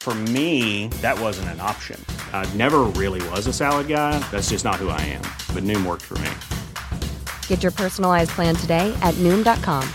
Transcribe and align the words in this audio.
For 0.00 0.14
me, 0.14 0.88
that 1.02 1.20
wasn't 1.20 1.50
an 1.50 1.60
option. 1.60 2.02
I 2.32 2.50
never 2.54 2.84
really 2.96 3.20
was 3.28 3.46
a 3.46 3.52
salad 3.52 3.88
guy. 3.88 4.18
That's 4.30 4.48
just 4.48 4.64
not 4.64 4.76
who 4.76 4.88
I 4.88 5.00
am. 5.02 5.22
But 5.52 5.64
Noom 5.64 5.84
worked 5.84 6.04
for 6.04 6.16
me. 6.18 6.30
Get 7.46 7.62
your 7.62 7.72
personalized 7.72 8.30
plan 8.30 8.54
today 8.56 8.96
at 9.02 9.14
Noom.com. 9.16 9.86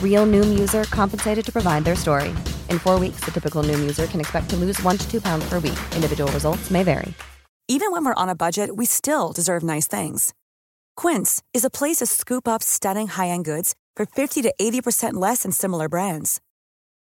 Real 0.00 0.26
Noom 0.26 0.56
user 0.56 0.84
compensated 0.84 1.44
to 1.44 1.50
provide 1.50 1.82
their 1.82 1.96
story. 1.96 2.28
In 2.68 2.78
four 2.78 3.00
weeks, 3.00 3.24
the 3.24 3.32
typical 3.32 3.64
Noom 3.64 3.80
user 3.80 4.06
can 4.06 4.20
expect 4.20 4.48
to 4.50 4.56
lose 4.56 4.80
one 4.84 4.96
to 4.96 5.10
two 5.10 5.20
pounds 5.20 5.44
per 5.48 5.58
week. 5.58 5.78
Individual 5.96 6.30
results 6.30 6.70
may 6.70 6.84
vary. 6.84 7.12
Even 7.68 7.90
when 7.90 8.04
we're 8.04 8.14
on 8.14 8.28
a 8.28 8.34
budget, 8.34 8.76
we 8.76 8.84
still 8.86 9.32
deserve 9.32 9.62
nice 9.62 9.86
things. 9.86 10.34
Quince 10.96 11.42
is 11.54 11.64
a 11.64 11.70
place 11.70 11.96
to 11.98 12.06
scoop 12.06 12.46
up 12.46 12.62
stunning 12.62 13.08
high 13.08 13.28
end 13.28 13.44
goods 13.44 13.74
for 13.96 14.04
50 14.04 14.42
to 14.42 14.52
80% 14.60 15.14
less 15.14 15.42
than 15.44 15.52
similar 15.52 15.88
brands. 15.88 16.40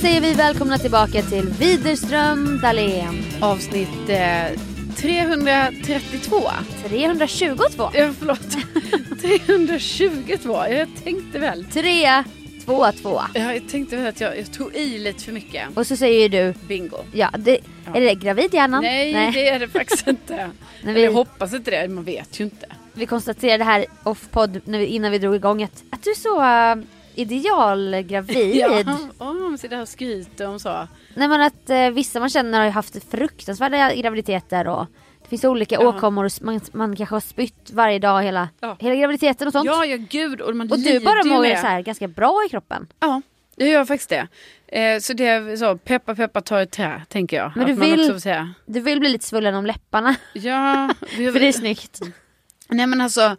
Säger 0.00 0.20
vi 0.20 0.32
välkomna 0.32 0.78
tillbaka 0.78 1.22
till 1.22 1.48
Widerström 1.58 2.60
Dahlén. 2.62 3.22
Avsnitt 3.40 4.08
eh, 4.08 4.60
332. 4.96 6.42
322. 6.88 7.90
Ja, 7.94 8.10
förlåt. 8.18 8.40
322. 9.20 10.52
Jag 10.70 10.88
tänkte 11.04 11.38
väl. 11.38 11.64
3, 11.64 12.24
2, 12.64 12.92
2. 13.02 13.20
Ja, 13.34 13.52
jag 13.54 13.68
tänkte 13.68 13.96
väl 13.96 14.06
att 14.06 14.20
jag, 14.20 14.38
jag 14.38 14.52
tog 14.52 14.74
i 14.74 14.98
lite 14.98 15.24
för 15.24 15.32
mycket. 15.32 15.62
Och 15.74 15.86
så 15.86 15.96
säger 15.96 16.28
du, 16.28 16.54
Bingo. 16.68 16.96
ja, 17.12 17.30
det, 17.38 17.58
är 17.94 18.00
det 18.00 18.14
gravidhjärnan? 18.14 18.82
Nej, 18.82 19.30
det 19.34 19.48
är 19.48 19.58
det 19.58 19.68
faktiskt 19.68 20.06
inte. 20.08 20.34
Nej, 20.36 20.48
Eller 20.82 20.92
vi, 20.94 21.04
jag 21.04 21.12
hoppas 21.12 21.54
inte 21.54 21.70
det, 21.70 21.88
man 21.88 22.04
vet 22.04 22.40
ju 22.40 22.44
inte. 22.44 22.66
vi 22.94 23.06
konstaterade 23.06 23.64
här 23.64 23.86
off-podd 24.02 24.60
vi- 24.64 24.86
innan 24.86 25.12
vi 25.12 25.18
drog 25.18 25.34
igång 25.36 25.62
att, 25.62 25.82
att 25.90 26.02
du 26.02 26.10
är 26.10 26.14
så 26.14 26.36
uh, 26.40 26.84
idealgravid. 27.16 28.56
Ja, 28.56 29.32
man 29.32 29.58
sitter 29.58 29.76
här 29.76 29.82
och 29.82 29.88
skryter 29.88 30.46
om 30.48 30.58
så. 30.60 30.88
Nej 31.14 31.28
men 31.28 31.40
att 31.40 31.70
eh, 31.70 31.90
vissa 31.90 32.20
man 32.20 32.30
känner 32.30 32.58
har 32.58 32.64
ju 32.64 32.70
haft 32.70 33.10
fruktansvärda 33.10 33.94
graviditeter 33.94 34.68
och 34.68 34.86
det 35.22 35.28
finns 35.28 35.44
olika 35.44 35.74
Ja. 35.74 35.88
åkommor 35.88 36.44
man, 36.44 36.60
man 36.72 36.96
kanske 36.96 37.14
har 37.14 37.20
spytt 37.20 37.70
varje 37.72 37.98
dag 37.98 38.22
hela, 38.22 38.48
Ja. 38.60 38.76
hela 38.80 38.94
graviditeten 38.94 39.46
och 39.46 39.52
sånt. 39.52 39.66
Ja, 39.66 39.84
ja 39.84 39.96
gud. 40.10 40.40
Och, 40.40 40.56
man 40.56 40.72
och 40.72 40.78
du 40.78 41.00
bara 41.00 41.24
mår 41.24 41.42
med. 41.42 41.58
så 41.60 41.66
här 41.66 41.80
ganska 41.80 42.08
bra 42.08 42.42
i 42.46 42.48
kroppen. 42.48 42.86
Ja, 43.00 43.22
jag 43.56 43.68
gör 43.68 43.84
faktiskt 43.84 44.10
det. 44.10 44.26
Eh, 44.80 44.98
så 45.00 45.12
det 45.12 45.26
är 45.26 45.56
så, 45.56 45.76
peppa 45.76 46.14
peppa 46.14 46.40
ta 46.40 46.60
ett 46.62 46.70
trä, 46.70 47.02
tänker 47.08 47.36
jag. 47.36 47.52
Men 47.56 47.66
du 47.66 47.72
vill-. 47.72 48.20
Du 48.66 48.80
vill 48.80 49.00
bli 49.00 49.08
lite 49.08 49.24
svullen 49.24 49.54
om 49.54 49.66
läpparna, 49.66 50.14
Ja, 50.32 50.90
för 51.08 51.40
det 51.40 51.48
är 51.48 51.52
snyggt. 51.52 52.00
Nej 52.68 52.86
men 52.86 53.00
alltså, 53.00 53.36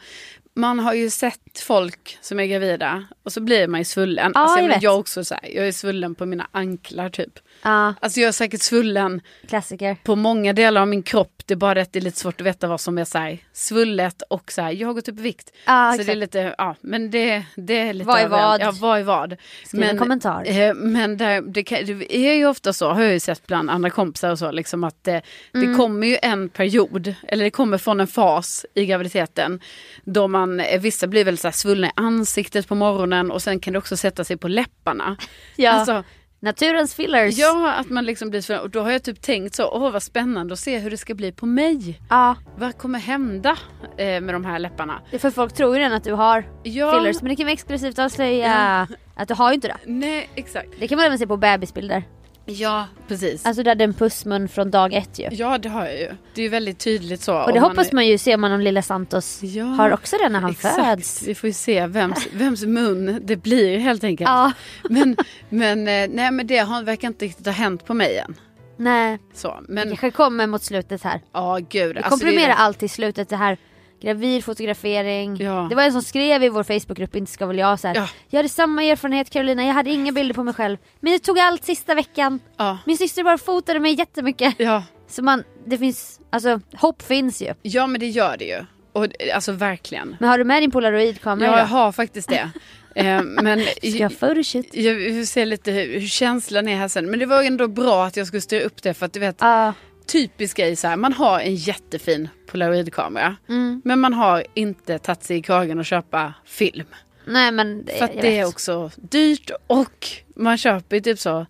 man 0.57 0.79
har 0.79 0.94
ju 0.94 1.09
sett 1.09 1.59
folk 1.59 2.18
som 2.22 2.40
är 2.40 2.45
gravida 2.45 3.03
och 3.23 3.34
så 3.34 3.41
blir 3.41 3.68
man 3.68 3.79
ju 3.79 3.85
svullen. 3.85 4.31
Ja, 4.35 4.41
alltså, 4.41 4.59
jag 4.59 4.84
jag 4.84 5.00
också 5.00 5.23
så 5.23 5.35
här, 5.35 5.56
jag 5.56 5.68
är 5.68 5.72
svullen 5.72 6.16
på 6.16 6.25
mina 6.25 6.47
anklar 6.51 7.09
typ. 7.09 7.40
Ja, 7.67 7.94
Alltså 8.01 8.19
jag 8.19 8.28
är 8.28 8.31
säkert 8.31 8.61
svullen 8.61 9.22
klassiker. 9.47 9.97
på 10.03 10.16
många 10.16 10.53
delar 10.53 10.81
av 10.81 10.88
min 10.88 11.03
kropp. 11.03 11.33
Det 11.45 11.53
är 11.53 11.55
bara 11.55 11.73
det 11.73 11.81
att 11.81 11.94
det 11.94 12.00
är 12.00 12.01
lite 12.01 12.19
svårt 12.19 12.41
att 12.41 12.47
veta 12.47 12.67
vad 12.67 12.81
som 12.81 12.97
är 12.97 13.05
så 13.05 13.17
här, 13.17 13.38
svullet 13.53 14.22
och 14.29 14.51
så 14.51 14.61
här, 14.61 14.72
jag 14.72 14.88
har 14.88 14.94
gått 14.94 15.07
upp 15.07 15.19
i 15.19 15.22
vikt. 15.22 15.51
Ja, 15.66 15.91
så 15.91 15.97
det 15.97 16.03
är 16.03 16.16
exakt. 16.16 16.17
lite, 16.35 16.55
ja 16.57 16.75
men 16.81 17.11
det, 17.11 17.44
det 17.55 17.73
är 17.79 17.94
lite 17.94 18.07
Vad 18.07 18.19
är 18.19 18.28
vad? 18.28 18.61
Ja, 18.61 18.73
vad 18.81 19.00
är 19.00 19.03
vad? 19.03 19.35
Skriv 19.66 19.83
en 19.83 19.97
kommentar. 19.97 20.44
Eh, 20.47 20.73
men 20.73 21.17
det, 21.17 21.41
det, 21.47 21.63
kan, 21.63 21.85
det 21.85 22.16
är 22.17 22.33
ju 22.33 22.45
ofta 22.47 22.73
så, 22.73 22.89
har 22.91 23.01
jag 23.03 23.13
ju 23.13 23.19
sett 23.19 23.47
bland 23.47 23.69
andra 23.69 23.89
kompisar 23.89 24.31
och 24.31 24.39
så, 24.39 24.51
liksom 24.51 24.84
att 24.84 25.07
eh, 25.07 25.13
det 25.51 25.57
Mm. 25.59 25.78
kommer 25.78 26.07
ju 26.07 26.17
en 26.22 26.49
period, 26.49 27.13
eller 27.28 27.44
det 27.44 27.51
kommer 27.51 27.78
från 27.78 27.99
en 27.99 28.07
fas 28.07 28.66
i 28.73 28.85
graviditeten, 28.85 29.59
då 30.03 30.28
man, 30.28 30.59
eh, 30.59 30.79
vissa 30.81 31.07
blir 31.07 31.23
väl 31.25 31.38
så 31.38 31.47
här 31.47 31.53
svullna 31.53 31.88
i 31.88 31.91
ansiktet 31.95 32.67
på 32.67 32.75
morgonen 32.75 33.31
och 33.31 33.41
sen 33.41 33.59
kan 33.59 33.73
det 33.73 33.79
också 33.79 33.97
sätta 33.97 34.23
sig 34.23 34.38
på 34.38 34.47
läpparna. 34.47 35.17
Ja, 35.55 35.72
Alltså, 35.72 36.03
naturens 36.39 36.95
fillers. 36.95 37.37
ja, 37.37 37.73
att 37.73 37.89
man 37.89 38.05
liksom 38.05 38.29
blir 38.29 38.41
svullen. 38.41 38.61
Och 38.63 38.69
då 38.69 38.79
har 38.81 38.91
jag 38.91 39.03
typ 39.03 39.21
tänkt 39.21 39.55
så, 39.55 39.69
åh 39.71 39.91
vad 39.91 40.03
spännande 40.03 40.53
att 40.53 40.59
se 40.59 40.77
hur 40.79 40.89
det 40.91 40.97
ska 40.97 41.13
bli 41.15 41.31
på 41.31 41.45
mig. 41.45 41.99
ja, 42.09 42.35
Vad 42.57 42.77
kommer 42.77 42.99
hända 42.99 43.57
eh, 43.97 44.21
med 44.21 44.33
de 44.35 44.45
här 44.45 44.59
läpparna? 44.59 45.01
det 45.11 45.17
är 45.17 45.19
för 45.19 45.31
folk 45.31 45.53
tror 45.53 45.73
ju 45.75 45.79
redan 45.79 45.97
att 45.97 46.03
du 46.03 46.13
har 46.13 46.43
Ja, 46.63 46.91
fillers 46.93 47.21
men 47.21 47.29
det 47.29 47.35
kan 47.35 47.45
vi 47.45 47.51
exklusivt 47.53 47.99
avslöja 47.99 48.87
att 49.15 49.27
du 49.27 49.33
har 49.33 49.49
ju 49.49 49.55
inte 49.55 49.67
det. 49.67 49.77
nej 49.85 50.29
exakt. 50.35 50.67
Det 50.79 50.87
kan 50.87 50.95
man 50.97 51.05
även 51.05 51.19
se 51.19 51.27
på 51.27 51.37
bebisbilder. 51.37 52.03
Ja, 52.50 52.88
precis. 53.08 53.46
Alltså 53.46 53.63
där 53.63 53.75
det 53.75 53.84
är 53.84 53.88
en 53.88 53.94
pussmun 53.94 54.50
från 54.50 54.72
dag 54.72 54.94
ett 54.94 55.19
ju. 55.19 55.28
Ja 55.31 55.58
det 55.58 55.69
har 55.69 55.85
jag 55.85 56.00
ju. 56.00 56.12
Det 56.34 56.41
är 56.41 56.44
ju 56.44 56.50
väldigt 56.50 56.80
tydligt 56.80 57.22
så. 57.22 57.44
Och 57.44 57.53
det 57.53 57.59
hoppas 57.59 57.91
man 57.91 58.08
ju 58.08 58.18
se 58.18 58.35
om 58.35 58.41
man 58.41 58.52
om 58.52 58.59
lilla 58.59 58.81
Santos 58.81 59.44
Ja, 59.44 59.63
har 59.66 59.91
också 59.91 60.18
det 60.18 60.30
när 60.30 60.40
han 60.40 60.52
Exakt. 60.52 60.75
föds. 60.75 61.24
Vi 61.28 61.35
får 61.35 61.47
ju 61.47 61.53
se 61.53 61.88
vems, 61.88 62.28
vems 62.34 62.63
mun 62.66 63.19
det 63.24 63.35
blir 63.35 63.78
helt 63.78 64.03
enkelt. 64.03 64.30
Ja, 64.30 64.52
Men, 64.90 65.18
men, 65.50 65.80
eh, 65.88 66.09
nej, 66.09 66.31
men 66.31 66.47
det 66.47 66.58
har, 66.58 66.84
verkar 66.84 67.08
inte 67.08 67.25
riktigt 67.25 67.46
ha 67.46 67.53
hänt 67.53 67.85
på 67.85 67.94
mig 67.94 68.17
än. 68.17 68.35
nej. 68.78 69.20
Så, 69.34 69.47
Det 69.47 69.73
men 69.73 69.88
kanske 69.88 70.11
kommer 70.11 70.47
mot 70.47 70.64
slutet 70.64 71.03
här. 71.03 71.22
ja 71.34 71.59
gud. 71.70 71.96
Vi 71.96 71.97
alltså, 71.97 72.09
komprimerar 72.09 72.47
det, 72.47 72.53
allt 72.55 72.84
i 72.84 72.88
slutet. 72.88 73.29
Det 73.29 73.35
här 73.35 73.58
gravid 74.02 74.44
fotografering. 74.44 75.35
Ja. 75.40 75.67
Det 75.70 75.76
var 75.76 75.84
en 75.84 75.91
som 75.91 76.02
skrev 76.02 76.44
i 76.44 76.49
vår 76.49 76.64
Facebookgrupp, 76.64 77.16
inte 77.16 77.32
ska 77.32 77.46
väl 77.46 77.58
jag 77.58 77.79
så 77.79 77.88
här. 77.88 77.96
Ja. 77.96 78.09
Jag 78.29 78.38
hade 78.40 78.49
samma 78.49 78.84
erfarenhet 78.84 79.29
Carolina, 79.29 79.66
jag 79.66 79.73
hade 79.73 79.90
inga 79.90 80.11
bilder 80.11 80.35
på 80.35 80.44
mig 80.44 80.53
själv. 80.53 80.78
Men 80.99 81.11
jag 81.11 81.23
tog 81.23 81.40
allt 81.40 81.64
sista 81.66 81.96
veckan. 81.96 82.40
Ja, 82.58 82.78
Min 82.85 82.97
syster 82.97 83.23
bara 83.23 83.38
fotade 83.38 83.79
mig 83.79 83.94
jättemycket. 83.99 84.55
ja, 84.58 84.84
Så 85.08 85.23
man, 85.23 85.44
det 85.66 85.78
finns, 85.78 86.20
alltså 86.29 86.61
hopp 86.78 87.02
finns 87.02 87.41
ju. 87.41 87.53
ja 87.61 87.88
men 87.88 87.99
det 87.99 88.08
gör 88.08 88.38
det 88.38 88.46
ju. 88.46 88.66
Och, 88.94 89.08
alltså 89.34 89.52
verkligen. 89.52 90.16
Men 90.20 90.29
har 90.29 90.38
du 90.38 90.43
med 90.43 90.61
din 90.64 90.72
polaroidkamera 90.72 91.52
Ja, 91.52 91.58
jag 91.58 91.66
har 91.66 91.91
faktiskt 91.91 92.29
det. 92.29 92.50
Eh, 92.96 93.22
men 93.23 93.61
Ska 93.64 93.88
jag 93.97 94.20
photoshoot? 94.20 94.66
jag 94.72 94.93
vill 94.96 95.28
se 95.28 95.46
lite 95.46 95.72
hur, 95.72 96.00
hur 96.00 96.08
känslan 96.08 96.67
är 96.67 96.76
här 96.78 96.88
sen. 96.88 97.09
Men 97.09 97.20
det 97.20 97.26
var 97.26 97.43
ändå 97.43 97.67
bra 97.67 98.05
att 98.05 98.17
jag 98.17 98.28
skulle 98.28 98.41
styra 98.41 98.64
upp 98.64 98.84
det 98.84 98.93
för 98.93 99.05
att 99.05 99.14
du 99.14 99.20
vet 99.20 99.35
Ja, 99.40 99.73
typisk 100.07 100.57
grej 100.57 100.75
så 100.75 100.87
här, 100.87 100.95
man 100.95 101.13
har 101.13 101.39
en 101.39 101.55
jättefin 101.55 102.29
polaroidkamera. 102.51 103.35
mm. 103.49 103.81
Men 103.85 103.99
man 103.99 104.13
har 104.13 104.43
inte 104.53 104.99
tagit 104.99 105.23
sig 105.23 105.37
i 105.37 105.41
kragen 105.41 105.79
och 105.79 105.85
köpa 105.85 106.33
film. 106.45 106.87
nej 107.25 107.51
men 107.51 107.87
För 107.97 108.05
att 108.05 108.15
jag 108.15 108.23
det 108.23 108.39
är 108.39 108.45
också 108.45 108.91
dyrt 108.95 109.51
och 109.67 110.07
man 110.35 110.57
köper 110.57 110.99
typ 110.99 111.19
så 111.19 111.45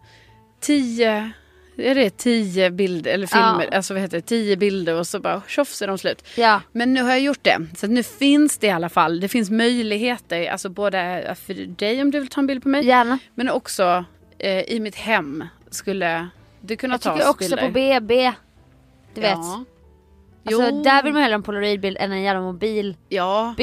tio, 0.59 1.31
är 1.77 1.95
det 1.95 2.17
tio 2.17 2.69
bilder 2.71 3.11
eller 3.11 3.29
Ja. 3.31 3.57
filmer, 3.59 3.75
alltså 3.75 3.93
vad 3.93 4.01
heter 4.01 4.17
det, 4.17 4.21
tio 4.21 4.57
bilder 4.57 4.95
och 4.95 5.07
så 5.07 5.19
bara 5.19 5.41
tjoff 5.47 5.69
så 5.73 5.83
är 5.83 5.87
de 5.87 5.97
slut. 5.97 6.23
Ja. 6.35 6.61
Men 6.71 6.93
nu 6.93 7.01
har 7.03 7.09
jag 7.09 7.19
gjort 7.19 7.43
det. 7.43 7.67
Så 7.77 7.87
nu 7.87 8.03
finns 8.03 8.57
det 8.57 8.67
i 8.67 8.69
alla 8.69 8.89
fall. 8.89 9.19
Det 9.19 9.27
finns 9.27 9.49
möjligheter. 9.49 10.49
Alltså 10.51 10.69
både 10.69 11.35
för 11.45 11.53
dig 11.53 12.01
om 12.01 12.11
du 12.11 12.19
vill 12.19 12.27
ta 12.27 12.41
en 12.41 12.47
bild 12.47 12.63
på 12.63 12.69
mig. 12.69 12.85
Gärna. 12.85 13.19
Men 13.35 13.49
också 13.49 14.05
eh, 14.39 14.61
i 14.61 14.79
mitt 14.79 14.95
hem 14.95 15.43
skulle 15.69 16.27
det 16.61 16.75
kunna 16.75 16.93
Jag 16.93 17.01
tas 17.01 17.17
tycker 17.17 17.29
också 17.29 17.49
bilder. 17.49 17.65
på 17.67 17.71
BB. 18.01 18.33
Du 19.21 19.27
vet. 19.27 19.31
Ja. 19.37 19.63
Alltså, 20.45 20.69
Jo. 20.71 20.83
där 20.83 21.03
vill 21.03 21.13
man 21.13 21.21
hellre 21.21 21.33
ha 21.33 21.37
en 21.37 21.43
polaroidbild 21.43 21.97
än 21.99 22.11
en 22.11 22.21
jävla 22.21 22.41
mobilbild. 22.41 22.97
Ja, 23.09 23.55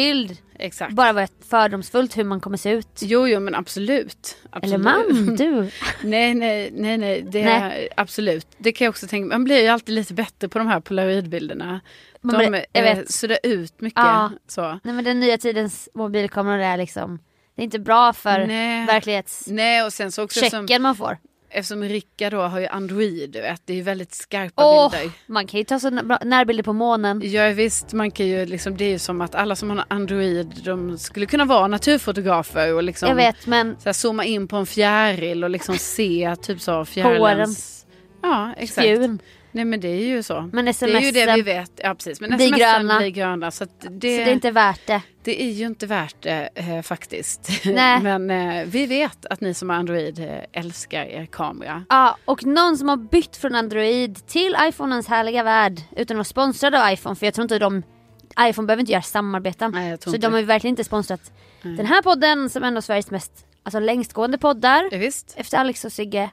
exakt. 0.59 0.93
Bara 0.95 1.13
vara 1.13 1.29
fördomsfullt 1.49 2.17
hur 2.19 2.25
man 2.25 2.41
kommer 2.41 2.57
se 2.57 2.71
ut. 2.71 2.89
Jo, 3.03 3.29
jo, 3.29 3.41
men 3.41 3.55
absolut. 3.55 4.37
absolut. 4.51 4.75
Eller 4.75 4.85
man, 4.85 5.37
du. 5.37 5.71
Nej, 6.03 6.35
nej, 6.35 6.71
nej, 6.75 6.99
nej, 6.99 7.23
det 7.23 7.45
Nej. 7.45 7.89
absolut. 7.97 8.47
Det 8.59 8.73
kan 8.73 8.85
jag 8.85 8.91
också 8.93 9.07
tänka 9.07 9.27
Man 9.35 9.45
blir 9.45 9.61
ju 9.63 9.69
alltid 9.69 9.95
lite 9.95 10.15
bättre 10.15 10.49
på 10.49 10.59
de 10.59 10.67
här 10.69 10.81
polaroidbilderna. 10.81 11.81
Man 12.21 12.41
De 12.41 12.47
blir- 12.51 12.65
jag 12.73 12.89
eh, 12.91 12.97
vet. 12.97 13.11
suddar 13.13 13.39
ut 13.43 13.81
mycket. 13.81 14.01
Ja. 14.01 14.31
Så. 14.49 14.63
Nej 14.83 14.95
men 14.95 15.05
den 15.05 15.21
nya 15.21 15.39
tidens 15.39 15.89
mobilkameror 15.95 16.59
är 16.63 16.77
liksom 16.77 17.19
Det 17.57 17.63
är 17.63 17.65
inte 17.65 17.79
bra 17.79 18.13
för 18.13 18.47
Nej. 18.47 18.87
verklighetschecken 18.87 19.57
Nej, 19.57 19.83
och 19.85 19.93
sen 19.93 20.13
så 20.13 20.23
också 20.25 20.41
eftersom, 20.41 20.83
man 20.83 20.95
får. 20.97 21.19
Eftersom 21.55 21.85
Ricka 21.85 22.31
då 22.31 22.41
har 22.41 22.61
ju 22.61 22.67
Android, 22.67 23.31
du 23.31 23.41
vet, 23.41 23.63
det 23.65 23.73
är 23.73 23.77
ju 23.77 23.83
väldigt 23.83 24.15
skarpa 24.15 24.65
Åh, 24.65 24.91
bilder. 24.91 25.11
man 25.27 25.47
kan 25.47 25.59
ju 25.59 25.65
ta 25.65 25.79
så 25.81 25.91
närbilder 25.91 26.63
på 26.63 26.73
månen. 26.73 27.21
Ja 27.25 27.49
visst, 27.49 27.93
man 27.93 28.11
kan 28.11 28.27
ju 28.27 28.47
liksom, 28.47 28.77
det 28.77 28.85
är 28.85 28.91
ju 28.91 28.99
som 28.99 29.21
att 29.21 29.35
alla 29.35 29.57
som 29.57 29.71
har 29.71 29.85
Android, 29.89 30.55
de 30.65 30.99
skulle 30.99 31.27
kunna 31.27 31.45
vara 31.45 31.67
naturfotografer 31.67 32.75
och 32.75 32.83
liksom 32.83 33.09
Jag 33.09 33.17
vet 33.17 33.47
men 33.47 33.77
Så 33.79 33.85
här, 33.85 33.93
zooma 33.93 34.25
in 34.25 34.49
på 34.49 34.57
en 34.57 34.67
fjäril 34.67 35.45
och 35.45 35.51
liksom 35.51 35.79
se 35.79 36.37
typ 36.43 36.61
så 36.61 36.85
fjärilens... 36.85 37.84
Ja, 38.25 38.55
exakt. 38.57 38.87
spjun. 38.87 39.19
Nej 39.53 39.65
men 39.65 39.81
det 39.81 39.89
är 39.89 40.05
ju 40.05 40.23
så. 40.23 40.51
Men 40.53 40.65
det 40.65 40.83
är 40.83 41.01
ju 41.01 41.11
det 41.11 41.35
vi 41.35 41.43
vet. 41.43 41.73
Ja 41.77 41.95
precis. 41.95 42.21
Men 42.21 42.37
blir 42.37 42.51
gröna. 42.59 42.99
blir 42.99 43.09
gröna. 43.09 43.51
Så, 43.51 43.65
det, 43.65 43.71
så 43.81 43.89
det 43.91 44.23
är 44.23 44.33
inte 44.33 44.51
värt 44.51 44.87
det. 44.87 45.03
det 45.23 45.43
är 45.43 45.51
ju 45.51 45.67
inte 45.67 45.87
värt 45.87 46.17
det 46.21 46.49
eh, 46.55 46.83
faktiskt. 46.83 47.49
Nej. 47.65 48.01
men 48.03 48.31
eh, 48.31 48.65
vi 48.67 48.87
vet 48.87 49.27
att 49.27 49.41
ni 49.41 49.55
som 49.55 49.71
har 49.71 49.77
Android 49.77 50.19
eh, 50.19 50.61
älskar 50.61 51.05
er 51.05 51.27
kamera. 51.27 51.85
Ja, 51.89 52.17
och 52.25 52.45
någon 52.45 52.79
som 52.79 52.89
har 52.89 52.97
bytt 52.97 53.37
från 53.37 53.55
Android 53.55 54.27
till 54.27 54.57
iPhonens 54.61 55.09
härliga 55.09 55.43
värld 55.43 55.81
utan 55.97 56.15
att 56.15 56.19
vara 56.19 56.25
sponsrad 56.25 56.75
av 56.75 56.93
iPhone 56.93 57.17
för 57.17 57.27
jag 57.27 57.35
tror 57.35 57.43
inte 57.43 57.59
de 57.59 57.83
iPhone 58.41 58.67
behöver 58.67 58.81
inte 58.81 58.93
göra 58.93 59.03
samarbeten. 59.03 59.71
Nej, 59.71 59.97
så 60.01 60.17
de 60.17 60.33
har 60.33 60.41
ju 60.41 60.47
verkligen 60.47 60.73
inte 60.73 60.85
sponsrat 60.85 61.33
den 61.63 61.87
här 61.87 62.03
podden 62.03 62.51
som 62.51 62.63
är 62.63 62.69
en 62.69 62.77
av 62.77 62.81
Sveriges 62.81 63.11
mest 63.11 63.47
alltså, 63.63 63.79
längstgående 63.79 64.39
poddar. 64.39 64.89
Efter 65.37 65.59
Alex 65.59 65.85
och 65.85 65.93
Sigge 65.93 66.31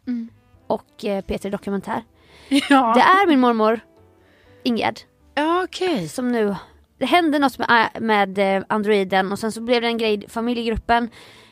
och 0.74 1.06
eh, 1.06 1.22
Peter 1.22 1.50
Dokumentär. 1.50 2.04
Ja, 2.70 2.94
Det 2.96 3.02
är 3.02 3.28
min 3.28 3.40
mormor 3.40 3.80
Ingegerd 4.64 5.00
ja 5.36 5.64
okej. 5.64 6.08
som 6.10 6.32
nu 6.32 6.56
det 6.98 7.06
hände 7.06 7.40
något 7.40 7.58
med, 7.58 7.90
med 8.00 8.58
eh, 8.58 8.64
Androiden 8.70 9.32
och 9.32 9.40
sen 9.40 9.52
så 9.52 9.62
blev 9.62 9.82
det 9.82 9.88
en 9.88 9.98
grej 9.98 10.24
i 10.24 10.30
familjegruppen. 10.30 11.04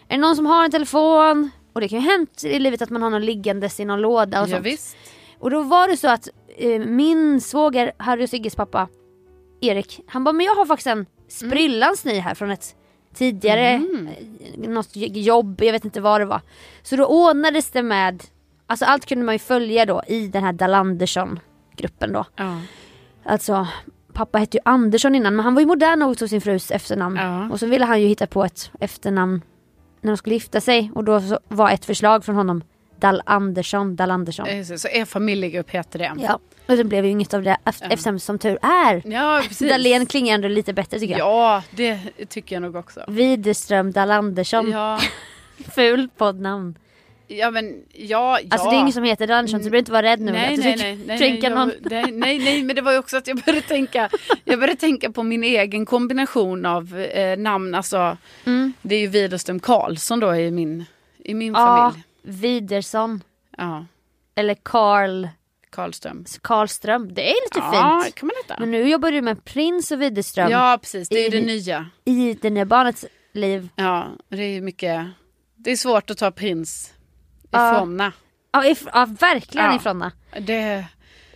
Är 0.07 0.16
det 0.16 0.21
någon 0.21 0.36
som 0.36 0.45
har 0.45 0.66
en 0.66 0.71
telefon? 0.71 1.50
Och 1.74 1.81
det 1.81 1.88
kan 1.88 2.00
ju 2.01 2.10
hänt 2.10 2.44
i 2.44 2.60
livet 2.60 2.81
att 2.81 2.89
man 2.89 3.01
har 3.01 3.10
någon 3.10 3.25
liggandes 3.25 3.80
i 3.80 3.86
någon 3.86 4.01
låda 4.01 4.42
och 4.42 4.48
Ja, 4.50 4.54
sånt. 4.54 4.66
visst. 4.66 4.98
Och 5.39 5.50
då 5.51 5.62
var 5.62 5.88
det 5.88 5.98
så 5.98 6.07
att 6.07 6.27
eh, 6.57 6.80
min 6.80 7.42
svåger, 7.42 7.92
Harry 7.98 8.25
och 8.25 8.30
Sigges 8.30 8.56
pappa, 8.56 8.88
Erik, 9.62 10.00
han 10.07 10.24
bara 10.24 10.33
men 10.33 10.45
jag 10.45 10.56
har 10.56 10.66
faktiskt 10.66 10.88
en 10.88 11.06
sprillans 11.27 12.06
ny 12.06 12.19
här 12.19 12.36
från 12.36 12.51
ett 12.51 12.75
tidigare 13.13 13.69
eh, 13.74 13.81
något 14.69 14.89
jobb, 14.95 15.62
jag 15.62 15.71
vet 15.71 15.86
inte 15.86 16.01
vad 16.01 16.21
det 16.21 16.25
var. 16.25 16.42
Så 16.83 16.95
då 16.95 17.06
ordnades 17.06 17.71
det 17.71 17.83
med, 17.83 18.24
alltså 18.69 18.86
allt 18.86 19.06
kunde 19.06 19.25
man 19.25 19.36
ju 19.36 19.39
följa 19.39 19.86
då 19.86 20.01
i 20.07 20.27
den 20.27 20.44
här 20.44 20.54
Dalandersson 20.54 21.39
gruppen 21.75 22.13
då. 22.13 22.25
Ja. 22.36 22.62
Alltså 23.25 23.68
pappa 24.13 24.38
hette 24.38 24.57
ju 24.57 24.62
Andersson 24.66 25.16
innan 25.16 25.36
men 25.36 25.45
han 25.45 25.54
var 25.56 25.62
ju 25.62 25.68
modern 25.68 26.01
och 26.01 26.18
tog 26.18 26.30
sin 26.30 26.42
frus 26.42 26.71
efternamn. 26.71 27.16
Ja. 27.16 27.50
Och 27.51 27.60
så 27.60 27.66
ville 27.66 27.86
han 27.86 28.01
ju 28.01 28.07
hitta 28.07 28.27
på 28.27 28.44
ett 28.45 28.71
efternamn 28.80 29.42
när 30.01 30.12
de 30.12 30.18
skulle 30.18 30.36
gifta 30.36 30.62
sig 30.62 30.92
och 30.95 31.04
då 31.04 31.21
var 31.48 31.69
ett 31.71 31.86
förslag 31.86 32.25
från 32.25 32.36
honom 32.36 32.63
Dall 33.00 33.21
Andersson, 33.25 33.95
Dall 33.95 34.12
Andersson. 34.12 34.45
Så, 34.77 34.88
er 34.88 35.06
familjegrupp 35.06 35.69
heter 35.69 36.00
det. 36.00 36.12
Ja, 36.18 36.39
och 36.68 36.77
det 36.77 36.83
blev 36.83 37.06
ju 37.06 37.12
inget 37.12 37.33
av 37.33 37.44
det 37.44 37.57
eft- 37.66 37.83
eftersom 37.89 38.19
som 38.19 38.39
tur 38.39 38.57
är. 38.62 39.01
Ja, 39.06 39.42
precis. 39.48 39.69
Dahlén 39.71 40.06
klingar 40.06 40.36
ändå 40.36 40.48
lite 40.48 40.74
bättre 40.74 41.00
tycker 41.00 41.18
jag. 41.18 41.27
Ja, 41.27 41.63
det 41.71 42.00
tycker 42.30 42.56
jag 42.56 42.62
nog 42.62 42.75
också. 42.75 43.04
Widerström 43.07 43.92
Dall 43.92 44.12
Andersson, 44.12 44.71
Ja, 44.71 45.00
ful 45.75 46.10
poddnamn. 46.18 46.75
Ja 47.30 47.52
men 47.52 47.84
ja, 47.94 48.40
ja. 48.40 48.48
Alltså 48.50 48.70
det 48.70 48.76
är 48.76 48.80
ingen 48.80 48.94
som 48.94 49.04
heter 49.04 49.31
Andersson 49.31 49.60
så 49.60 49.64
du 49.64 49.70
behöver 49.70 49.80
inte 49.80 49.92
vara 49.92 50.04
rädd 50.04 50.20
nu. 50.20 50.31
Nej, 50.31 50.50
att 50.54 50.56
du 50.56 50.62
nej, 50.64 50.76
nej, 50.78 51.00
nej, 51.06 51.18
kränka 51.18 51.50
någon. 51.50 51.72
nej, 51.81 52.12
nej, 52.12 52.40
nej, 52.40 52.64
men 52.64 52.76
det 52.76 52.81
var 52.81 52.92
ju 52.92 52.98
också 52.98 53.18
att 53.18 53.28
jag 53.28 53.38
började 53.38 53.68
tänka, 53.68 54.10
jag 54.46 54.60
började 54.60 54.80
tänka 54.80 55.12
på 55.12 55.24
min 55.24 55.44
egen 55.44 55.86
kombination 55.86 56.66
av 56.66 56.98
eh, 57.00 57.38
namn. 57.38 57.76
Alltså, 57.76 58.18
Mm. 58.46 58.74
det 58.81 58.96
är 58.96 59.00
ju 59.00 59.08
Widerström 59.08 59.60
Karlsson 59.60 60.20
då 60.20 60.36
i 60.36 60.52
min, 60.52 60.86
i 61.26 61.34
min 61.34 61.54
Ja, 61.54 61.92
familj. 61.92 62.04
Widersson. 62.42 63.24
Ja, 63.58 63.86
Eller 64.36 64.56
Karl 64.64 65.28
Karlström. 65.70 66.26
Karlström. 66.42 67.14
Det 67.14 67.22
är 67.30 67.46
lite 67.46 67.60
Ja, 67.60 68.02
fint. 68.04 68.16
kan 68.16 68.28
man 68.28 68.34
heta. 68.44 68.60
Men 68.60 68.72
nu 68.72 68.90
jobbar 68.90 69.12
du 69.12 69.22
med 69.22 69.46
Prins 69.46 69.92
och 69.92 70.02
Widerström 70.02 70.52
Ja, 70.52 70.78
precis. 70.81 71.10
Det 71.10 71.26
är 71.26 71.36
I- 71.36 71.40
det 71.40 71.46
nya. 71.46 71.86
i 72.06 72.38
det 72.42 72.50
nya 72.50 72.66
barnets 72.66 73.06
liv. 73.34 73.70
Ja, 73.76 74.08
det 74.30 74.44
är 74.44 74.50
ju 74.50 74.62
mycket, 74.62 75.06
det 75.56 75.72
är 75.72 75.76
svårt 75.76 76.10
att 76.10 76.18
ta 76.18 76.31
prins 76.31 76.94
Ja. 77.51 77.75
ifrån 77.75 78.00
ja. 78.51 78.63
If- 78.63 78.90
ja 78.94 79.06
verkligen 79.19 79.66
Ja. 79.68 79.75
ifrån 79.75 80.12
det. 80.40 80.86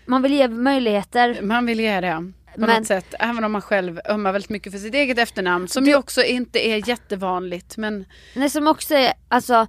Man 0.05 0.21
vill 0.21 0.33
ge 0.33 0.47
möjligheter. 0.47 1.41
Man 1.41 1.65
vill 1.65 1.79
ge 1.79 2.01
det. 2.01 2.31
På 2.55 2.59
Men- 2.61 2.69
något 2.79 2.87
sätt. 2.87 3.13
Även 3.19 3.43
om 3.43 3.51
man 3.51 3.61
själv 3.61 3.99
ömmar 4.09 4.31
väldigt 4.31 4.49
mycket 4.49 4.71
för 4.71 4.79
sitt 4.79 4.93
eget 4.93 5.17
efternamn. 5.19 5.67
Som 5.67 5.85
ju 5.85 5.95
också 5.95 6.23
inte 6.23 6.67
är 6.67 6.89
jättevanligt. 6.89 7.77
Men 7.77 8.05
Det 8.33 8.49
som 8.49 8.67
också 8.67 8.95
är, 8.95 9.13
alltså, 9.27 9.67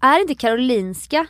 är 0.00 0.20
inte 0.20 0.34
Karolinska 0.34 1.26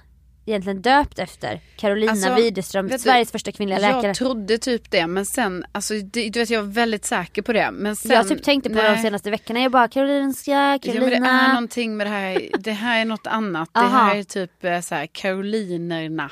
egentligen 0.48 0.82
döpt 0.82 1.18
efter 1.18 1.60
Carolina 1.76 2.12
Alltså, 2.12 2.34
Widerström, 2.34 2.88
du, 2.88 2.98
Sveriges 2.98 3.32
första 3.32 3.52
kvinnliga 3.52 3.78
läkare? 3.78 4.06
jag 4.06 4.16
trodde 4.16 4.58
typ 4.58 4.90
det. 4.90 5.06
Men 5.06 5.26
sen, 5.26 5.64
alltså 5.72 5.94
det, 5.94 6.28
du 6.28 6.38
vet 6.40 6.50
jag 6.50 6.62
var 6.62 6.72
väldigt 6.72 7.04
säker 7.04 7.42
på 7.42 7.52
det. 7.52 7.70
Men 7.70 7.96
sen, 7.96 8.10
jag 8.10 8.28
typ 8.28 8.42
tänkte 8.42 8.70
på 8.70 8.76
det 8.76 8.82
nej. 8.82 8.96
de 8.96 9.02
senaste 9.02 9.30
veckorna, 9.30 9.60
jag 9.60 9.72
bara 9.72 9.88
Karolinska, 9.88 10.50
Ja, 10.82 10.94
men 10.94 11.10
det 11.10 11.16
är 11.16 11.48
någonting 11.48 11.96
med 11.96 12.06
det 12.06 12.10
här. 12.10 12.48
Det 12.58 12.72
här 12.72 13.00
är 13.00 13.04
något 13.04 13.26
annat. 13.26 13.70
Det 13.72 13.80
här 13.80 14.16
är 14.16 14.22
typ 14.22 14.64
eh, 14.64 14.80
så 14.80 14.94
här 14.94 15.06
Karolinerna. 15.06 16.30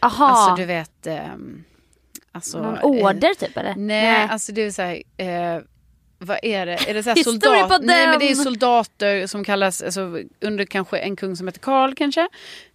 Aha, 0.00 0.26
Alltså 0.28 0.56
du 0.62 0.66
vet. 0.66 1.06
ehm, 1.06 1.64
alltså, 2.32 2.62
någon 2.62 2.76
eh, 2.76 2.82
order 2.84 3.34
typ 3.34 3.56
eller? 3.56 3.74
Nej, 3.76 4.28
alltså 4.30 4.52
det 4.52 4.62
är 4.62 4.70
så 4.70 4.82
här, 4.82 5.02
eh, 5.16 5.62
vad 6.24 6.38
är 6.42 6.66
det? 6.66 6.90
Är 6.90 6.94
det 6.94 7.02
så 7.02 7.14
soldat? 7.16 7.68
på 7.68 7.78
Nej 7.82 8.06
men 8.06 8.18
det 8.18 8.30
är 8.30 8.34
soldater 8.34 9.26
som 9.26 9.44
kallas, 9.44 9.82
alltså, 9.82 10.18
under 10.40 10.64
kanske 10.64 10.98
en 10.98 11.16
kung 11.16 11.36
som 11.36 11.48
heter 11.48 11.60
Karl 11.60 11.94
kanske. 11.94 12.28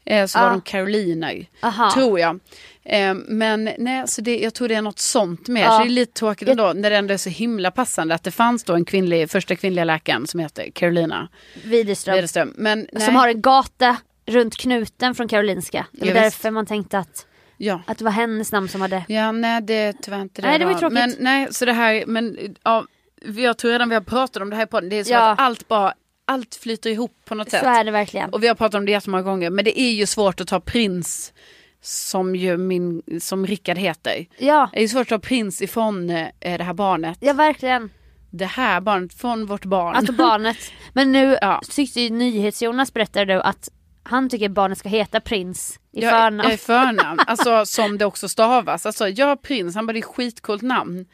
Eh, 0.06 0.26
så 0.26 0.38
Ja. 0.38 0.44
var 0.44 0.50
de 0.50 0.62
karoliner, 0.62 1.46
Aha. 1.62 1.92
tror 1.94 2.20
jag. 2.20 2.40
Eh, 2.84 3.14
men 3.14 3.70
nej, 3.78 4.08
så 4.08 4.22
det, 4.22 4.40
jag 4.40 4.54
tror 4.54 4.68
det 4.68 4.76
är 4.76 4.82
något 4.82 5.00
sånt 5.00 5.48
mer. 5.48 5.62
Ja. 5.62 5.72
Så 5.72 5.80
det 5.80 5.86
är 5.86 5.90
lite 5.90 6.14
tråkigt 6.14 6.48
ändå, 6.48 6.74
när 6.74 6.90
det 6.90 6.96
ändå 6.98 7.14
är 7.14 7.18
så 7.18 7.30
himla 7.30 7.72
passande 7.72 8.16
att 8.16 8.24
det 8.24 8.32
fanns 8.32 8.64
då 8.64 8.74
en 8.74 8.86
kvinnlig, 8.86 9.30
första 9.32 9.56
kvinnliga 9.56 9.86
läkaren 9.86 10.28
som 10.28 10.40
heter 10.40 10.72
Carolina 10.72 11.28
Widerström. 11.64 12.16
Widerström. 12.16 12.54
Men 12.58 12.88
nej, 12.92 13.06
Som 13.06 13.16
har 13.16 13.28
en 13.28 13.42
gata 13.42 13.98
runt 14.26 14.58
knuten 14.58 15.16
från 15.16 15.28
Karolinska. 15.28 15.86
Det 15.92 16.00
var 16.00 16.08
Ja, 16.08 16.14
visst. 16.14 16.24
därför 16.24 16.52
man 16.52 16.66
tänkte 16.66 16.98
att, 17.00 17.26
ja. 17.58 17.82
att 17.88 17.98
det 17.98 18.04
var 18.04 18.12
hennes 18.12 18.52
namn 18.52 18.68
som 18.70 18.82
hade... 18.82 19.04
Ja, 19.08 19.32
nej 19.32 19.62
det 19.62 19.74
är 19.74 19.94
tyvärr 20.02 20.22
inte 20.22 20.42
det. 20.42 20.48
Nej, 20.48 20.60
det 20.60 20.66
var 20.66 20.72
ju 20.72 20.80
tråkigt. 20.80 20.94
Men 20.94 21.16
nej, 21.20 21.48
så 21.52 21.66
det 21.66 21.74
här, 21.74 22.04
men 22.08 22.56
ja, 22.64 22.86
jag 23.26 23.58
tror 23.58 23.72
redan 23.72 23.90
vi 23.90 23.96
har 23.96 24.02
pratat 24.02 24.42
om 24.42 24.50
det 24.50 24.56
här 24.56 24.66
på 24.66 24.80
Det 24.82 24.96
är 24.96 25.04
så 25.04 25.12
Ja. 25.14 25.30
att 25.32 25.40
allt 25.40 25.68
bara, 25.68 25.94
allt 26.26 26.56
flyter 26.56 26.90
ihop 26.90 27.12
på 27.26 27.36
något 27.36 27.50
sätt. 27.52 27.64
Så 27.64 27.70
är 27.70 27.84
det 27.84 27.92
verkligen. 27.92 28.30
Och 28.30 28.44
vi 28.44 28.48
har 28.48 28.56
pratat 28.56 28.76
om 28.80 28.86
det 28.86 28.92
jättemånga 28.92 29.24
gånger, 29.24 29.50
men 29.50 29.66
det 29.66 29.80
är 29.82 29.92
ju 29.92 30.06
svårt 30.06 30.42
att 30.42 30.48
ta 30.48 30.60
prins 30.60 31.34
som 31.82 32.36
ju 32.36 32.58
min, 32.58 33.02
som 33.22 33.48
Rickard 33.48 33.78
heter. 33.78 34.26
Ja, 34.38 34.70
Det 34.74 34.80
är 34.80 34.82
ju 34.82 34.88
svårt 34.88 35.02
att 35.02 35.08
ta 35.22 35.28
prins 35.28 35.62
ifrån 35.62 36.10
eh, 36.10 36.28
det 36.40 36.64
här 36.64 36.74
barnet. 36.74 37.18
ja 37.22 37.34
verkligen. 37.34 37.90
Det 38.32 38.46
här 38.46 38.82
barnet, 38.82 39.14
från 39.14 39.46
vårt 39.46 39.66
barn. 39.66 39.96
Alltså 39.96 40.14
barnet. 40.14 40.58
Men 40.94 41.12
nu 41.12 41.38
Ja. 41.42 41.62
tyckte 41.70 42.02
ju 42.02 42.10
NyhetsJonas 42.10 42.94
berättade 42.94 43.34
du 43.34 43.42
att 43.42 43.70
han 44.04 44.30
tycker 44.30 44.50
barnet 44.50 44.78
ska 44.78 44.90
heta 44.90 45.20
prins 45.20 45.80
i 45.92 46.02
Ja, 46.04 46.10
förnamn. 46.12 46.42
ja, 46.50 46.52
i 46.54 46.58
förnamn. 46.58 47.20
Alltså 47.28 47.66
som 47.66 47.98
det 47.98 48.06
också 48.06 48.30
stavas. 48.30 48.86
Alltså 48.86 49.08
ja, 49.08 49.36
prins, 49.36 49.76
han 49.76 49.86
bara 49.88 49.94
det 49.94 50.00
är 50.00 50.02
skitcoolt 50.02 50.62
namn. 50.62 51.06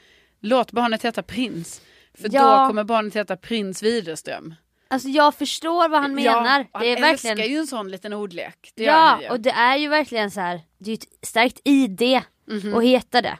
Låt 0.41 0.71
barnet 0.71 1.03
heta 1.05 1.23
prins. 1.23 1.81
För 2.21 2.29
Ja. 2.31 2.59
då 2.61 2.67
kommer 2.67 2.83
barnet 2.83 3.15
heta 3.15 3.37
prins 3.37 3.83
Widerström. 3.83 4.55
Alltså 4.87 5.07
jag 5.09 5.35
förstår 5.35 5.89
vad 5.89 6.01
han 6.01 6.15
menar. 6.15 6.65
Han 6.71 6.81
det 6.83 6.91
är 6.91 7.01
verkligen... 7.01 7.37
älskar 7.37 7.51
ju 7.53 7.57
en 7.57 7.67
sån 7.67 7.91
liten 7.91 8.13
ordlek. 8.13 8.71
Det 8.75 8.83
Ja, 8.83 9.19
och 9.31 9.39
det 9.39 9.49
är 9.51 9.77
ju 9.77 9.87
verkligen 9.87 10.31
så 10.31 10.39
här. 10.39 10.61
det 10.77 10.85
är 10.89 10.91
ju 10.91 10.93
ett 10.93 11.27
starkt 11.27 11.59
ID 11.63 12.21
Mhm. 12.47 12.73
att 12.77 12.83
heta 12.83 13.21
det. 13.21 13.37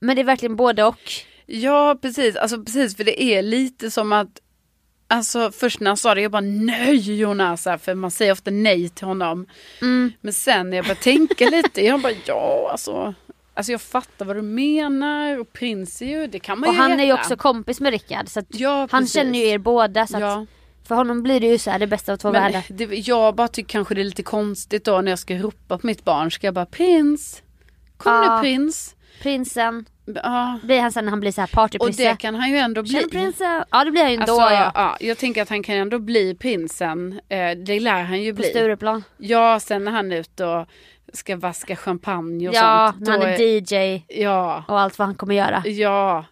Men 0.00 0.16
det 0.16 0.22
är 0.22 0.24
verkligen 0.24 0.56
både 0.56 0.84
och. 0.84 1.00
Ja 1.46 1.98
precis, 2.02 2.36
alltså 2.36 2.62
precis 2.64 2.96
för 2.96 3.04
det 3.04 3.22
är 3.22 3.42
lite 3.42 3.90
som 3.90 4.12
att 4.12 4.40
Alltså 5.08 5.50
först 5.52 5.80
när 5.80 5.90
han 5.90 5.96
sa 5.96 6.14
det, 6.14 6.20
jag 6.20 6.30
bara 6.32 6.40
nej 6.40 7.16
Jonas, 7.18 7.62
för 7.80 7.94
man 7.94 8.10
säger 8.10 8.32
ofta 8.32 8.50
nej 8.50 8.88
till 8.88 9.06
honom. 9.06 9.46
Mm. 9.82 10.12
Men 10.20 10.32
sen 10.32 10.70
när 10.70 10.76
jag 10.76 10.84
började 10.84 11.00
tänka 11.00 11.50
lite, 11.50 11.84
jag 11.84 12.00
bara 12.00 12.12
ja 12.26 12.68
alltså. 12.72 13.14
Alltså 13.56 13.72
jag 13.72 13.80
fattar 13.80 14.24
vad 14.24 14.36
du 14.36 14.42
menar 14.42 15.38
och 15.40 15.52
prins 15.52 16.02
är 16.02 16.06
ju, 16.06 16.26
det 16.26 16.38
kan 16.38 16.60
man 16.60 16.68
Och 16.68 16.74
ju 16.74 16.80
han 16.80 16.92
är 16.92 16.96
ju 17.04 17.04
heta. 17.10 17.20
också 17.20 17.36
kompis 17.36 17.80
med 17.80 17.90
Rickard 17.92 18.28
så 18.28 18.40
att 18.40 18.46
Ja, 18.48 18.88
han 18.90 19.06
känner 19.06 19.38
ju 19.38 19.46
er 19.46 19.58
båda 19.58 20.06
så 20.06 20.16
att 20.16 20.22
Ja. 20.22 20.46
för 20.88 20.94
honom 20.94 21.22
blir 21.22 21.40
det 21.40 21.46
ju 21.46 21.58
så 21.58 21.70
här 21.70 21.78
det 21.78 21.86
bästa 21.86 22.12
av 22.12 22.16
två 22.16 22.30
världar. 22.30 22.62
jag 23.08 23.34
bara 23.34 23.48
tycker 23.48 23.68
kanske 23.68 23.94
det 23.94 24.00
är 24.00 24.04
lite 24.04 24.22
konstigt 24.22 24.84
då 24.84 25.00
när 25.00 25.12
jag 25.12 25.18
ska 25.18 25.34
ropa 25.34 25.78
på 25.78 25.86
mitt 25.86 26.04
barn. 26.04 26.30
Ska 26.30 26.46
jag 26.46 26.54
bara 26.54 26.66
prins? 26.66 27.42
Kom 27.96 28.12
Ja. 28.12 28.36
nu 28.36 28.42
prins. 28.42 28.92
Prinsen, 29.22 29.84
Ja. 30.24 30.58
blir 30.62 30.80
han 30.80 30.92
sen 30.92 31.04
när 31.04 31.10
han 31.10 31.20
blir 31.20 31.32
så 31.32 31.40
här 31.40 31.48
Och 31.48 31.52
partyprisse. 31.52 32.02
det 32.08 32.16
kan 32.16 32.34
han 32.34 32.50
ju 32.50 32.56
ändå 32.56 32.82
bli. 32.82 33.08
Prinsen! 33.10 33.64
Ja 33.70 33.84
det 33.84 33.90
blir 33.90 34.02
han 34.02 34.10
ju 34.12 34.16
ändå 34.20 34.32
Alltså, 34.40 34.54
ja. 34.54 34.72
ja. 34.74 34.96
Jag 35.00 35.18
tänker 35.18 35.42
att 35.42 35.48
han 35.48 35.62
kan 35.62 35.74
ändå 35.76 35.98
bli 35.98 36.34
prinsen. 36.34 37.20
Eh, 37.28 37.50
det 37.66 37.80
lär 37.80 38.02
han 38.02 38.22
ju 38.22 38.32
På 38.32 38.36
bli. 38.36 38.44
Stureplan. 38.50 39.04
Ja, 39.18 39.60
sen 39.60 39.84
när 39.84 39.92
han 39.92 40.12
är 40.12 40.16
ute 40.16 40.44
och 40.44 40.66
ska 41.16 41.36
vaska 41.36 41.76
champagne 41.76 42.48
och 42.48 42.54
Ja, 42.54 42.92
sånt. 42.94 43.06
när 43.06 43.12
han 43.18 43.22
är 43.22 43.38
DJ 43.40 44.02
Ja, 44.08 44.64
och 44.68 44.80
allt 44.80 44.98
vad 44.98 45.08
han 45.08 45.14
kommer 45.14 45.34
göra. 45.34 45.62
ja. 45.66 46.24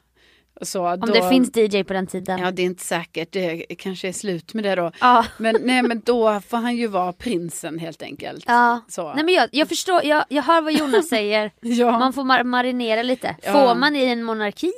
Så, 0.62 0.88
Om 0.92 1.00
då, 1.00 1.06
det 1.06 1.28
finns 1.28 1.56
DJ 1.56 1.82
på 1.84 1.92
den 1.92 2.06
tiden. 2.06 2.38
Ja, 2.38 2.50
det 2.50 2.62
är 2.62 2.66
inte 2.66 2.84
säkert. 2.84 3.32
Det 3.32 3.56
kanske 3.78 4.08
är 4.08 4.12
slut 4.12 4.54
med 4.54 4.64
det 4.64 4.74
då. 4.74 4.90
Ja. 5.00 5.24
Men, 5.38 5.56
nej, 5.62 5.82
men 5.82 6.00
då 6.04 6.40
får 6.40 6.56
han 6.56 6.76
ju 6.76 6.86
vara 6.86 7.12
prinsen 7.12 7.78
helt 7.78 8.02
enkelt. 8.02 8.44
Ja. 8.46 8.80
Så. 8.88 9.14
Nej 9.14 9.24
men 9.24 9.34
jag, 9.34 9.48
jag 9.52 9.68
förstår, 9.68 10.04
jag, 10.04 10.24
jag 10.28 10.42
hör 10.42 10.60
vad 10.62 10.72
Jonas 10.72 11.08
säger. 11.08 11.50
Ja. 11.60 11.98
Man 11.98 12.12
får 12.12 12.22
mar- 12.24 12.44
marinera 12.44 13.02
lite. 13.02 13.36
Ja. 13.42 13.52
Får 13.52 13.74
man 13.74 13.96
i 13.96 14.04
en 14.04 14.22
monarki 14.22 14.72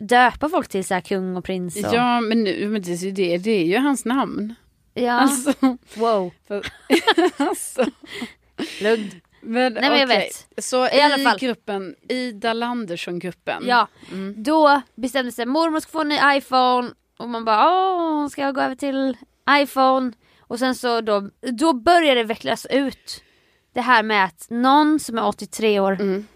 döpa 0.00 0.48
folk 0.48 0.68
till 0.68 0.84
så 0.84 0.94
här 0.94 1.00
kung 1.00 1.36
och 1.36 1.44
prins? 1.44 1.76
Och... 1.84 1.94
Ja, 1.94 2.20
men, 2.20 2.44
nu, 2.44 2.68
men 2.68 2.82
det, 2.82 3.10
det, 3.10 3.38
det 3.38 3.50
är 3.50 3.64
ju 3.64 3.76
hans 3.78 4.04
namn. 4.04 4.54
ja. 4.94 5.12
Alltså, 5.12 5.52
Wow, 5.94 6.30
för, 6.48 6.66
alltså. 7.36 7.84
lugn. 8.82 9.10
Men, 9.46 9.72
Nej, 9.72 9.90
men 9.90 9.98
jag 9.98 10.08
okej. 10.08 10.30
vet. 10.56 10.64
Så 10.64 10.86
I 10.88 10.96
i, 10.96 11.00
alla 11.00 11.18
fall. 11.30 11.38
gruppen, 11.38 11.94
Ida 12.08 12.52
Landersson-gruppen. 12.52 13.62
Ja, 13.66 13.88
Mm. 14.12 14.42
då 14.42 14.80
bestämde 14.94 15.32
sig 15.32 15.46
mormor 15.46 15.80
ska 15.80 15.90
få 15.90 16.00
en 16.00 16.08
ny 16.08 16.18
iPhone 16.24 16.90
och 17.18 17.28
man 17.28 17.44
bara 17.44 17.66
åh 17.70 18.12
hon 18.12 18.30
ska 18.30 18.50
gå 18.50 18.60
över 18.60 18.74
till 18.74 19.16
iPhone 19.50 20.12
och 20.40 20.58
sen 20.58 20.74
så 20.74 21.00
då, 21.00 21.30
då 21.52 21.72
började 21.72 22.20
det 22.20 22.24
vecklas 22.24 22.66
ut 22.70 23.22
det 23.74 23.80
här 23.80 24.02
med 24.02 24.24
att 24.24 24.46
någon 24.50 25.00
som 25.00 25.18
är 25.18 25.26
83 25.26 25.80
år, 25.80 25.92
Mm. 25.92 26.26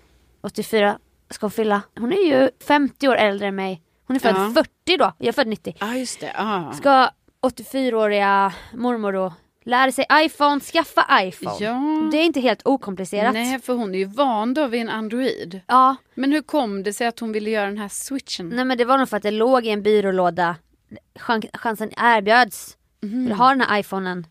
84 0.42 0.98
ska 1.30 1.46
hon 1.46 1.50
fylla, 1.50 1.82
hon 1.98 2.12
är 2.12 2.26
ju 2.40 2.50
50 2.66 3.08
år 3.08 3.16
äldre 3.16 3.48
än 3.48 3.54
mig, 3.54 3.82
hon 4.06 4.16
är 4.16 4.20
född 4.20 4.34
Ja. 4.36 4.52
40 4.54 4.96
då, 4.96 5.12
jag 5.18 5.28
är 5.28 5.32
född 5.32 5.46
90. 5.46 5.76
Ja, 5.80 5.94
just 5.96 6.20
det. 6.20 6.32
Ah. 6.36 6.72
Ska 6.72 7.08
84-åriga 7.42 8.52
mormor 8.74 9.12
då 9.12 9.32
lära 9.64 9.92
sig 9.92 10.06
iPhone, 10.12 10.60
skaffa 10.60 11.22
iPhone. 11.22 11.56
Ja. 11.64 12.08
Det 12.12 12.16
är 12.18 12.24
inte 12.24 12.40
helt 12.40 12.62
okomplicerat. 12.66 13.32
Nej, 13.34 13.60
för 13.60 13.72
hon 13.74 13.94
är 13.94 13.98
ju 13.98 14.04
van 14.04 14.54
då 14.54 14.66
vid 14.66 14.80
en 14.80 14.88
Android. 14.88 15.60
Ja, 15.66 15.96
Men 16.14 16.32
hur 16.32 16.42
kom 16.42 16.82
det 16.82 16.92
sig 16.92 17.06
att 17.06 17.18
hon 17.20 17.32
ville 17.32 17.50
göra 17.50 17.66
den 17.66 17.78
här 17.78 17.88
switchen? 17.88 18.48
Nej 18.48 18.64
men 18.64 18.78
det 18.78 18.84
var 18.84 18.98
nog 18.98 19.08
för 19.08 19.16
att 19.16 19.22
det 19.22 19.30
låg 19.30 19.66
i 19.66 19.70
en 19.70 19.82
byrålåda. 19.82 20.56
Chan- 21.14 21.42
chansen 21.54 21.90
erbjöds. 21.96 22.76
Mhm. 23.02 23.24
Vill 23.26 23.32
ha 23.34 23.48
den 23.48 23.60
här 23.60 23.78
iPhonen. 23.80 24.26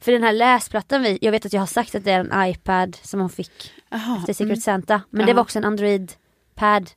För 0.00 0.12
den 0.12 0.22
här 0.22 0.32
läsplattan 0.32 1.02
vi, 1.02 1.18
jag 1.20 1.32
vet 1.32 1.46
att 1.46 1.52
jag 1.52 1.60
har 1.60 1.66
sagt 1.66 1.94
att 1.94 2.04
det 2.04 2.12
är 2.12 2.20
en 2.20 2.50
iPad 2.50 2.96
som 3.02 3.20
hon 3.20 3.30
fick 3.30 3.72
Jaha, 3.90 4.16
efter 4.18 4.32
Secret 4.32 4.62
Santa. 4.62 5.02
Men 5.10 5.20
Ja. 5.20 5.26
det 5.26 5.32
var 5.34 5.42
också 5.42 5.58
en 5.58 5.64
Android-pad. 5.64 6.90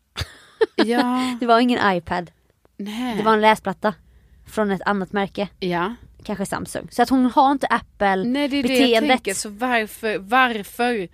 Ja, 0.75 1.37
Det 1.39 1.45
var 1.45 1.59
ingen 1.59 1.95
iPad. 1.97 2.31
nej. 2.77 3.17
Det 3.17 3.23
var 3.23 3.33
en 3.33 3.41
läsplatta. 3.41 3.93
Från 4.47 4.71
ett 4.71 4.81
annat 4.85 5.11
märke. 5.13 5.47
Ja. 5.59 5.95
Kanske 6.23 6.45
Samsung. 6.45 6.87
Så 6.91 7.01
att 7.01 7.09
hon 7.09 7.25
har 7.25 7.51
inte 7.51 7.67
Apple 7.67 8.15
Nej, 8.15 8.47
det 8.47 8.57
är 8.57 8.63
det 8.63 8.77
jag 8.87 9.07
tänker. 9.07 9.33
Så 9.33 9.49
varför, 9.49 10.17
varför? 10.17 10.93
eh, 10.93 11.07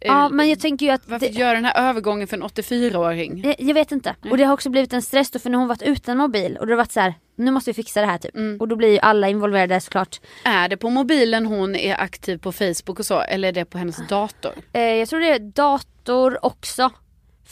Ja 0.00 0.28
men 0.28 0.48
jag 0.48 0.60
tänker 0.60 0.86
ju 0.86 0.92
att 0.92 1.08
Varför 1.08 1.26
det, 1.26 1.32
göra 1.32 1.52
den 1.54 1.64
här 1.64 1.88
övergången 1.88 2.28
för 2.28 2.36
en 2.36 2.42
84-åring? 2.42 3.42
jag, 3.44 3.54
jag 3.58 3.74
vet 3.74 3.92
inte. 3.92 4.14
Och 4.30 4.38
det 4.38 4.44
har 4.44 4.52
också 4.54 4.70
blivit 4.70 4.92
en 4.92 5.02
stress 5.02 5.30
då 5.30 5.38
för 5.38 5.50
när 5.50 5.58
hon 5.58 5.68
varit 5.68 5.82
utan 5.82 6.16
mobil 6.16 6.56
och 6.56 6.66
det 6.66 6.72
har 6.72 6.76
varit 6.78 6.92
så 6.92 7.00
här, 7.00 7.14
nu 7.36 7.50
måste 7.50 7.70
vi 7.70 7.74
fixa 7.74 8.00
det 8.00 8.06
här 8.06 8.18
typ. 8.18 8.36
Mm. 8.36 8.60
Och 8.60 8.68
då 8.68 8.76
blir 8.76 8.88
ju 8.92 8.98
alla 8.98 9.28
involverade 9.28 9.80
såklart. 9.80 10.20
Är 10.44 10.68
det 10.68 10.76
på 10.76 10.90
mobilen 10.90 11.46
hon 11.46 11.76
är 11.76 12.00
aktiv 12.00 12.38
på 12.38 12.52
Facebook 12.52 12.98
och 12.98 13.06
så? 13.06 13.20
Eller 13.20 13.48
är 13.48 13.52
det 13.52 13.64
på 13.64 13.78
hennes 13.78 14.08
dator? 14.08 14.52
Eh, 14.72 14.82
jag 14.82 15.08
tror 15.08 15.20
det 15.20 15.28
är 15.28 15.38
dator 15.38 16.44
också. 16.44 16.90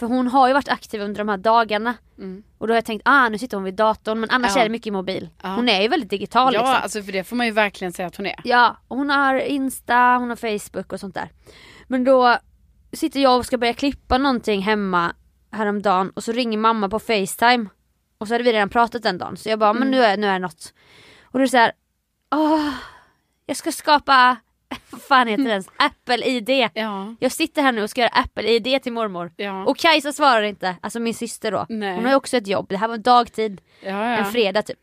För 0.02 0.06
hon 0.06 0.28
har 0.28 0.48
ju 0.48 0.54
varit 0.54 0.68
aktiv 0.68 1.00
under 1.00 1.18
de 1.18 1.28
här 1.28 1.36
dagarna. 1.36 1.94
Mm. 2.18 2.42
Och 2.58 2.66
då 2.66 2.72
har 2.72 2.76
jag 2.76 2.84
tänkt, 2.84 3.02
ah 3.04 3.28
nu 3.28 3.38
sitter 3.38 3.56
hon 3.56 3.64
vid 3.64 3.74
datorn 3.74 4.20
men 4.20 4.30
annars 4.30 4.52
Ja. 4.56 4.60
är 4.60 4.64
det 4.64 4.70
mycket 4.70 4.92
mobil. 4.92 5.28
Ja. 5.42 5.48
Hon 5.48 5.68
är 5.68 5.82
ju 5.82 5.88
väldigt 5.88 6.10
digital 6.10 6.54
Ja, 6.54 6.60
liksom. 6.60 6.76
alltså 6.82 7.02
för 7.02 7.12
det 7.12 7.24
får 7.24 7.36
man 7.36 7.46
ju 7.46 7.52
verkligen 7.52 7.92
säga 7.92 8.08
att 8.08 8.16
hon 8.16 8.26
är. 8.26 8.34
Ja, 8.44 8.76
och 8.88 8.96
hon 8.96 9.10
har 9.10 9.34
Insta, 9.36 10.16
hon 10.18 10.28
har 10.28 10.36
Facebook 10.58 10.92
och 10.92 11.00
sånt 11.00 11.14
där. 11.14 11.28
Men 11.86 12.04
då 12.04 12.36
sitter 12.92 13.20
jag 13.20 13.36
och 13.38 13.46
ska 13.46 13.58
börja 13.58 13.74
klippa 13.74 14.18
någonting 14.18 14.62
hemma 14.62 15.12
häromdagen 15.50 16.10
och 16.10 16.24
så 16.24 16.32
ringer 16.32 16.58
mamma 16.58 16.88
på 16.88 16.98
Facetime. 16.98 17.66
Och 18.18 18.28
så 18.28 18.34
hade 18.34 18.44
vi 18.44 18.52
redan 18.52 18.68
pratat 18.68 19.02
den 19.02 19.18
dagen 19.18 19.36
så 19.36 19.48
jag 19.48 19.58
bara, 19.58 19.70
Mm. 19.70 19.80
men 19.80 19.90
nu 19.90 20.04
är, 20.04 20.16
nu 20.16 20.26
är 20.26 20.32
det 20.32 20.38
något. 20.38 20.74
Och 21.24 21.32
då 21.32 21.38
är 21.38 21.42
det 21.42 21.48
så 21.48 21.56
här, 21.56 21.72
åh, 22.34 22.68
jag 23.46 23.56
ska 23.56 23.72
skapa, 23.72 24.36
vad 24.90 25.02
fan 25.02 25.28
heter 25.28 25.44
det 25.44 25.50
ens, 25.50 25.68
Apple-ID. 25.76 26.68
Ja. 26.74 27.14
Jag 27.20 27.32
sitter 27.32 27.62
här 27.62 27.72
nu 27.72 27.82
och 27.82 27.90
ska 27.90 28.00
göra 28.00 28.10
Apple-ID 28.10 28.82
till 28.82 28.92
mormor. 28.92 29.32
Ja. 29.36 29.64
Och 29.64 29.76
Kajsa 29.76 30.12
svarar 30.12 30.42
inte, 30.42 30.76
alltså 30.80 31.00
min 31.00 31.14
syster 31.14 31.52
då. 31.52 31.66
Nej. 31.68 31.94
Hon 31.94 32.04
har 32.04 32.10
ju 32.10 32.16
också 32.16 32.36
ett 32.36 32.46
jobb, 32.46 32.66
det 32.68 32.76
här 32.76 32.88
var 32.88 32.96
dagtid, 32.98 33.60
ja, 33.82 33.90
en 34.04 34.24
fredag 34.24 34.62
typ. 34.62 34.78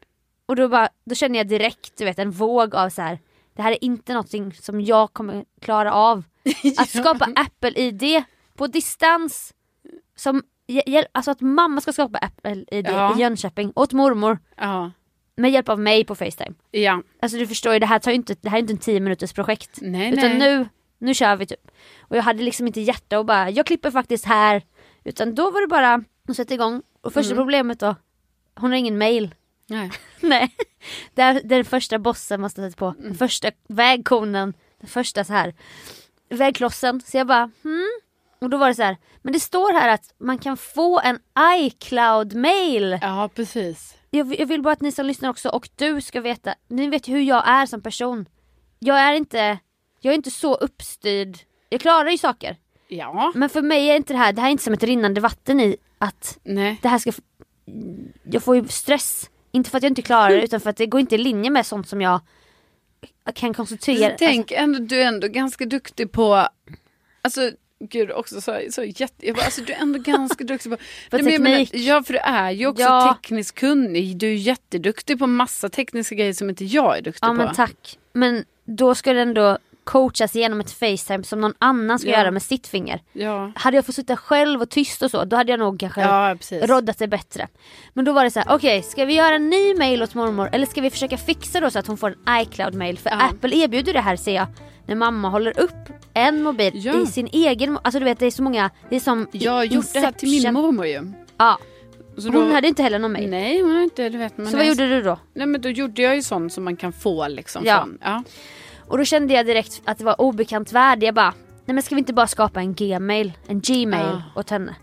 Och 0.46 0.56
då, 0.56 0.68
bara, 0.68 0.90
då 1.06 1.16
känner 1.16 1.40
jag 1.40 1.48
direkt 1.48 1.98
du 1.98 2.06
vet, 2.06 2.20
en 2.20 2.32
våg 2.32 2.76
av 2.76 2.90
så 2.90 3.02
här. 3.02 3.20
det 3.56 3.62
här 3.62 3.72
är 3.72 3.84
inte 3.84 4.14
någonting 4.14 4.54
som 4.54 4.82
jag 4.82 5.14
kommer 5.14 5.46
klara 5.62 5.94
av. 5.94 6.24
Att 6.78 6.90
skapa 6.90 7.26
Apple-ID 7.36 8.24
på 8.56 8.68
distans. 8.68 9.54
Som, 10.16 10.44
alltså 11.12 11.32
att 11.32 11.42
mamma 11.42 11.82
ska 11.82 11.94
skapa 11.94 12.18
Apple-ID 12.18 12.88
Ja. 12.90 13.16
i 13.18 13.22
Jönköping 13.22 13.72
åt 13.76 13.94
mormor. 13.94 14.40
Med 15.42 15.52
hjälp 15.52 15.70
av 15.70 15.80
mig 15.80 16.04
på 16.06 16.16
Facetime. 16.16 16.56
ja. 16.72 17.04
Alltså 17.22 17.38
du 17.38 17.48
förstår 17.48 17.74
ju, 17.74 17.80
det 17.80 17.86
här, 17.86 18.00
tar 18.00 18.12
ju 18.12 18.16
inte, 18.16 18.36
det 18.42 18.50
här 18.50 18.58
är 18.58 18.62
inte 18.62 18.74
en 18.74 18.78
10 18.78 19.00
minuters 19.00 19.34
projekt. 19.34 19.78
Nej, 19.82 20.14
Utan 20.14 20.30
nej. 20.30 20.40
nu, 20.40 20.68
nu 20.98 21.14
kör 21.14 21.36
vi 21.36 21.46
typ. 21.46 21.72
Och 22.00 22.18
jag 22.18 22.24
hade 22.24 22.44
liksom 22.44 22.68
inte 22.68 22.82
hjärta 22.82 23.20
och 23.20 23.26
bara, 23.26 23.50
jag 23.50 23.66
klipper 23.66 23.92
faktiskt 23.92 24.26
här. 24.26 24.62
Utan 25.04 25.36
då 25.36 25.52
var 25.52 25.62
det 25.62 25.68
bara 25.68 26.04
att 26.30 26.36
sätta 26.36 26.54
igång. 26.54 26.82
Och 27.02 27.14
första 27.14 27.32
Mm. 27.34 27.42
problemet 27.42 27.80
då, 27.80 27.96
hon 28.56 28.72
har 28.72 28.78
ingen 28.78 28.98
mail. 28.98 29.36
nej. 29.68 29.92
Nej. 30.22 30.56
Det 31.14 31.22
är 31.22 31.34
det 31.34 31.40
är 31.40 31.60
den 31.60 31.66
första 31.66 32.00
bossen 32.00 32.42
man 32.42 32.50
stöter 32.50 32.78
på. 32.78 32.86
Mm. 32.86 33.04
Den 33.04 33.16
första 33.16 33.52
vägkonen. 33.68 34.54
Den 34.80 34.90
första 34.90 35.24
så 35.24 35.34
här 35.34 35.54
vägklossen. 36.30 37.02
Så 37.02 37.18
jag 37.18 37.28
bara, 37.28 37.52
hmm. 37.64 37.88
Och 38.42 38.50
då 38.50 38.58
var 38.58 38.68
det 38.68 38.76
så 38.76 38.84
här, 38.84 38.98
men 39.22 39.34
det 39.34 39.40
står 39.40 39.74
här 39.74 39.90
att 39.94 40.14
man 40.20 40.38
kan 40.38 40.58
få 40.58 41.00
en 41.00 41.20
iCloud-mail. 41.60 43.00
Ja, 43.02 43.30
precis. 43.36 43.96
Jag, 44.12 44.24
vill- 44.26 44.40
jag 44.40 44.46
vill 44.48 44.62
bara 44.62 44.74
att 44.74 44.82
ni 44.82 44.92
som 44.92 45.06
lyssnar 45.06 45.30
också 45.30 45.50
och 45.50 45.70
du 45.76 46.02
ska 46.02 46.22
veta, 46.22 46.56
ni 46.68 46.88
vet 46.88 47.08
ju 47.08 47.14
hur 47.14 47.22
jag 47.22 47.48
är 47.48 47.66
som 47.66 47.82
person. 47.82 48.26
Jag 48.80 49.00
är 49.00 49.14
inte, 49.14 49.58
jag 50.00 50.12
är 50.12 50.16
inte 50.16 50.32
så 50.32 50.56
uppstyrd. 50.56 51.38
Jag 51.70 51.82
klarar 51.82 52.10
ju 52.10 52.18
saker. 52.18 52.58
Ja. 52.88 53.32
Men 53.36 53.50
för 53.50 53.62
mig 53.62 53.90
är 53.90 53.96
inte 53.96 54.14
det 54.14 54.18
här, 54.18 54.34
det 54.34 54.42
här 54.42 54.48
är 54.48 54.52
inte 54.52 54.64
som 54.64 54.74
ett 54.74 54.84
rinnande 54.84 55.22
vatten 55.22 55.60
i 55.60 55.78
att 55.98 56.40
Nej. 56.44 56.80
det 56.82 56.88
här 56.88 56.98
ska, 56.98 57.12
jag 58.24 58.44
får 58.44 58.56
ju 58.56 58.68
stress. 58.68 59.30
Inte 59.52 59.70
för 59.70 59.78
att 59.78 59.84
jag 59.84 59.92
inte 59.92 60.02
klarar 60.02 60.30
det 60.30 60.44
utan 60.44 60.60
för 60.60 60.70
att 60.70 60.78
det 60.78 60.86
går 60.86 61.00
inte 61.00 61.16
i 61.16 61.18
linje 61.18 61.50
med 61.50 61.66
sånt 61.66 61.88
som 61.88 62.02
jag 62.02 62.20
kan 63.36 63.54
koncentrera. 63.54 64.16
Tänk 64.20 64.52
ändå, 64.52 64.80
du 64.80 65.02
är 65.02 65.08
ändå 65.08 65.28
ganska 65.28 65.66
duktig 65.66 66.12
på, 66.12 66.48
alltså 67.22 67.52
gud 67.80 68.12
också 68.12 68.42
så, 68.42 68.62
så 68.72 68.84
jätte, 68.84 69.26
jag 69.28 69.36
bara, 69.36 69.46
alltså 69.46 69.62
du 69.62 69.74
är 69.74 69.78
ändå 69.82 70.00
ganska 70.00 70.44
duktig 70.44 70.72
på, 70.72 70.78
Nej, 71.12 71.24
men 71.24 71.44
menar, 71.44 71.68
ja 71.72 72.04
för 72.04 72.14
du 72.14 72.20
är 72.20 72.52
ju 72.52 72.68
också 72.68 72.84
Ja. 72.84 73.18
tekniskt 73.24 73.56
kunnig, 73.60 74.18
du 74.18 74.28
är 74.30 74.34
jätteduktig 74.34 75.20
på 75.20 75.28
massa 75.28 75.70
tekniska 75.70 76.16
grejer 76.16 76.34
som 76.34 76.50
inte 76.50 76.66
jag 76.66 76.98
är 76.98 77.02
duktig 77.02 77.20
ja 77.24 77.28
på. 77.28 77.34
men 77.34 77.56
tack. 77.56 77.98
Men 78.14 78.44
då 78.66 78.96
ska 78.96 79.14
det 79.14 79.22
ändå 79.22 79.58
coachas 79.84 80.36
genom 80.36 80.60
ett 80.60 80.72
facetime 80.72 81.24
som 81.24 81.42
någon 81.42 81.54
annan 81.60 82.00
ska 82.00 82.10
Ja. 82.10 82.18
göra 82.18 82.32
med 82.32 82.42
sitt 82.44 82.68
finger. 82.68 83.02
Ja, 83.14 83.52
Hade 83.56 83.78
jag 83.78 83.86
fått 83.86 83.96
sitta 83.96 84.18
själv 84.18 84.62
och 84.62 84.70
tyst 84.70 85.02
och 85.02 85.12
så, 85.12 85.26
då 85.26 85.36
hade 85.36 85.52
jag 85.52 85.60
nog 85.60 85.80
kanske 85.80 86.02
ja 86.02 86.36
precis. 86.40 86.64
roddat 86.64 86.98
det 86.98 87.08
bättre. 87.08 87.48
Men 87.94 88.06
då 88.06 88.12
var 88.14 88.24
det 88.24 88.32
så 88.32 88.40
här: 88.40 88.56
okej 88.56 88.82
ska 88.84 89.06
vi 89.06 89.14
göra 89.14 89.36
en 89.36 89.50
ny 89.50 89.76
mail 89.76 90.04
åt 90.04 90.16
mormor 90.16 90.50
eller 90.52 90.66
ska 90.66 90.82
vi 90.82 90.90
försöka 90.90 91.18
fixa 91.18 91.60
då 91.60 91.70
så 91.70 91.80
att 91.80 91.88
hon 91.88 91.98
får 91.98 92.16
en 92.26 92.42
iCloud-mail? 92.42 92.98
För 92.98 93.10
Ja. 93.10 93.22
Apple 93.22 93.56
erbjuder 93.58 93.94
det 93.94 94.02
här 94.02 94.16
ser 94.16 94.36
jag. 94.36 94.48
När 94.86 94.96
mamma 94.96 95.30
håller 95.30 95.60
upp 95.60 95.90
en 96.28 96.44
mobil 96.44 96.72
Ja. 96.86 97.02
i 97.02 97.06
sin 97.06 97.28
egen, 97.32 97.78
alltså 97.82 98.00
du 98.00 98.06
vet 98.06 98.20
det 98.20 98.26
är 98.26 98.32
så 98.32 98.44
många, 98.44 98.70
det 98.90 98.96
är 98.96 99.00
som 99.00 99.28
jag 99.32 99.52
har 99.52 99.64
gjort 99.64 99.94
det 99.94 100.00
här 100.00 100.12
till 100.12 100.30
min 100.44 100.54
mormor 100.54 100.86
ju. 100.86 101.12
Ja, 101.38 101.58
Så 102.18 102.30
hon 102.30 102.48
då- 102.48 102.54
hade 102.54 102.68
inte 102.68 102.84
heller 102.84 103.00
någon 103.00 103.12
mail. 103.12 103.30
Nej 103.30 103.62
hon 103.62 103.72
har 103.76 103.82
inte, 103.82 104.10
du 104.10 104.18
vet. 104.18 104.38
Men 104.38 104.48
Så 104.48 104.58
vad 104.58 104.66
gjorde 104.68 104.90
du 104.90 105.02
då? 105.02 105.20
Nej 105.34 105.48
men 105.48 105.62
då 105.62 105.70
gjorde 105.70 106.02
jag 106.02 106.16
ju 106.16 106.22
sånt 106.22 106.54
som 106.54 106.64
man 106.64 106.76
kan 106.76 106.94
få 106.94 107.28
liksom. 107.28 107.66
Ja. 107.66 107.80
Från, 107.82 107.98
ja. 108.02 108.24
Och 108.88 108.98
då 108.98 109.04
kände 109.04 109.34
jag 109.34 109.46
direkt 109.46 109.82
att 109.86 109.98
det 109.98 110.04
var 110.04 110.22
obekant 110.22 110.72
värde. 110.74 111.06
Jag 111.06 111.16
bara, 111.16 111.34
nej 111.66 111.74
men 111.74 111.84
ska 111.84 111.96
vi 111.96 112.00
inte 112.00 112.14
bara 112.14 112.28
skapa 112.28 112.60
en 112.60 112.74
gmail, 112.74 113.34
en 113.48 113.60
gmail 113.62 114.08
Ja. 114.12 114.22
åt 114.36 114.50
henne? 114.50 114.76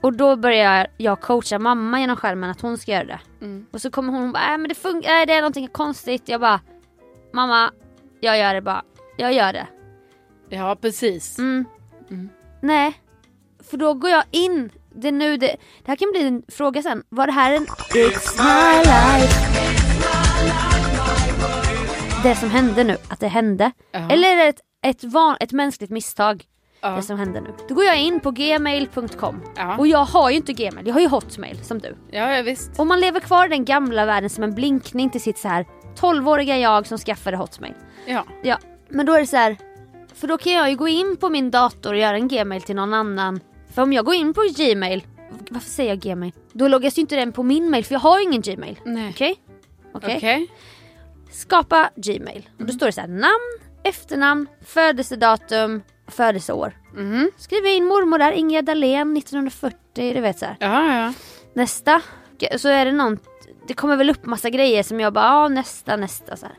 Och 0.00 0.12
då 0.12 0.36
börjar 0.36 0.86
jag 0.96 1.20
coacha 1.20 1.58
mamma 1.58 2.00
genom 2.00 2.16
skärmen 2.16 2.50
att 2.50 2.60
hon 2.60 2.78
ska 2.78 2.92
göra 2.92 3.04
det. 3.04 3.20
Mm. 3.40 3.66
Och 3.72 3.80
så 3.80 3.90
kommer 3.90 4.12
hon 4.12 4.26
och 4.26 4.32
bara, 4.32 4.52
äh, 4.52 4.58
men 4.58 4.68
det 4.68 4.74
funkar, 4.74 5.20
äh, 5.20 5.26
det 5.26 5.32
är 5.32 5.40
någonting 5.40 5.68
konstigt. 5.68 6.22
Jag 6.28 6.40
bara, 6.40 6.60
mamma, 7.32 7.70
jag 8.20 8.38
gör 8.38 8.54
det 8.54 8.60
bara. 8.62 8.82
Jag 9.16 9.32
gör 9.32 9.52
det. 9.52 9.66
Ja 10.54 10.76
precis. 10.80 11.38
Mm. 11.38 11.64
Nej, 12.60 12.92
för 13.70 13.76
då 13.76 13.94
går 13.94 14.10
jag 14.10 14.24
in. 14.30 14.70
Det 14.94 15.08
är 15.08 15.12
nu 15.12 15.36
det, 15.36 15.46
det 15.46 15.88
här 15.88 15.96
kan 15.96 16.10
bli 16.12 16.26
en 16.26 16.42
fråga 16.48 16.82
sen. 16.82 17.02
Var 17.08 17.26
det 17.26 17.32
här 17.32 17.52
en 17.52 17.66
It's 17.66 18.38
my 18.38 18.78
life? 18.78 19.52
Det 22.22 22.34
som 22.34 22.50
hände 22.50 22.84
nu, 22.84 22.96
att 23.08 23.20
det 23.20 23.28
hände. 23.28 23.72
Ja. 23.92 24.10
Eller 24.10 24.28
är 24.32 24.36
det 24.36 24.46
ett, 24.46 24.60
ett, 24.86 25.04
van, 25.04 25.36
ett 25.40 25.52
mänskligt 25.52 25.90
misstag? 25.90 26.44
Ja. 26.80 26.88
Det 26.90 27.02
som 27.02 27.18
hände 27.18 27.40
nu. 27.40 27.50
Då 27.68 27.74
går 27.74 27.84
jag 27.84 28.00
in 28.00 28.20
på 28.20 28.30
gmail.com. 28.30 29.42
Ja. 29.56 29.76
Och 29.78 29.86
jag 29.86 30.04
har 30.04 30.30
ju 30.30 30.36
inte 30.36 30.52
gmail, 30.52 30.86
jag 30.86 30.94
har 30.94 31.00
ju 31.00 31.08
hotmail 31.08 31.64
som 31.64 31.78
du. 31.78 31.96
Ja, 32.10 32.36
ja 32.36 32.42
visst. 32.42 32.78
Och 32.78 32.86
man 32.86 33.00
lever 33.00 33.20
kvar 33.20 33.46
i 33.46 33.48
den 33.48 33.64
gamla 33.64 34.06
världen 34.06 34.30
som 34.30 34.44
en 34.44 34.54
blinkning 34.54 35.10
till 35.10 35.20
sitt 35.20 35.38
så 35.38 35.48
här 35.48 35.66
12-åriga 36.00 36.58
jag 36.58 36.86
som 36.86 36.98
skaffade 36.98 37.36
hotmail. 37.36 37.74
Ja. 38.06 38.24
Ja, 38.42 38.58
men 38.88 39.06
då 39.06 39.12
är 39.12 39.20
det 39.20 39.26
så 39.26 39.36
här. 39.36 39.56
För 40.22 40.28
då 40.28 40.38
kan 40.38 40.52
jag 40.52 40.70
ju 40.70 40.76
gå 40.76 40.88
in 40.88 41.16
på 41.16 41.28
min 41.28 41.50
dator 41.50 41.92
och 41.92 41.98
göra 41.98 42.16
en 42.16 42.28
gmail 42.28 42.62
till 42.62 42.76
någon 42.76 42.94
annan. 42.94 43.40
För 43.74 43.82
om 43.82 43.92
jag 43.92 44.04
går 44.04 44.14
in 44.14 44.34
på 44.34 44.42
gmail, 44.56 45.06
varför 45.50 45.70
säger 45.70 45.90
jag 45.90 46.00
gmail? 46.00 46.32
Då 46.52 46.68
loggas 46.68 46.98
ju 46.98 47.00
inte 47.00 47.16
den 47.16 47.32
på 47.32 47.42
min 47.42 47.70
mail 47.70 47.84
för 47.84 47.94
jag 47.94 48.00
har 48.00 48.18
ju 48.18 48.24
ingen 48.24 48.42
gmail. 48.42 48.80
Okej? 49.10 49.36
Okej? 49.94 50.16
Okej. 50.16 50.50
Skapa 51.32 51.90
gmail. 51.96 52.48
Och 52.58 52.64
då 52.66 52.72
står 52.72 52.86
det 52.86 52.92
så 52.92 53.00
här 53.00 53.08
namn, 53.08 53.72
efternamn, 53.84 54.46
födelsedatum, 54.66 55.82
födelseår. 56.06 56.76
Mhm. 56.94 57.30
Skriver 57.38 57.68
jag 57.68 57.76
in 57.76 57.84
mormor 57.86 58.18
där, 58.18 58.32
Ingrid 58.32 58.64
Dahlén 58.64 59.16
1940, 59.16 60.14
du 60.14 60.20
vet 60.20 60.38
så 60.38 60.44
här. 60.44 60.56
Ja, 60.60 60.96
ja. 60.96 61.12
Nästa. 61.54 62.02
Så 62.56 62.68
är 62.68 62.84
det 62.84 62.92
någon, 62.92 63.18
det 63.68 63.74
kommer 63.74 63.96
väl 63.96 64.10
upp 64.10 64.26
massa 64.26 64.50
grejer 64.50 64.82
som 64.82 65.00
jag 65.00 65.12
bara, 65.12 65.24
ja 65.24 65.48
nästa, 65.48 65.96
nästa 65.96 66.36
så 66.36 66.46
här. 66.46 66.56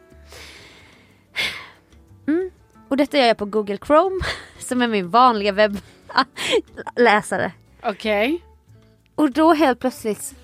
Mm. 2.28 2.52
Och 2.94 2.98
detta 2.98 3.18
gör 3.18 3.26
jag 3.26 3.38
på 3.38 3.46
Google 3.46 3.78
Chrome, 3.78 4.20
som 4.60 4.82
är 4.82 4.88
min 4.88 5.10
vanliga 5.10 5.52
webbläsare. 5.52 7.52
Okej. 7.84 8.44
Och 9.16 9.32
då 9.32 9.54
helt 9.54 9.80
plötsligt, 9.80 10.36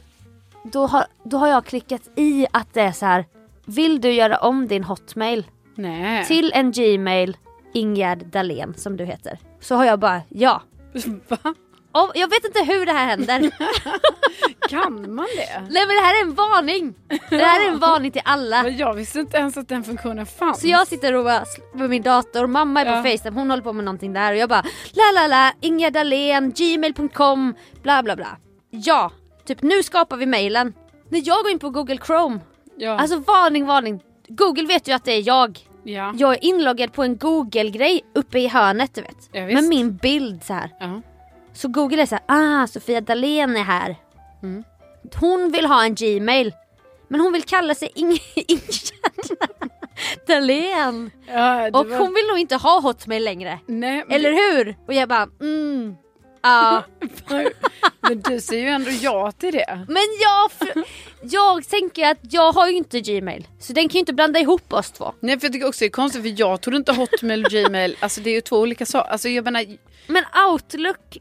då 0.63 0.87
har, 0.87 1.05
då 1.23 1.37
har 1.37 1.47
jag 1.47 1.65
klickat 1.65 2.01
i 2.15 2.47
att 2.51 2.73
det 2.73 2.81
är 2.81 2.91
så 2.91 3.05
här. 3.05 3.25
Vill 3.65 4.01
du 4.01 4.11
göra 4.11 4.37
om 4.37 4.67
din 4.67 4.83
hotmail 4.83 5.45
Nej. 5.75 6.25
till 6.25 6.51
en 6.55 6.71
gmail 6.71 7.37
Ingegerd 7.73 8.25
Dahlén 8.25 8.73
som 8.77 8.97
du 8.97 9.05
heter? 9.05 9.39
Så 9.59 9.75
har 9.75 9.85
jag 9.85 9.99
bara 9.99 10.21
ja. 10.29 10.61
Va? 11.27 11.53
Och 11.91 12.11
jag 12.15 12.27
vet 12.29 12.45
inte 12.45 12.59
hur 12.73 12.85
det 12.85 12.91
här 12.91 13.05
händer. 13.05 13.49
Kan 14.69 15.15
man 15.15 15.27
det? 15.37 15.59
Nej 15.69 15.87
men 15.87 15.95
det 15.95 16.01
här 16.01 16.19
är 16.19 16.21
en 16.21 16.33
varning. 16.33 16.93
Det 17.29 17.37
här 17.37 17.65
är 17.67 17.71
en 17.71 17.79
varning 17.79 18.11
till 18.11 18.21
alla. 18.25 18.63
Men 18.63 18.77
Jag 18.77 18.93
visste 18.93 19.19
inte 19.19 19.37
ens 19.37 19.57
att 19.57 19.67
den 19.67 19.83
funktionen 19.83 20.25
fanns. 20.25 20.61
Så 20.61 20.67
jag 20.67 20.87
sitter 20.87 21.13
och 21.13 21.23
bara 21.23 21.43
med 21.73 21.89
min 21.89 22.01
dator, 22.01 22.47
mamma 22.47 22.81
är 22.81 22.85
på 22.85 22.91
Ja. 22.91 23.11
Facetime, 23.11 23.39
hon 23.39 23.49
håller 23.49 23.63
på 23.63 23.73
med 23.73 23.85
någonting 23.85 24.13
där 24.13 24.31
och 24.31 24.37
jag 24.37 24.49
bara 24.49 24.63
la 24.93 25.11
la 25.21 25.27
la, 25.27 25.53
Ingegerd 25.61 25.93
Dahlén, 25.93 26.51
gmail.com, 26.51 27.53
bla 27.83 28.03
bla 28.03 28.15
bla. 28.15 28.37
Ja, 28.69 29.11
typ 29.45 29.61
nu 29.61 29.83
skapar 29.83 30.17
vi 30.17 30.25
mailen. 30.25 30.73
När 31.09 31.21
jag 31.25 31.43
går 31.43 31.51
in 31.51 31.59
på 31.59 31.69
Google 31.69 31.97
Chrome, 32.05 32.39
Ja. 32.77 32.99
alltså 32.99 33.17
varning 33.17 33.65
varning. 33.65 34.01
Google 34.27 34.67
vet 34.67 34.87
ju 34.87 34.91
att 34.93 35.05
det 35.05 35.11
är 35.13 35.27
jag. 35.27 35.59
ja. 35.83 36.13
Jag 36.17 36.33
är 36.33 36.43
inloggad 36.43 36.93
på 36.93 37.03
en 37.03 37.17
Google-grej 37.17 38.01
uppe 38.15 38.39
i 38.39 38.47
hörnet 38.47 38.95
du 38.95 39.01
vet. 39.01 39.29
Ja, 39.31 39.45
visst. 39.45 39.61
med 39.61 39.69
min 39.69 39.95
bild 39.95 40.43
så 40.43 40.53
här. 40.53 40.71
ja. 40.79 41.01
Så 41.61 41.67
Google 41.67 42.01
är 42.01 42.05
så 42.05 42.15
här, 42.15 42.23
ah 42.61 42.67
Sofia 42.67 43.01
Dalén 43.01 43.57
är 43.57 43.63
här. 43.63 43.95
Mm. 44.43 44.63
Hon 45.15 45.51
vill 45.51 45.65
ha 45.65 45.83
en 45.83 45.95
Gmail. 45.95 46.53
Men 47.07 47.21
hon 47.21 47.33
vill 47.33 47.43
kalla 47.43 47.75
sig 47.75 47.91
Ing- 47.95 48.21
Ingegerd 48.35 49.39
Dahlén. 50.27 51.11
ja 51.27 51.67
Och 51.67 51.89
var- 51.89 51.97
hon 51.97 52.13
vill 52.13 52.25
nog 52.27 52.39
inte 52.39 52.55
ha 52.55 52.79
Hotmail 52.79 53.23
längre. 53.23 53.59
Nej, 53.65 54.03
men, 54.07 54.15
Eller 54.15 54.31
hur? 54.31 54.77
Och 54.87 54.93
jag 54.93 55.09
bara, 55.09 55.27
mm. 55.41 55.95
Ja. 56.41 56.83
men 58.01 58.21
du 58.21 58.41
säger 58.41 58.63
ju 58.63 58.69
ändå 58.69 58.91
ja 58.91 59.31
till 59.31 59.53
det. 59.53 59.85
Men 59.87 60.03
jag, 60.21 60.51
jag 61.21 61.69
tänker 61.69 62.11
att 62.11 62.17
jag 62.21 62.51
har 62.51 62.67
ju 62.67 62.73
inte 62.75 62.99
Gmail. 63.01 63.47
Så 63.59 63.73
den 63.73 63.83
kan 63.89 63.93
ju 63.93 63.99
inte 63.99 64.13
blanda 64.13 64.39
ihop 64.39 64.73
oss 64.73 64.91
två. 64.91 65.13
Nej 65.19 65.39
för 65.39 65.45
jag 65.47 65.53
tycker 65.53 65.67
också 65.67 65.79
det 65.79 65.85
är 65.87 65.89
konstigt 65.89 66.21
för 66.21 66.33
jag 66.39 66.61
trodde 66.61 66.77
inte 66.77 66.93
Hotmail 66.93 67.45
och 67.45 67.51
Gmail, 67.51 67.97
alltså 67.99 68.21
det 68.21 68.29
är 68.29 68.33
ju 68.33 68.41
två 68.41 68.57
olika 68.59 68.85
saker. 68.85 69.11
Alltså 69.11 69.29
jag 69.29 69.43
menar, 69.45 69.65
Men 70.07 70.23
Outlook 70.51 71.17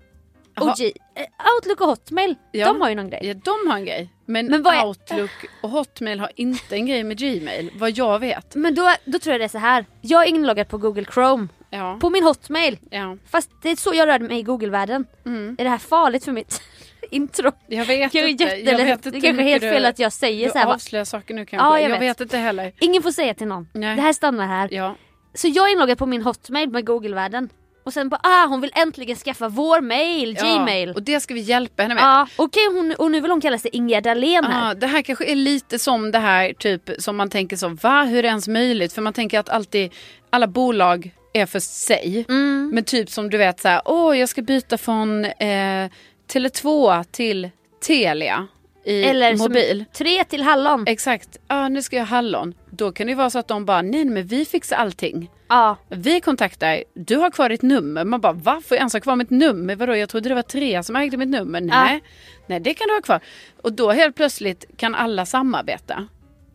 och. 0.62 0.74
G- 0.76 0.92
eh, 1.14 1.54
Outlook 1.56 1.80
och 1.80 1.86
Hotmail, 1.86 2.34
Ja. 2.52 2.66
de 2.66 2.80
har 2.80 2.88
ju 2.88 2.94
någon 2.94 3.10
grej. 3.10 3.20
ja 3.22 3.34
de 3.34 3.70
har 3.70 3.78
en 3.78 3.84
grej. 3.84 4.12
Men, 4.26 4.46
Men 4.46 4.66
är- 4.66 4.86
Outlook 4.86 5.30
och 5.62 5.70
Hotmail 5.70 6.20
har 6.20 6.30
inte 6.36 6.74
en 6.76 6.86
grej 6.86 7.04
med 7.04 7.18
Gmail, 7.18 7.70
vad 7.74 7.90
jag 7.90 8.18
vet. 8.18 8.54
Men 8.54 8.74
då, 8.74 8.92
då 9.04 9.18
tror 9.18 9.32
jag 9.34 9.40
det 9.40 9.44
är 9.44 9.48
så 9.48 9.58
här. 9.58 9.84
Jag 10.00 10.22
är 10.22 10.26
inloggad 10.28 10.68
på 10.68 10.78
Google 10.78 11.04
Chrome. 11.14 11.48
Ja. 11.70 11.98
På 12.00 12.10
min 12.10 12.24
Hotmail. 12.24 12.78
ja. 12.90 13.16
Fast 13.30 13.50
det 13.62 13.70
är 13.70 13.76
så 13.76 13.94
jag 13.94 14.06
rör 14.08 14.18
mig 14.18 14.38
i 14.38 14.42
Google-världen. 14.42 15.06
Mm. 15.26 15.56
Är 15.58 15.64
det 15.64 15.70
här 15.70 15.78
farligt 15.78 16.24
för 16.24 16.32
mitt 16.32 16.62
intro? 17.10 17.52
Jag 17.66 17.84
vet 17.84 18.14
Jag 18.14 18.30
inte. 18.30 18.44
jag 18.44 18.76
vet 18.76 19.06
inte 19.06 19.10
det 19.10 19.20
kanske 19.20 19.42
är 19.42 19.46
helt 19.46 19.62
fel 19.62 19.82
du- 19.82 19.88
att 19.88 19.98
jag 19.98 20.12
säger 20.12 20.46
Du 20.46 20.52
så 20.52 20.58
här. 20.58 20.66
va? 20.66 20.74
avslöjar 20.74 21.04
saker 21.04 21.34
nu 21.34 21.46
kanske. 21.46 21.66
Ja, 21.68 21.80
jag 21.80 21.90
jag 21.90 21.98
vet. 21.98 22.02
vet 22.10 22.20
inte 22.20 22.36
heller. 22.38 22.72
Ingen 22.80 23.02
får 23.02 23.10
säga 23.10 23.34
till 23.34 23.46
någon. 23.46 23.68
Nej. 23.72 23.96
Det 23.96 24.02
här 24.02 24.12
stannar 24.12 24.46
här. 24.46 24.68
Ja. 24.72 24.94
Så 25.34 25.48
jag 25.48 25.68
är 25.68 25.72
inloggad 25.72 25.98
på 25.98 26.06
min 26.06 26.22
Hotmail 26.22 26.68
med 26.70 26.86
Google-världen. 26.86 27.48
Och 27.88 27.94
sen 27.94 28.08
bara, 28.08 28.20
ah 28.22 28.46
hon 28.46 28.60
vill 28.60 28.72
äntligen 28.74 29.16
skaffa 29.16 29.48
vår 29.48 29.80
mail, 29.80 30.34
Gmail. 30.34 30.88
Ja, 30.88 30.94
och 30.94 31.02
det 31.02 31.20
ska 31.20 31.34
vi 31.34 31.40
hjälpa 31.40 31.82
henne 31.82 31.94
med. 31.94 32.04
Ja, 32.04 32.26
okej 32.36 32.66
hon, 32.72 32.94
och 32.98 33.10
nu 33.10 33.20
vill 33.20 33.30
hon 33.30 33.40
kalla 33.40 33.58
sig 33.58 33.70
Ingegerd 33.74 34.04
Dahlén 34.04 34.44
här. 34.44 34.68
Ja, 34.68 34.74
det 34.74 34.86
här 34.86 35.02
kanske 35.02 35.24
är 35.24 35.34
lite 35.34 35.78
som 35.78 36.10
det 36.10 36.18
här 36.18 36.52
typ 36.52 36.90
som 36.98 37.16
man 37.16 37.30
tänker 37.30 37.56
så, 37.56 37.68
va 37.68 38.04
hur 38.04 38.18
är 38.18 38.22
det 38.22 38.28
ens 38.28 38.48
möjligt? 38.48 38.92
För 38.92 39.02
man 39.02 39.12
tänker 39.12 39.38
att 39.38 39.48
alltid 39.48 39.92
alla 40.30 40.46
bolag 40.46 41.14
är 41.32 41.46
för 41.46 41.60
sig. 41.60 42.24
Mm. 42.28 42.70
Men 42.74 42.84
typ 42.84 43.10
som 43.10 43.30
du 43.30 43.38
vet 43.38 43.60
så 43.60 43.68
här, 43.68 43.82
åh 43.84 44.18
jag 44.18 44.28
ska 44.28 44.42
byta 44.42 44.78
från 44.78 45.24
eh, 45.24 45.90
Tele2 46.32 47.04
till 47.10 47.50
Telia 47.86 48.46
i 48.84 49.02
Eller 49.04 49.36
mobil. 49.36 49.84
tre 49.92 50.24
till 50.24 50.42
hallon. 50.42 50.84
Exakt, 50.86 51.38
ah, 51.46 51.68
nu 51.68 51.82
ska 51.82 51.96
jag 51.96 52.02
ha 52.06 52.16
hallon. 52.16 52.54
Då 52.70 52.92
kan 52.92 53.06
det 53.06 53.14
vara 53.14 53.30
så 53.30 53.38
att 53.38 53.48
de 53.48 53.64
bara, 53.64 53.82
nej 53.82 54.04
men 54.04 54.26
vi 54.26 54.44
fixar 54.44 54.76
allting. 54.76 55.30
Ja, 55.48 55.76
Vi 55.88 56.20
kontaktar, 56.20 56.84
du 56.94 57.16
har 57.16 57.30
kvar 57.30 57.48
ditt 57.48 57.62
nummer. 57.62 58.04
Man 58.04 58.20
bara, 58.20 58.32
va? 58.32 58.60
Får 58.68 58.74
jag 58.74 58.78
ens 58.80 58.92
ha 58.92 59.00
kvar 59.00 59.16
mitt 59.16 59.30
nummer? 59.30 59.76
Vadå, 59.76 59.96
jag 59.96 60.08
trodde 60.08 60.28
det 60.28 60.34
var 60.34 60.42
tre 60.42 60.82
som 60.82 60.96
ägde 60.96 61.16
mitt 61.16 61.28
nummer. 61.28 61.60
Nej, 61.60 62.02
nej 62.46 62.60
det 62.60 62.74
kan 62.74 62.88
du 62.88 62.94
ha 62.94 63.00
kvar. 63.02 63.20
Och 63.62 63.72
då 63.72 63.90
helt 63.90 64.16
plötsligt 64.16 64.64
kan 64.76 64.94
alla 64.94 65.26
samarbeta. 65.26 66.08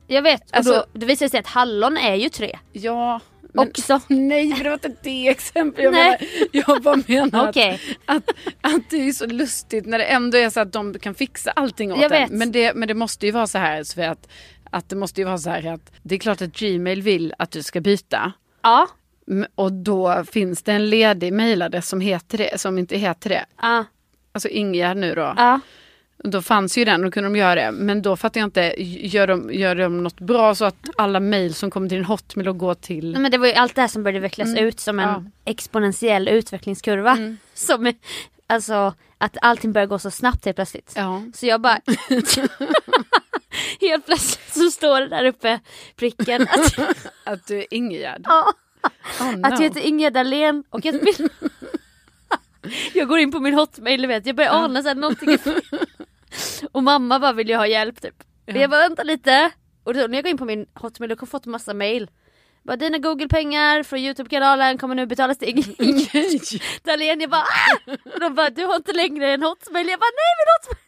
jag 0.08 0.22
vet. 0.22 0.42
Och 0.52 0.58
Alltså- 0.58 0.72
då, 0.94 1.00
det 1.00 1.06
visar 1.06 1.28
sig 1.28 1.40
att 1.40 1.48
hallon 1.48 1.98
är 1.98 2.16
ju 2.16 2.30
tre. 2.30 2.58
Ja, 2.72 3.20
men, 3.54 3.68
Också. 3.68 4.02
nej 4.08 4.48
men 4.48 4.64
det 4.64 4.70
var 4.70 4.74
inte 4.74 4.96
det 5.04 5.28
exempel. 5.28 5.84
Jag, 5.84 5.94
menar, 5.94 6.18
jag 6.52 6.82
bara 6.82 7.00
menar 7.08 7.50
Okej. 7.50 7.80
att, 8.06 8.18
att, 8.18 8.36
att 8.62 8.90
det 8.90 9.08
är 9.08 9.12
så 9.12 9.26
lustigt 9.26 9.86
när 9.86 9.98
det 9.98 10.06
ändå 10.06 10.38
är 10.38 10.50
så 10.50 10.60
att 10.60 10.72
de 10.72 11.00
kan 11.00 11.16
fixa 11.16 11.52
allting 11.52 11.94
åt 11.94 12.02
Jag 12.02 12.22
en. 12.22 12.38
Men 12.38 12.52
det, 12.52 12.74
men 12.74 12.88
det 12.88 12.94
måste 12.94 13.26
ju 13.26 13.32
vara 13.32 13.48
så 13.48 13.58
här 13.58 13.84
Sofia, 13.84 14.12
att, 14.12 14.28
att 14.72 14.90
det 14.90 14.96
måste 14.96 15.22
ju 15.22 15.26
vara 15.26 15.38
så 15.38 15.50
här 15.50 15.74
att 15.74 15.92
det 16.02 16.16
är 16.16 16.20
klart 16.20 16.42
att 16.42 16.60
Gmail 16.60 17.02
vill 17.02 17.34
att 17.38 17.52
du 17.52 17.64
ska 17.64 17.82
byta. 17.82 18.34
Ja. 18.62 18.88
Och 19.56 19.72
då 19.72 20.24
finns 20.32 20.64
det 20.64 20.72
en 20.72 20.90
ledig 20.90 21.34
mejladress 21.34 21.90
som 21.90 22.02
heter 22.02 22.38
det, 22.38 22.62
som 22.62 22.78
inte 22.78 22.98
heter 22.98 23.30
det. 23.30 23.46
Ja. 23.62 23.86
Alltså 24.32 24.50
Ingegerd 24.50 24.98
nu 24.98 25.16
då. 25.16 25.34
Ja. 25.38 25.60
Då 26.26 26.42
fanns 26.42 26.78
ju 26.78 26.86
den 26.86 27.02
och 27.02 27.06
då 27.06 27.12
kunde 27.12 27.30
de 27.30 27.36
göra 27.36 27.56
det. 27.56 27.72
Men 27.72 28.02
då 28.02 28.16
fattar 28.18 28.40
jag 28.42 28.48
inte, 28.48 28.74
gör 28.84 29.28
de, 29.28 29.54
gör 29.54 29.76
de 29.76 30.04
något 30.04 30.20
bra 30.20 30.56
så 30.56 30.66
att 30.66 30.76
alla 30.98 31.20
mejl 31.20 31.54
som 31.54 31.72
kommer 31.72 31.90
till 31.90 31.98
din 31.98 32.06
hotmail 32.06 32.48
och 32.48 32.58
går 32.58 32.74
till... 32.74 33.12
Nej, 33.12 33.22
Men 33.22 33.32
det 33.32 33.38
var 33.38 33.48
ju 33.48 33.54
allt 33.54 33.76
det 33.76 33.82
här 33.82 33.88
som 33.88 34.04
började 34.04 34.20
vecklas 34.20 34.56
ut 34.58 34.80
som 34.80 35.00
en 35.00 35.10
Mm. 35.10 35.32
Ja. 35.46 35.52
exponentiell 35.52 36.28
utvecklingskurva. 36.28 37.12
Mm. 37.12 37.38
Som, 37.54 37.94
alltså 38.48 38.94
att 39.18 39.38
allting 39.42 39.74
börjar 39.74 39.88
gå 39.88 40.00
så 40.00 40.12
snabbt 40.12 40.46
helt 40.46 40.56
plötsligt. 40.58 40.94
Ja. 40.96 41.24
Så 41.34 41.46
jag 41.46 41.62
bara... 41.62 41.80
helt 43.82 44.06
plötsligt 44.06 44.54
så 44.54 44.72
står 44.72 45.00
det 45.02 45.08
där 45.08 45.26
uppe, 45.26 45.60
pricken, 45.96 46.42
att, 46.42 46.80
Att 47.24 47.48
du 47.48 47.58
är 47.58 47.74
Ingegerd. 47.74 48.22
ja, 48.24 48.54
Oh, 49.20 49.32
no. 49.38 49.48
att 49.48 49.52
jag 49.52 49.60
heter 49.62 49.82
Ingegerd 49.82 50.14
Dahlén 50.14 50.64
och 50.70 50.86
att 50.86 50.96
min... 51.02 51.30
jag 52.94 53.08
går 53.08 53.20
in 53.20 53.32
på 53.32 53.40
min 53.40 53.54
hotmail, 53.54 54.02
du 54.02 54.08
vet, 54.08 54.26
jag 54.26 54.36
börjar 54.36 54.52
ana 54.52 54.82
såhär 54.82 54.96
någonting 54.96 55.34
är 55.34 55.38
fel. 55.38 55.62
Och 56.74 56.84
mamma 56.84 57.20
bara 57.20 57.34
vill 57.34 57.50
ju 57.50 57.56
ha 57.56 57.68
hjälp 57.68 58.02
typ. 58.02 58.24
Ja. 58.46 58.56
Jag 58.58 58.70
bara 58.70 58.80
vänta 58.82 59.04
lite. 59.04 59.52
Och 59.84 59.94
då, 59.94 60.00
när 60.00 60.14
jag 60.18 60.24
går 60.24 60.30
in 60.32 60.38
på 60.38 60.46
min 60.46 60.66
hotmail 60.74 61.10
då 61.10 61.14
har 61.16 61.18
jag 61.22 61.30
fått 61.30 61.46
massa 61.46 61.74
mail. 61.74 62.10
Bara 62.64 62.76
dina 62.78 62.98
google-pengar 62.98 63.84
från 63.84 64.00
youtube-kanalen 64.00 64.78
kommer 64.78 64.96
nu 64.96 65.06
betalas 65.06 65.38
till 65.38 65.50
Ingegerd 65.50 65.76
Nej. 66.14 66.40
Dahlén. 66.84 67.22
Jag 67.22 67.30
bara 67.30 67.42
ah! 67.42 67.92
Och 68.14 68.20
de 68.20 68.36
bara 68.36 68.50
du 68.50 68.66
har 68.66 68.76
inte 68.76 68.94
längre 68.94 69.32
en 69.34 69.44
hotmail. 69.44 69.88
Jag 69.90 70.00
bara 70.00 70.12
nej 70.16 70.34
min 70.40 70.48
hotmail. 70.56 70.84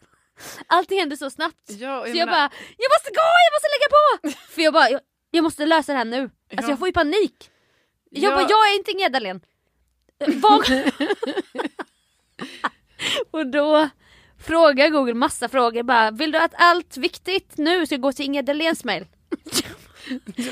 Allting 0.68 1.00
händer 1.00 1.16
så 1.16 1.30
snabbt. 1.30 1.56
Ja, 1.68 2.00
och 2.00 2.06
så 2.08 2.10
jag 2.10 2.16
menar- 2.16 2.32
bara 2.32 2.50
jag 2.78 2.90
måste 2.96 3.10
gå, 3.10 3.26
jag 3.46 3.54
måste 3.56 3.68
lägga 3.76 3.90
på. 3.96 4.40
För 4.54 4.62
jag 4.62 4.74
bara 4.74 4.90
jag, 4.90 5.02
jag 5.32 5.44
måste 5.44 5.66
lösa 5.66 5.92
det 5.92 5.98
här 5.98 6.06
nu. 6.06 6.22
Alltså 6.22 6.32
Ja. 6.52 6.70
jag 6.70 6.80
får 6.80 6.88
ju 6.88 6.94
panik. 6.94 7.50
Jag 8.10 8.32
Ja. 8.32 8.36
bara 8.36 8.48
jag 8.50 8.72
är 8.72 8.76
inte 8.78 8.92
Ingegerd 8.92 9.12
Dahlén. 9.12 9.42
Var... 10.28 10.66
Och 13.32 13.48
då 13.48 13.90
frågar 14.48 14.90
Google 14.90 15.14
massa 15.14 15.50
frågor 15.50 15.84
bara, 15.84 16.12
vill 16.12 16.32
du 16.32 16.38
att 16.38 16.54
allt 16.58 16.98
viktigt 16.98 17.58
nu 17.58 17.86
ska 17.86 17.98
gå 17.98 18.12
till 18.14 18.26
Inga 18.26 18.42
Dahléns 18.42 18.84
mail? 18.84 19.06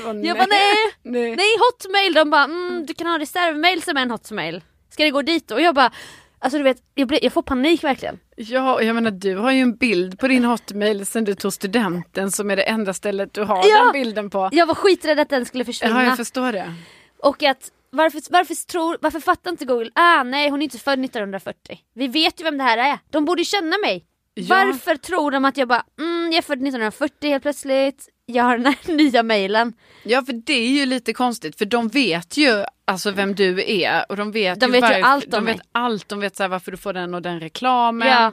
Bara, 0.04 0.14
Jag 0.14 0.36
bara 0.36 0.46
nej, 0.46 0.74
nej. 1.02 1.36
nej 1.36 1.46
hotmail, 1.58 2.14
de 2.14 2.30
bara 2.30 2.44
mm, 2.44 2.86
du 2.86 2.94
kan 2.94 3.06
ha 3.06 3.18
reservmail 3.18 3.82
som 3.82 3.96
är 3.96 4.02
en 4.02 4.10
hotmail. 4.10 4.62
Ska 4.90 5.04
det 5.04 5.10
gå 5.10 5.22
dit? 5.22 5.50
Och 5.50 5.60
jag 5.60 5.74
bara, 5.74 5.92
alltså 6.38 6.58
du 6.58 6.64
vet, 6.64 6.76
jag, 6.94 7.08
blir, 7.08 7.24
jag 7.24 7.32
får 7.32 7.42
panik 7.42 7.84
verkligen. 7.84 8.18
Ja, 8.36 8.74
och 8.74 8.84
jag 8.84 8.94
menar 8.94 9.10
du 9.10 9.36
har 9.36 9.50
ju 9.52 9.60
en 9.60 9.76
bild 9.76 10.18
på 10.18 10.28
din 10.28 10.44
hotmail 10.44 11.06
sen 11.06 11.24
du 11.24 11.34
tog 11.34 11.52
studenten 11.52 12.30
som 12.30 12.50
är 12.50 12.56
det 12.56 12.62
enda 12.62 12.94
stället 12.94 13.34
du 13.34 13.42
har 13.42 13.68
Ja. 13.68 13.82
den 13.84 13.92
bilden 13.92 14.30
på. 14.30 14.48
Jag 14.52 14.66
var 14.66 14.74
skiträdd 14.74 15.20
att 15.20 15.28
den 15.28 15.44
skulle 15.44 15.64
försvinna. 15.64 16.02
Ja, 16.02 16.08
jag 16.08 16.16
förstår 16.16 16.52
det. 16.52 16.74
Och 17.18 17.42
att 17.42 17.70
varför, 17.96 18.20
varför, 18.30 18.54
tror, 18.66 18.98
varför 19.00 19.20
fattar 19.20 19.50
inte 19.50 19.64
Google, 19.64 19.90
ah 19.94 20.22
nej 20.22 20.48
hon 20.50 20.60
är 20.62 20.64
inte 20.64 20.78
född 20.78 21.04
1940. 21.04 21.78
Vi 21.94 22.08
vet 22.08 22.40
ju 22.40 22.44
vem 22.44 22.58
det 22.58 22.64
här 22.64 22.78
är, 22.78 22.98
de 23.10 23.24
borde 23.24 23.44
känna 23.44 23.78
mig. 23.78 24.04
Ja. 24.34 24.44
Varför 24.48 24.96
tror 24.96 25.30
de 25.30 25.44
att 25.44 25.56
jag 25.56 25.68
bara, 25.68 25.84
mm 25.98 26.24
jag 26.32 26.38
är 26.38 26.42
född 26.42 26.58
1940 26.58 27.30
helt 27.30 27.42
plötsligt, 27.42 28.08
jag 28.26 28.44
har 28.44 28.58
den 28.58 28.66
här 28.66 28.92
nya 28.96 29.22
mailen. 29.22 29.72
Ja, 30.02 30.22
för 30.22 30.32
det 30.32 30.52
är 30.52 30.68
ju 30.68 30.86
lite 30.86 31.12
konstigt 31.12 31.58
för 31.58 31.64
de 31.64 31.88
vet 31.88 32.36
ju 32.36 32.64
alltså 32.84 33.10
vem 33.10 33.34
du 33.34 33.64
är 33.82 34.04
och 34.08 34.16
de 34.16 34.32
vet 34.32 34.60
De 34.60 34.66
ju, 34.66 34.72
vet 34.72 34.90
ju 34.90 34.94
varf- 34.94 35.02
allt 35.04 35.24
om 35.24 35.30
de 35.30 35.44
mig. 35.44 35.54
vet 35.54 35.62
allt. 35.72 36.08
De 36.08 36.20
vet 36.20 36.36
så 36.36 36.42
här, 36.42 36.48
varför 36.48 36.70
du 36.70 36.76
får 36.76 36.92
den 36.92 37.14
och 37.14 37.22
den 37.22 37.40
reklamen. 37.40 38.08
Ja. 38.08 38.32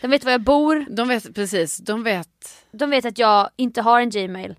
De 0.00 0.08
vet 0.10 0.24
var 0.24 0.32
jag 0.32 0.40
bor, 0.40 0.86
De 0.90 1.08
vet 1.08 1.34
precis, 1.34 1.76
de 1.78 2.02
vet. 2.02 2.28
de 2.72 2.90
vet 2.90 3.04
att 3.04 3.18
jag 3.18 3.50
inte 3.56 3.82
har 3.82 4.00
en 4.00 4.10
gmail. 4.10 4.54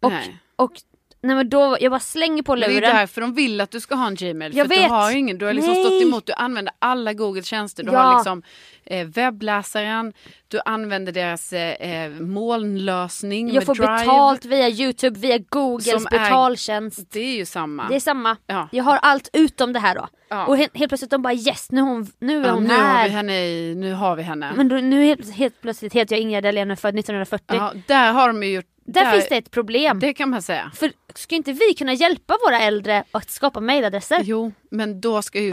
Och, 0.00 0.10
Nej. 0.12 0.36
och 0.56 0.72
nej 1.22 1.36
men 1.36 1.48
då, 1.48 1.76
jag 1.80 1.92
bara 1.92 2.00
slänger 2.00 2.42
på 2.42 2.52
Men 2.52 2.60
Det 2.60 2.66
är 2.66 2.68
luren. 2.74 2.96
därför 2.96 3.20
de 3.20 3.34
vill 3.34 3.60
att 3.60 3.70
du 3.70 3.80
ska 3.80 3.94
ha 3.94 4.06
en 4.06 4.14
Gmail. 4.14 4.56
Jag 4.56 4.66
för 4.68 4.74
vet. 4.76 4.84
du 4.88 4.90
har 4.94 5.10
ingen, 5.16 5.38
du 5.38 5.46
har 5.46 5.52
liksom 5.52 5.72
Nej. 5.72 5.84
stått 5.84 6.02
emot, 6.02 6.26
du 6.26 6.32
använder 6.32 6.74
alla 6.78 7.12
Googles 7.12 7.46
tjänster. 7.46 7.82
Du 7.84 7.92
Ja. 7.92 7.98
har 8.00 8.16
liksom 8.18 8.42
eh, 8.84 9.06
webbläsaren, 9.06 10.12
du 10.48 10.60
använder 10.64 11.12
deras 11.12 11.52
eh, 11.52 12.04
eh, 12.04 12.10
molnlösning 12.10 13.52
jag 13.54 13.64
får 13.66 13.74
Drive. 13.74 13.96
betalt 13.98 14.44
via 14.44 14.68
youtube, 14.68 15.20
via 15.20 15.38
googles 15.38 15.90
Som 15.90 16.06
är- 16.06 16.10
betaltjänst. 16.10 17.10
Det 17.12 17.20
är 17.20 17.36
ju 17.36 17.46
samma. 17.46 17.88
Det 17.88 17.94
är 17.96 18.00
samma. 18.00 18.36
Ja. 18.46 18.68
Jag 18.72 18.84
har 18.84 18.96
allt 19.02 19.28
utom 19.32 19.72
det 19.72 19.78
här 19.80 19.94
då. 19.94 20.08
Ja. 20.28 20.46
Och 20.46 20.56
helt, 20.56 20.76
helt 20.76 20.88
plötsligt 20.90 21.10
de 21.10 21.22
bara 21.22 21.34
yes 21.34 21.70
nu 21.70 21.80
hon, 21.80 22.06
nu 22.18 22.44
är 22.46 22.50
hon 22.50 22.64
nu, 22.64 22.70
här. 22.74 22.96
har 22.98 23.04
vi 23.04 23.10
henne 23.10 23.46
i, 23.46 23.74
nu 23.74 23.92
har 23.94 24.16
vi 24.16 24.22
henne. 24.22 24.52
Men 24.56 24.68
då, 24.68 24.76
nu 24.76 25.04
helt, 25.04 25.34
helt 25.34 25.60
plötsligt 25.62 25.92
heter 25.92 26.16
jag 26.16 26.22
Ingrid 26.22 26.44
Dahlén 26.44 26.76
född 26.76 26.98
1940. 26.98 27.44
ja, 27.56 27.72
där 27.86 28.12
har 28.12 28.26
de 28.28 28.42
ju 28.42 28.54
gjort... 28.54 28.64
Där, 28.84 29.12
finns 29.12 29.28
det 29.28 29.36
ett 29.36 29.50
problem. 29.50 29.98
Det 30.00 30.14
kan 30.14 30.30
man 30.30 30.42
säga. 30.42 30.70
För 30.74 30.92
ska 31.14 31.34
inte 31.34 31.52
vi 31.52 31.74
kunna 31.74 31.92
hjälpa 31.94 32.36
våra 32.46 32.58
äldre 32.60 33.04
att 33.10 33.30
skapa 33.30 33.60
mailadresser? 33.60 34.20
Jo, 34.24 34.52
men 34.70 35.00
då 35.00 35.22
ska 35.22 35.40
ju... 35.40 35.52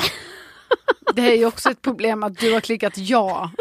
Det 1.13 1.21
är 1.21 1.35
ju 1.37 1.45
också 1.45 1.69
ett 1.71 1.81
problem 1.81 2.23
att 2.23 2.37
du 2.39 2.53
har 2.53 2.61
klickat 2.61 2.97
ja. 2.97 3.51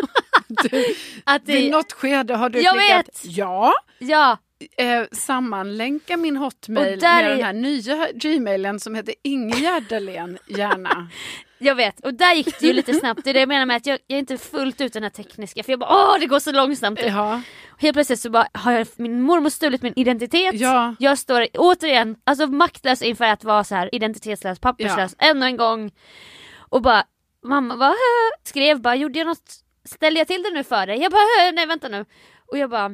Du, 0.48 0.85
Att 1.24 1.46
det, 1.46 1.52
vid 1.52 1.70
något 1.70 1.92
skede 1.92 2.35
har 2.35 2.48
du 2.50 2.61
Jag 2.61 2.74
klickat 2.78 3.09
vet. 3.09 3.20
ja. 3.37 3.72
Ja, 3.98 4.38
Eh, 4.76 5.02
sammanlänka 5.12 6.16
min 6.16 6.37
hotmail 6.37 7.00
där 7.00 7.22
med 7.22 7.24
är- 7.26 7.37
den 7.37 7.44
här 7.44 7.52
nya 7.52 8.09
gmailen 8.14 8.81
som 8.81 8.94
heter 8.94 9.14
Ingegärd 9.22 9.83
Dahlén, 9.88 10.38
gärna. 10.46 11.09
jag 11.58 11.74
vet. 11.74 12.00
Och 12.00 12.14
där 12.14 12.34
gick 12.34 12.60
det 12.60 12.66
ju 12.66 12.72
lite 12.72 12.94
snabbt. 12.94 13.24
Det 13.24 13.30
är 13.30 13.34
det 13.34 13.40
jag 13.40 13.48
menar 13.48 13.66
med 13.66 13.76
att 13.76 13.86
jag, 13.86 13.98
jag 14.06 14.16
är 14.16 14.20
inte 14.20 14.38
fullt 14.38 14.80
ut 14.80 14.92
den 14.92 15.02
här 15.02 15.10
tekniska. 15.10 15.62
För 15.62 15.72
jag 15.72 15.78
bara 15.80 15.90
åh 16.14 16.18
det 16.20 16.26
går 16.26 16.38
så 16.38 16.52
långsamt. 16.52 17.00
Ja, 17.06 17.40
Helt 17.78 17.94
plötsligt 17.94 18.20
så 18.20 18.30
bara 18.30 18.48
har 18.52 18.72
jag, 18.72 18.86
min 18.96 19.22
mormor 19.22 19.50
stulit 19.50 19.82
min 19.82 19.92
identitet. 19.96 20.54
Ja. 20.54 20.94
Jag 20.98 21.18
står 21.18 21.46
återigen 21.54 22.16
alltså 22.24 22.46
maktlös 22.46 23.02
inför 23.02 23.24
att 23.24 23.44
vara 23.44 23.64
så 23.64 23.74
här 23.74 23.94
identitetslös, 23.94 24.58
papperslös 24.58 25.14
ännu 25.18 25.46
en 25.46 25.56
gång. 25.56 25.90
Och 26.58 26.82
bara 26.82 27.04
mamma 27.44 27.76
bara, 27.76 27.88
"Hö?" 27.88 28.36
skrev 28.44 28.80
bara 28.80 28.94
gjorde 28.94 29.18
jag 29.18 29.26
något, 29.26 29.52
ställde 29.84 30.20
jag 30.20 30.26
till 30.26 30.42
det 30.42 30.50
nu 30.50 30.64
för 30.64 30.86
dig? 30.86 30.98
Jag 31.02 31.12
bara 31.12 31.20
"Hö, 31.40 31.52
nej 31.52 31.66
vänta 31.66 31.88
nu. 31.88 32.04
Och 32.52 32.58
jag 32.58 32.70
bara 32.70 32.90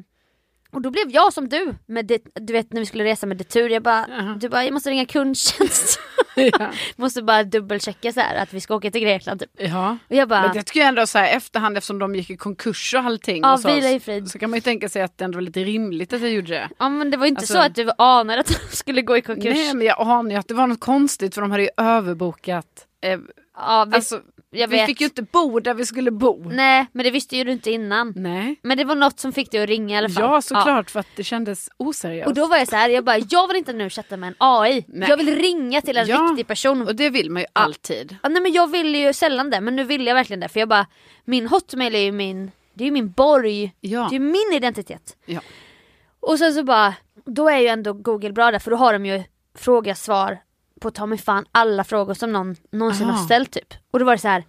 och 0.74 0.82
då 0.82 0.90
blev 0.90 1.10
jag 1.10 1.32
som 1.32 1.48
du, 1.48 1.74
med 1.86 2.06
det, 2.06 2.18
du 2.34 2.52
vet 2.52 2.72
när 2.72 2.80
vi 2.80 2.86
skulle 2.86 3.04
resa 3.04 3.26
med 3.26 3.36
Detur, 3.36 3.68
jag 3.70 3.82
bara, 3.82 4.06
Jaha. 4.08 4.36
du 4.40 4.48
bara 4.48 4.64
jag 4.64 4.72
måste 4.72 4.90
ringa 4.90 5.06
kundtjänst. 5.06 6.00
ja. 6.36 6.70
måste 6.96 7.22
bara 7.22 7.42
dubbelchecka 7.44 8.12
så 8.12 8.20
här 8.20 8.34
att 8.42 8.52
vi 8.52 8.60
ska 8.60 8.74
åka 8.74 8.90
till 8.90 9.00
Grekland 9.00 9.40
typ. 9.40 9.50
ja. 9.58 9.98
Och 10.10 10.16
jag 10.16 10.28
bara, 10.28 10.42
Men 10.42 10.52
det 10.56 10.62
tycker 10.62 10.80
jag 10.80 10.88
ändå 10.88 11.06
så 11.06 11.18
här 11.18 11.36
efterhand 11.36 11.76
eftersom 11.76 11.98
de 11.98 12.14
gick 12.14 12.30
i 12.30 12.36
konkurs 12.36 12.94
och 12.94 13.00
allting. 13.00 13.42
Ja, 13.42 13.52
och 13.52 13.60
så, 13.60 13.74
vila 13.74 13.90
i 13.90 14.00
frid. 14.00 14.30
Så 14.30 14.38
kan 14.38 14.50
man 14.50 14.56
ju 14.56 14.60
tänka 14.60 14.88
sig 14.88 15.02
att 15.02 15.18
det 15.18 15.24
ändå 15.24 15.36
var 15.36 15.42
lite 15.42 15.60
rimligt 15.64 16.12
att 16.12 16.20
jag 16.20 16.30
gjorde 16.30 16.48
det. 16.48 16.68
ja 16.78 16.88
men 16.88 17.10
det 17.10 17.16
var 17.16 17.26
inte 17.26 17.38
Alltså- 17.38 17.52
så 17.54 17.58
att 17.60 17.74
du 17.74 17.90
anade 17.98 18.40
att 18.40 18.46
de 18.70 18.76
skulle 18.76 19.02
gå 19.02 19.16
i 19.16 19.22
konkurs. 19.22 19.54
Nej 19.54 19.74
men 19.74 19.86
jag 19.86 19.96
anar 20.00 20.30
ju 20.30 20.36
att 20.36 20.48
det 20.48 20.54
var 20.54 20.66
något 20.66 20.80
konstigt 20.80 21.34
för 21.34 21.40
de 21.40 21.50
hade 21.50 21.62
ju 21.62 21.68
överbokat. 21.76 22.66
Eh, 23.00 23.18
ja, 23.56 23.86
vi, 23.90 23.94
alltså, 23.96 24.20
jag 24.54 24.68
vi 24.68 24.76
vet. 24.76 24.86
fick 24.86 25.00
ju 25.00 25.04
inte 25.06 25.22
bo 25.22 25.60
där 25.60 25.74
vi 25.74 25.86
skulle 25.86 26.10
bo. 26.10 26.48
Nej 26.48 26.86
men 26.92 27.04
det 27.04 27.10
visste 27.10 27.36
ju 27.36 27.44
du 27.44 27.52
inte 27.52 27.70
innan. 27.70 28.12
Nej. 28.16 28.56
Men 28.62 28.78
det 28.78 28.84
var 28.84 28.94
något 28.94 29.20
som 29.20 29.32
fick 29.32 29.50
dig 29.50 29.62
att 29.62 29.68
ringa 29.68 29.94
i 29.94 29.98
alla 29.98 30.08
fall. 30.08 30.22
Ja 30.24 30.42
såklart 30.42 30.90
för 30.90 31.00
att 31.00 31.06
det 31.16 31.24
kändes 31.24 31.68
oseriöst. 31.76 32.26
Och 32.28 32.34
då 32.34 32.46
var 32.46 32.56
jag 32.56 32.68
så 32.68 32.76
här, 32.76 32.88
jag 32.88 33.04
bara, 33.04 33.18
jag 33.18 33.48
vill 33.48 33.56
inte 33.56 33.72
nu 33.72 33.90
chatta 33.90 34.16
med 34.16 34.26
en 34.28 34.34
AI. 34.38 34.84
Nej. 34.88 35.08
Jag 35.08 35.16
vill 35.16 35.36
ringa 35.38 35.80
till 35.80 35.96
en 35.96 36.06
Ja. 36.06 36.28
riktig 36.30 36.46
person. 36.46 36.88
Och 36.88 36.96
det 36.96 37.10
vill 37.10 37.30
man 37.30 37.42
ju 37.42 37.46
alltid. 37.52 38.16
Ja, 38.22 38.28
nej 38.28 38.42
men 38.42 38.52
jag 38.52 38.70
vill 38.70 38.94
ju 38.94 39.12
sällan 39.12 39.50
det, 39.50 39.60
men 39.60 39.76
nu 39.76 39.84
vill 39.84 40.06
jag 40.06 40.14
verkligen 40.14 40.40
det. 40.40 40.48
För 40.48 40.60
jag 40.60 40.68
bara, 40.68 40.86
min 41.24 41.46
hotmail 41.48 41.94
är 41.94 41.98
ju 41.98 42.12
min, 42.12 42.50
det 42.74 42.84
är 42.84 42.86
ju 42.86 42.92
min 42.92 43.10
borg. 43.10 43.72
Ja. 43.80 44.06
Det 44.10 44.16
är 44.16 44.20
ju 44.20 44.26
min 44.26 44.52
identitet. 44.54 45.16
Ja. 45.26 45.40
Och 46.20 46.38
sen 46.38 46.54
så 46.54 46.62
bara, 46.64 46.94
då 47.26 47.48
är 47.48 47.58
ju 47.58 47.66
ändå 47.68 47.92
Google 47.92 48.32
bra 48.32 48.50
där 48.50 48.58
för 48.58 48.70
då 48.70 48.76
har 48.76 48.92
de 48.92 49.06
ju 49.06 49.22
fråga 49.58 49.94
svar 49.94 50.38
på 50.80 50.90
ta 50.90 51.06
mig 51.06 51.18
fan 51.18 51.44
alla 51.52 51.84
frågor 51.84 52.14
som 52.14 52.32
någon 52.32 52.56
någonsin 52.72 53.06
Aha. 53.08 53.16
har 53.16 53.24
ställt 53.24 53.50
typ. 53.52 53.74
Och 53.90 53.98
då 53.98 54.04
var 54.04 54.12
det 54.12 54.18
så 54.18 54.28
här. 54.28 54.44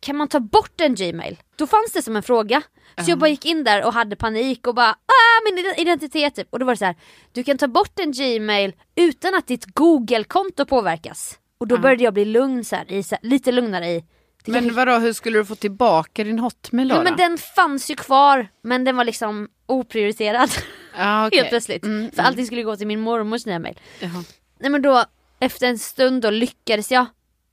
kan 0.00 0.16
man 0.16 0.28
ta 0.28 0.40
bort 0.40 0.80
en 0.80 0.94
Gmail? 0.94 1.36
Då 1.56 1.66
fanns 1.66 1.92
det 1.92 2.02
som 2.02 2.16
en 2.16 2.22
fråga. 2.22 2.62
Så 3.04 3.10
jag 3.10 3.18
bara 3.18 3.30
gick 3.30 3.44
in 3.44 3.64
där 3.64 3.84
och 3.86 3.92
hade 3.92 4.16
panik 4.16 4.66
och 4.66 4.74
bara 4.74 4.90
ah 4.90 5.40
min 5.44 5.58
ide- 5.58 5.74
identitet 5.80 6.34
typ. 6.34 6.48
Och 6.50 6.58
då 6.58 6.66
var 6.66 6.72
det 6.72 6.76
så 6.78 6.84
här. 6.84 6.96
du 7.32 7.44
kan 7.44 7.58
ta 7.58 7.68
bort 7.68 7.98
en 8.00 8.12
Gmail 8.12 8.72
utan 8.96 9.34
att 9.34 9.46
ditt 9.46 9.64
Google-konto 9.66 10.64
påverkas. 10.66 11.38
Och 11.58 11.66
då 11.68 11.78
började 11.78 12.04
jag 12.04 12.14
bli 12.14 12.24
lugn 12.24 12.64
så 12.64 12.76
här, 12.76 12.92
i, 12.92 13.02
så 13.02 13.14
här, 13.22 13.28
lite 13.28 13.52
lugnare 13.52 13.88
i. 13.88 14.04
Men 14.46 14.74
vadå, 14.74 14.92
hur 14.98 15.12
skulle 15.12 15.38
du 15.38 15.44
få 15.44 15.54
tillbaka 15.54 16.24
din 16.24 16.38
hotmail 16.38 16.88
då? 16.88 16.94
Ja, 16.94 17.02
men 17.02 17.16
den 17.16 17.38
fanns 17.38 17.90
ju 17.90 17.94
kvar 17.96 18.48
men 18.62 18.84
den 18.84 18.96
var 18.96 19.04
liksom 19.04 19.48
oprioriterad. 19.66 20.50
Ja, 20.96 21.26
okej. 21.26 21.38
Helt 21.38 21.50
plötsligt. 21.50 21.84
Mm, 21.84 22.10
För 22.10 22.22
allting 22.22 22.46
skulle 22.46 22.62
gå 22.62 22.76
till 22.76 22.86
min 22.86 23.00
mormors 23.00 23.46
nya 23.46 23.58
mail. 23.58 23.80
Jaha. 24.00 24.24
Nej 24.60 24.70
men 24.70 24.82
då, 24.82 25.04
efter 25.40 25.66
en 25.66 25.78
stund 25.78 26.22
då 26.22 26.30
lyckades 26.30 26.90
jag 26.90 27.06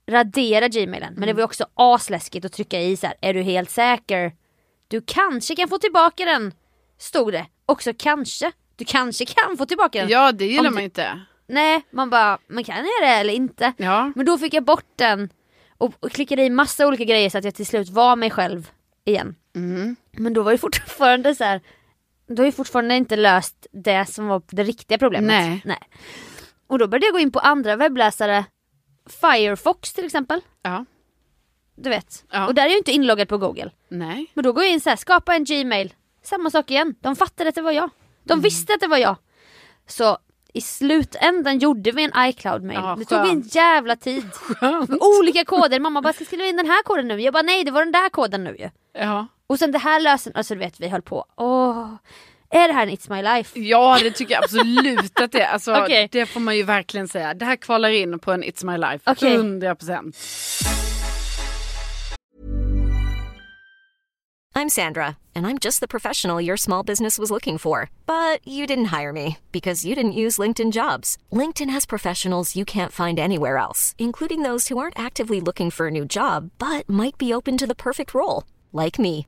radera 0.10 0.67
gmailen. 0.67 1.13
Men 1.13 1.28
det 1.28 1.34
var 1.34 1.39
ju 1.39 1.45
också 1.45 1.65
asläskigt 1.74 2.45
att 2.45 2.54
trycka 2.54 2.82
i 2.82 2.98
så 2.98 3.08
här. 3.08 3.15
är 3.21 3.34
du 3.34 3.41
helt 3.41 3.69
säker? 3.69 4.32
Du 4.88 5.02
kanske 5.08 5.56
kan 5.56 5.67
få 5.69 5.78
tillbaka 5.78 6.26
den. 6.26 6.54
Stod 6.98 7.34
det. 7.34 7.45
Också 7.65 7.91
kanske. 7.98 8.52
Du 8.76 8.86
kanske 8.86 9.26
kan 9.26 9.58
få 9.58 9.65
tillbaka 9.65 10.00
den. 10.00 10.10
Ja 10.10 10.32
det 10.32 10.45
gillar 10.45 10.60
Om 10.69 10.74
man 10.74 10.82
du- 10.82 10.84
inte. 10.84 11.21
Nej, 11.48 11.82
man 11.91 12.10
bara, 12.10 12.38
men 12.48 12.63
kan 12.63 12.76
jag 12.76 12.86
det 13.02 13.08
eller 13.15 13.34
inte? 13.34 13.74
Ja. 13.78 14.12
Men 14.15 14.26
då 14.26 14.38
fick 14.38 14.54
jag 14.54 14.63
bort 14.63 14.86
den 14.95 15.30
och, 15.78 16.12
klickade 16.12 16.43
i 16.43 16.50
massa 16.50 16.88
olika 16.88 17.04
grejer 17.04 17.30
så 17.30 17.38
att 17.38 17.43
jag 17.43 17.56
till 17.56 17.65
slut 17.65 17.89
var 17.89 18.15
mig 18.15 18.30
själv 18.32 18.69
igen. 19.06 19.36
Mm. 19.56 19.95
Men 20.12 20.34
då 20.34 20.43
var 20.43 20.52
det 20.52 20.58
fortfarande 20.58 21.36
så 21.36 21.43
här. 21.43 21.62
Då 22.28 22.41
har 22.41 22.45
ju 22.45 22.52
fortfarande 22.52 22.95
inte 22.95 23.15
löst 23.15 23.67
det 23.71 24.06
som 24.06 24.28
var 24.28 24.41
det 24.48 24.63
riktiga 24.63 24.98
problemet. 24.98 25.62
Nej. 25.65 25.80
Och 26.67 26.80
då 26.80 26.88
började 26.88 27.06
jag 27.06 27.13
gå 27.13 27.19
in 27.19 27.32
på 27.32 27.39
andra 27.39 27.75
webbläsare. 27.75 28.45
Firefox 29.21 29.93
till 29.93 30.06
exempel. 30.06 30.41
Ja. 30.62 30.86
Du 31.75 31.89
vet. 31.89 32.25
Ja. 32.32 32.47
Och 32.47 32.56
där 32.56 32.65
är 32.65 32.69
jag 32.69 32.78
inte 32.78 32.91
inloggad 32.91 33.28
på 33.30 33.38
google. 33.38 33.71
Nej. 33.88 34.25
Men 34.34 34.43
då 34.43 34.54
går 34.54 34.63
jag 34.63 34.73
in 34.73 34.82
så 34.82 34.89
här, 34.89 34.97
skapa 34.97 35.36
en 35.36 35.43
gmail. 35.43 35.93
Samma 36.23 36.49
sak 36.49 36.71
igen. 36.71 36.95
De 37.01 37.15
fattade 37.15 37.49
att 37.49 37.56
det 37.56 37.62
var 37.62 37.71
jag. 37.71 37.89
De 38.23 38.34
Mm. 38.34 38.43
visste 38.43 38.73
att 38.73 38.80
det 38.80 38.88
var 38.88 38.97
jag. 38.97 39.15
Så 39.88 40.17
i 40.54 40.62
slutändan 40.62 41.60
gjorde 41.60 41.91
vi 41.91 42.04
en 42.04 42.12
iCloud-mail. 42.30 42.80
Ja, 42.84 42.95
det 42.99 43.06
tog 43.06 43.28
en 43.28 43.41
jävla 43.41 43.95
tid. 43.95 44.25
Med 44.62 44.97
olika 45.19 45.45
koder. 45.45 45.80
Mamma 45.80 46.01
bara, 46.01 46.13
ska 46.13 46.25
skriva 46.25 46.45
in 46.45 46.58
den 46.58 46.65
här 46.65 46.84
koden 46.84 47.08
nu? 47.08 47.21
Jag 47.21 47.34
bara, 47.34 47.43
nej 47.43 47.63
det 47.63 47.71
var 47.71 47.82
den 47.84 47.91
där 47.91 48.10
koden 48.10 48.43
nu 48.43 48.56
ju. 48.60 48.69
Ja. 48.93 49.28
Och 49.47 49.60
sen 49.60 49.71
det 49.71 49.78
här 49.80 49.99
lösen, 49.99 50.34
alltså 50.36 50.54
du 50.54 50.60
vet 50.60 50.80
vi 50.80 50.88
höll 50.88 51.01
på. 51.01 51.25
Åh, 51.36 51.93
är 52.49 52.67
det 52.67 52.73
här 52.73 52.88
en 52.88 52.93
It's 52.93 53.15
My 53.15 53.21
Life? 53.21 53.60
ja 53.60 53.99
det 54.03 54.12
tycker 54.12 54.34
jag 54.34 54.43
absolut 54.43 55.19
att 55.19 55.31
det 55.31 55.41
är. 55.41 55.47
Alltså, 55.47 55.73
Okej. 55.84 56.10
Det 56.12 56.25
får 56.25 56.39
man 56.39 56.58
ju 56.58 56.63
verkligen 56.63 57.08
säga. 57.08 57.34
Det 57.34 57.45
här 57.45 57.55
kvalar 57.55 57.89
in 57.89 58.19
på 58.19 58.31
en 58.31 58.43
It's 58.43 58.65
My 58.65 58.77
Life. 58.77 59.12
Okej. 59.12 59.38
100%. 59.38 60.13
I'm 64.58 64.69
Sandra, 64.69 65.17
and 65.36 65.45
I'm 65.45 65.60
just 65.60 65.81
the 65.81 65.88
professional 65.88 66.39
your 66.39 66.55
small 66.55 66.81
business 66.81 67.19
was 67.19 67.29
looking 67.29 67.58
for. 67.58 67.89
But 68.05 68.39
you 68.47 68.65
didn't 68.65 68.86
hire 68.86 69.12
me 69.12 69.38
because 69.51 69.84
you 69.84 69.95
didn't 69.95 70.21
use 70.23 70.38
LinkedIn 70.38 70.71
jobs. 70.71 71.17
LinkedIn 71.29 71.69
has 71.69 71.86
professionals 71.86 72.55
you 72.55 72.63
can't 72.63 72.93
find 72.93 73.19
anywhere 73.19 73.58
else, 73.58 73.95
including 73.97 74.43
those 74.43 74.69
who 74.69 74.77
aren't 74.77 74.97
actively 74.97 75.41
looking 75.41 75.71
for 75.71 75.88
a 75.88 75.91
new 75.91 76.05
job 76.05 76.51
but 76.58 76.89
might 76.89 77.17
be 77.17 77.34
open 77.34 77.58
to 77.58 77.67
the 77.67 77.75
perfect 77.75 78.13
role, 78.13 78.45
like 78.71 78.97
me. 78.97 79.27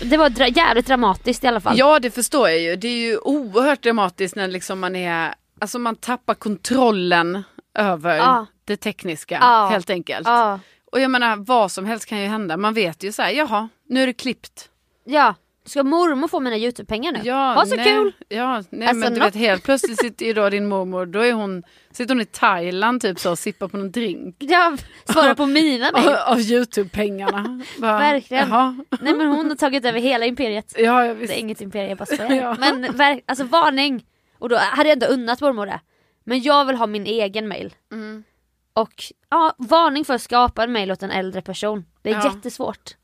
Det 0.00 0.16
var 0.16 0.28
dra- 0.30 0.56
jävligt 0.56 0.86
dramatiskt 0.86 1.44
i 1.44 1.46
alla 1.46 1.60
fall. 1.60 1.78
Ja 1.78 1.98
det 1.98 2.10
förstår 2.10 2.48
jag 2.48 2.58
ju. 2.58 2.76
Det 2.76 2.88
är 2.88 2.96
ju 2.98 3.18
oerhört 3.18 3.82
dramatiskt 3.82 4.36
när 4.36 4.48
liksom 4.48 4.80
man 4.80 4.96
är, 4.96 5.34
alltså 5.60 5.78
man 5.78 5.96
tappar 5.96 6.34
kontrollen 6.34 7.42
över 7.78 8.16
Ja. 8.16 8.46
det 8.64 8.76
tekniska 8.76 9.38
Ja. 9.40 9.68
helt 9.72 9.90
enkelt. 9.90 10.26
Ja. 10.28 10.60
Och 10.92 11.00
jag 11.00 11.10
menar 11.10 11.36
vad 11.36 11.72
som 11.72 11.84
helst 11.86 12.06
kan 12.06 12.18
ju 12.18 12.26
hända. 12.26 12.56
Man 12.56 12.74
vet 12.74 13.02
ju 13.02 13.12
så 13.12 13.22
här, 13.22 13.30
jaha 13.30 13.68
nu 13.88 14.02
är 14.02 14.06
det 14.06 14.12
klippt. 14.12 14.68
ja. 15.04 15.34
Ska 15.68 15.82
mormor 15.82 16.28
få 16.28 16.40
mina 16.40 16.56
YouTube-pengar 16.56 17.12
nu? 17.12 17.20
Ja, 17.24 17.52
ha 17.54 17.66
så 17.66 17.76
nej, 17.76 17.84
kul! 17.84 18.12
Ja, 18.28 18.62
nej 18.70 18.88
Alltså, 18.88 19.04
men 19.04 19.14
du 19.14 19.20
vet 19.20 19.34
helt 19.34 19.62
plötsligt 19.64 20.00
sitter 20.00 20.26
ju 20.26 20.32
då 20.32 20.48
din 20.50 20.68
mormor, 20.68 21.06
då 21.06 21.20
är 21.20 21.32
hon, 21.32 21.62
sitter 21.90 22.14
hon 22.14 22.20
i 22.20 22.24
Thailand 22.24 23.00
typ 23.02 23.18
så 23.20 23.30
och 23.30 23.38
sippar 23.38 23.68
på 23.68 23.76
någon 23.76 23.90
drink. 23.90 24.36
Ja, 24.38 24.76
svara 25.04 25.34
på 25.34 25.46
mina 25.46 25.90
mejl. 25.92 26.08
Av, 26.08 26.14
av 26.32 26.38
Youtube-pengarna. 26.40 27.64
Verkligen. 27.78 28.48
Jaha. 28.48 28.76
Nej 29.00 29.14
men 29.14 29.26
hon 29.28 29.48
har 29.48 29.56
tagit 29.56 29.84
över 29.84 30.00
hela 30.00 30.26
imperiet. 30.26 30.74
Ja, 30.78 31.04
jag 31.06 31.14
visst. 31.14 31.32
Det 31.32 31.38
är 31.38 31.40
inget 31.40 31.60
imperium, 31.60 31.88
jag 31.88 31.98
bara 31.98 32.06
skojar. 32.06 32.30
Ja. 32.42 32.56
Men 32.58 32.84
ver- 32.86 33.20
alltså 33.26 33.44
varning! 33.44 34.06
Och 34.38 34.48
då 34.48 34.56
hade 34.56 34.88
jag 34.88 34.92
ändå 35.02 35.06
unnat 35.06 35.40
mormor 35.40 35.66
det. 35.66 35.80
Men 36.24 36.42
jag 36.42 36.64
vill 36.64 36.76
ha 36.76 36.86
min 36.86 37.06
egen 37.06 37.48
mail. 37.48 37.74
Mm. 37.92 38.24
Och 38.72 39.04
ja, 39.30 39.54
varning 39.58 40.04
för 40.04 40.14
att 40.14 40.22
skapa 40.22 40.64
en 40.64 40.72
mail 40.72 40.90
åt 40.92 41.02
en 41.02 41.10
äldre 41.10 41.42
person. 41.42 41.84
Det 42.02 42.10
är 42.10 42.14
Ja. 42.14 42.24
jättesvårt. 42.34 42.96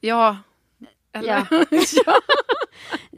Ja. 0.00 0.36
Eller? 1.12 1.28
Ja. 1.28 1.46
ja. 2.06 2.20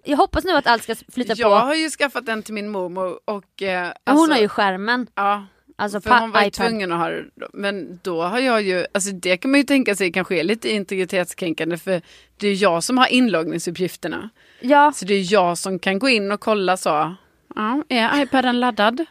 Jag 0.05 0.17
hoppas 0.17 0.45
nu 0.45 0.53
att 0.53 0.67
allt 0.67 0.83
ska 0.83 0.95
flytta 1.13 1.35
Jag 1.37 1.51
på. 1.51 1.67
har 1.67 1.75
ju 1.75 1.91
skaffat 1.91 2.27
den 2.27 2.43
till 2.43 2.55
min 2.55 2.69
mormor 2.69 3.21
och... 3.25 3.63
Eh, 3.63 3.83
Hon 3.85 3.93
alltså- 4.05 4.33
har 4.35 4.41
ju 4.41 4.49
skärmen. 4.49 5.07
Ja, 5.15 5.47
Alltså 5.77 6.01
för 6.01 6.19
hon 6.21 6.31
var 6.31 6.43
ju 6.43 6.51
tvungen 6.51 6.93
att 6.93 6.99
ha 6.99 7.09
det. 7.09 7.25
Men 7.53 8.01
då 8.03 8.23
har 8.23 8.39
jag 8.39 8.63
ju, 8.63 8.87
alltså 8.95 9.11
det 9.11 9.37
kan 9.37 9.51
man 9.51 9.61
ju 9.61 9.65
tänka 9.65 9.95
sig 9.97 10.13
kanske 10.13 10.41
är 10.41 10.45
lite 10.45 10.71
integritetskränkande 10.73 11.79
för 11.79 12.03
det 12.37 12.49
är 12.49 12.63
jag 12.63 12.85
som 12.85 12.99
har 12.99 13.07
inloggningsuppgifterna. 13.07 14.31
Ja, 14.61 14.93
Så 14.95 15.05
det 15.05 15.15
är 15.15 15.33
jag 15.33 15.59
som 15.59 15.79
kan 15.79 15.99
gå 15.99 16.09
in 16.09 16.33
och 16.33 16.41
kolla 16.41 16.77
så, 16.77 17.15
ja, 17.55 17.83
är 17.89 18.23
iPaden 18.23 18.61
laddad? 18.61 19.05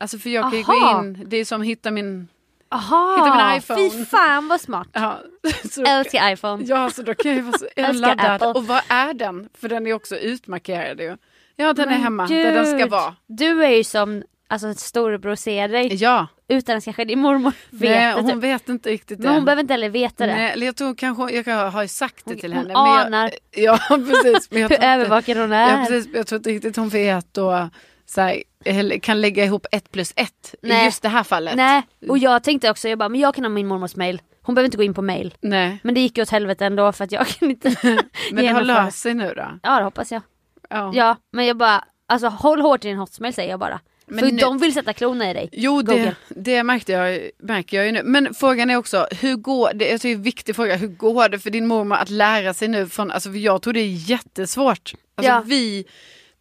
Alltså 0.00 0.18
för 0.18 0.30
jag 0.30 0.42
kan 0.50 0.58
ju 0.58 0.64
gå 0.64 1.00
in, 1.04 1.22
det 1.26 1.36
är 1.36 1.44
som 1.44 1.62
hitta 1.62 1.90
min, 1.90 2.28
aha! 2.70 3.16
Hitta 3.16 3.46
min 3.46 3.56
iPhone. 3.58 3.90
Fy 3.90 4.04
fan 4.04 4.48
vad 4.48 4.60
smart. 4.60 4.88
ja, 4.92 5.20
så, 5.70 5.84
Älskar 5.84 6.32
iPhone. 6.32 6.64
ja 6.66 6.90
så 6.90 7.02
då 7.02 7.14
kan 7.14 7.36
jag 7.36 7.42
vara 7.42 7.58
så, 7.58 7.66
är 7.76 7.92
laddad? 7.92 8.56
Och 8.56 8.66
vad 8.66 8.80
är 8.88 9.14
den? 9.14 9.48
För 9.60 9.68
den 9.68 9.86
är 9.86 9.92
också 9.92 10.16
utmarkerad 10.16 11.00
ju. 11.00 11.16
Ja 11.56 11.72
den 11.72 11.84
är 11.88 11.92
Men 11.92 12.02
hemma 12.02 12.26
där 12.26 12.52
den 12.54 12.66
ska 12.66 12.76
gud. 12.78 12.90
vara. 12.90 13.14
Du 13.26 13.64
är 13.64 13.70
ju 13.70 13.84
som 13.84 14.22
alltså, 14.48 14.74
storebror 14.74 15.34
ser 15.34 15.68
dig. 15.68 15.94
Ja, 15.94 16.26
Utan 16.50 16.76
att 16.76 16.84
kanske 16.84 17.04
din 17.04 17.18
mormor 17.18 17.52
vet 17.70 17.90
nej, 17.90 18.14
det. 18.14 18.20
hon 18.20 18.30
typ. 18.30 18.40
vet 18.42 18.68
inte 18.68 18.90
riktigt 18.90 19.18
Men 19.18 19.28
hon 19.28 19.40
det. 19.40 19.44
behöver 19.44 19.60
inte 19.62 19.72
heller 19.74 19.88
veta 19.88 20.26
det. 20.26 20.34
Nej, 20.34 20.64
jag 20.64 20.76
tror 20.76 20.94
kanske, 20.94 21.30
jag 21.50 21.70
har 21.70 21.82
ju 21.82 21.88
sagt 21.88 22.24
det 22.24 22.30
Hon- 22.30 22.40
till 22.40 22.52
hon 22.52 22.66
henne. 22.66 22.74
men 22.74 23.14
anar. 23.14 23.30
Jag, 23.50 23.78
ja 23.90 23.98
precis. 24.08 24.50
Men 24.50 24.62
jag 24.62 24.68
Hur 24.68 24.82
övervakad 24.84 25.36
hon 25.36 25.52
är. 25.52 25.70
Ja 25.80 25.86
precis, 25.88 26.08
jag 26.14 26.26
tror 26.26 26.36
inte 26.38 26.50
riktigt 26.50 26.76
hon 26.76 26.88
vet 26.88 27.38
och 27.38 27.52
så 28.10 28.20
här, 28.20 28.98
kan 28.98 29.20
lägga 29.20 29.44
ihop 29.44 29.66
ett 29.72 29.92
plus 29.92 30.12
ett 30.16 30.54
i 30.62 30.68
Nej. 30.68 30.84
just 30.84 31.02
det 31.02 31.08
här 31.08 31.22
fallet. 31.22 31.54
Nej, 31.56 31.82
och 32.08 32.18
jag 32.18 32.42
tänkte 32.42 32.70
också, 32.70 32.88
jag 32.88 32.98
bara, 32.98 33.08
men 33.08 33.20
jag 33.20 33.34
kan 33.34 33.44
ha 33.44 33.48
min 33.48 33.66
mormors 33.66 33.96
mail. 33.96 34.22
Hon 34.42 34.54
behöver 34.54 34.64
inte 34.66 34.76
gå 34.76 34.82
in 34.82 34.94
på 34.94 35.02
mail. 35.02 35.34
Nej. 35.40 35.78
Men 35.82 35.94
det 35.94 36.00
gick 36.00 36.16
ju 36.18 36.22
åt 36.22 36.30
helvete 36.30 36.66
ändå 36.66 36.92
för 36.92 37.04
att 37.04 37.12
jag 37.12 37.26
kan 37.26 37.50
inte 37.50 37.74
Men 37.82 37.98
det 38.44 38.46
har 38.46 38.62
löst 38.62 38.98
sig 38.98 39.14
nu 39.14 39.32
då? 39.36 39.58
Ja 39.62 39.78
det 39.78 39.84
hoppas 39.84 40.12
jag. 40.12 40.22
Ja. 40.70 40.92
Ja, 40.94 41.16
men 41.32 41.46
jag 41.46 41.56
bara, 41.56 41.84
alltså 42.06 42.28
håll 42.28 42.60
hårt 42.60 42.84
i 42.84 42.88
din 42.88 42.96
hotmail 42.98 43.34
säger 43.34 43.50
jag 43.50 43.60
bara. 43.60 43.80
Men 44.06 44.18
för 44.18 44.26
nu- 44.30 44.40
de 44.40 44.58
vill 44.58 44.74
sätta 44.74 44.92
klorna 44.92 45.30
i 45.30 45.34
dig. 45.34 45.48
Jo 45.52 45.82
det, 45.82 46.14
det 46.28 46.62
märkte 46.62 46.92
jag, 46.92 47.30
märker 47.38 47.76
jag 47.76 47.86
ju 47.86 47.92
nu. 47.92 48.02
Men 48.04 48.34
frågan 48.34 48.70
är 48.70 48.76
också, 48.76 49.06
hur 49.20 49.36
går 49.36 49.70
det, 49.74 49.88
jag 49.90 50.00
tycker 50.00 50.08
det 50.08 50.14
är 50.14 50.16
en 50.16 50.22
viktig 50.22 50.56
fråga, 50.56 50.76
hur 50.76 50.88
går 50.88 51.28
det 51.28 51.38
för 51.38 51.50
din 51.50 51.66
mormor 51.66 51.96
att 51.96 52.10
lära 52.10 52.54
sig 52.54 52.68
nu 52.68 52.88
från, 52.88 53.10
alltså 53.10 53.30
jag 53.30 53.62
tror 53.62 53.72
det 53.72 53.80
är 53.80 54.10
jättesvårt. 54.10 54.92
Alltså 55.14 55.32
Ja. 55.32 55.42
vi, 55.46 55.84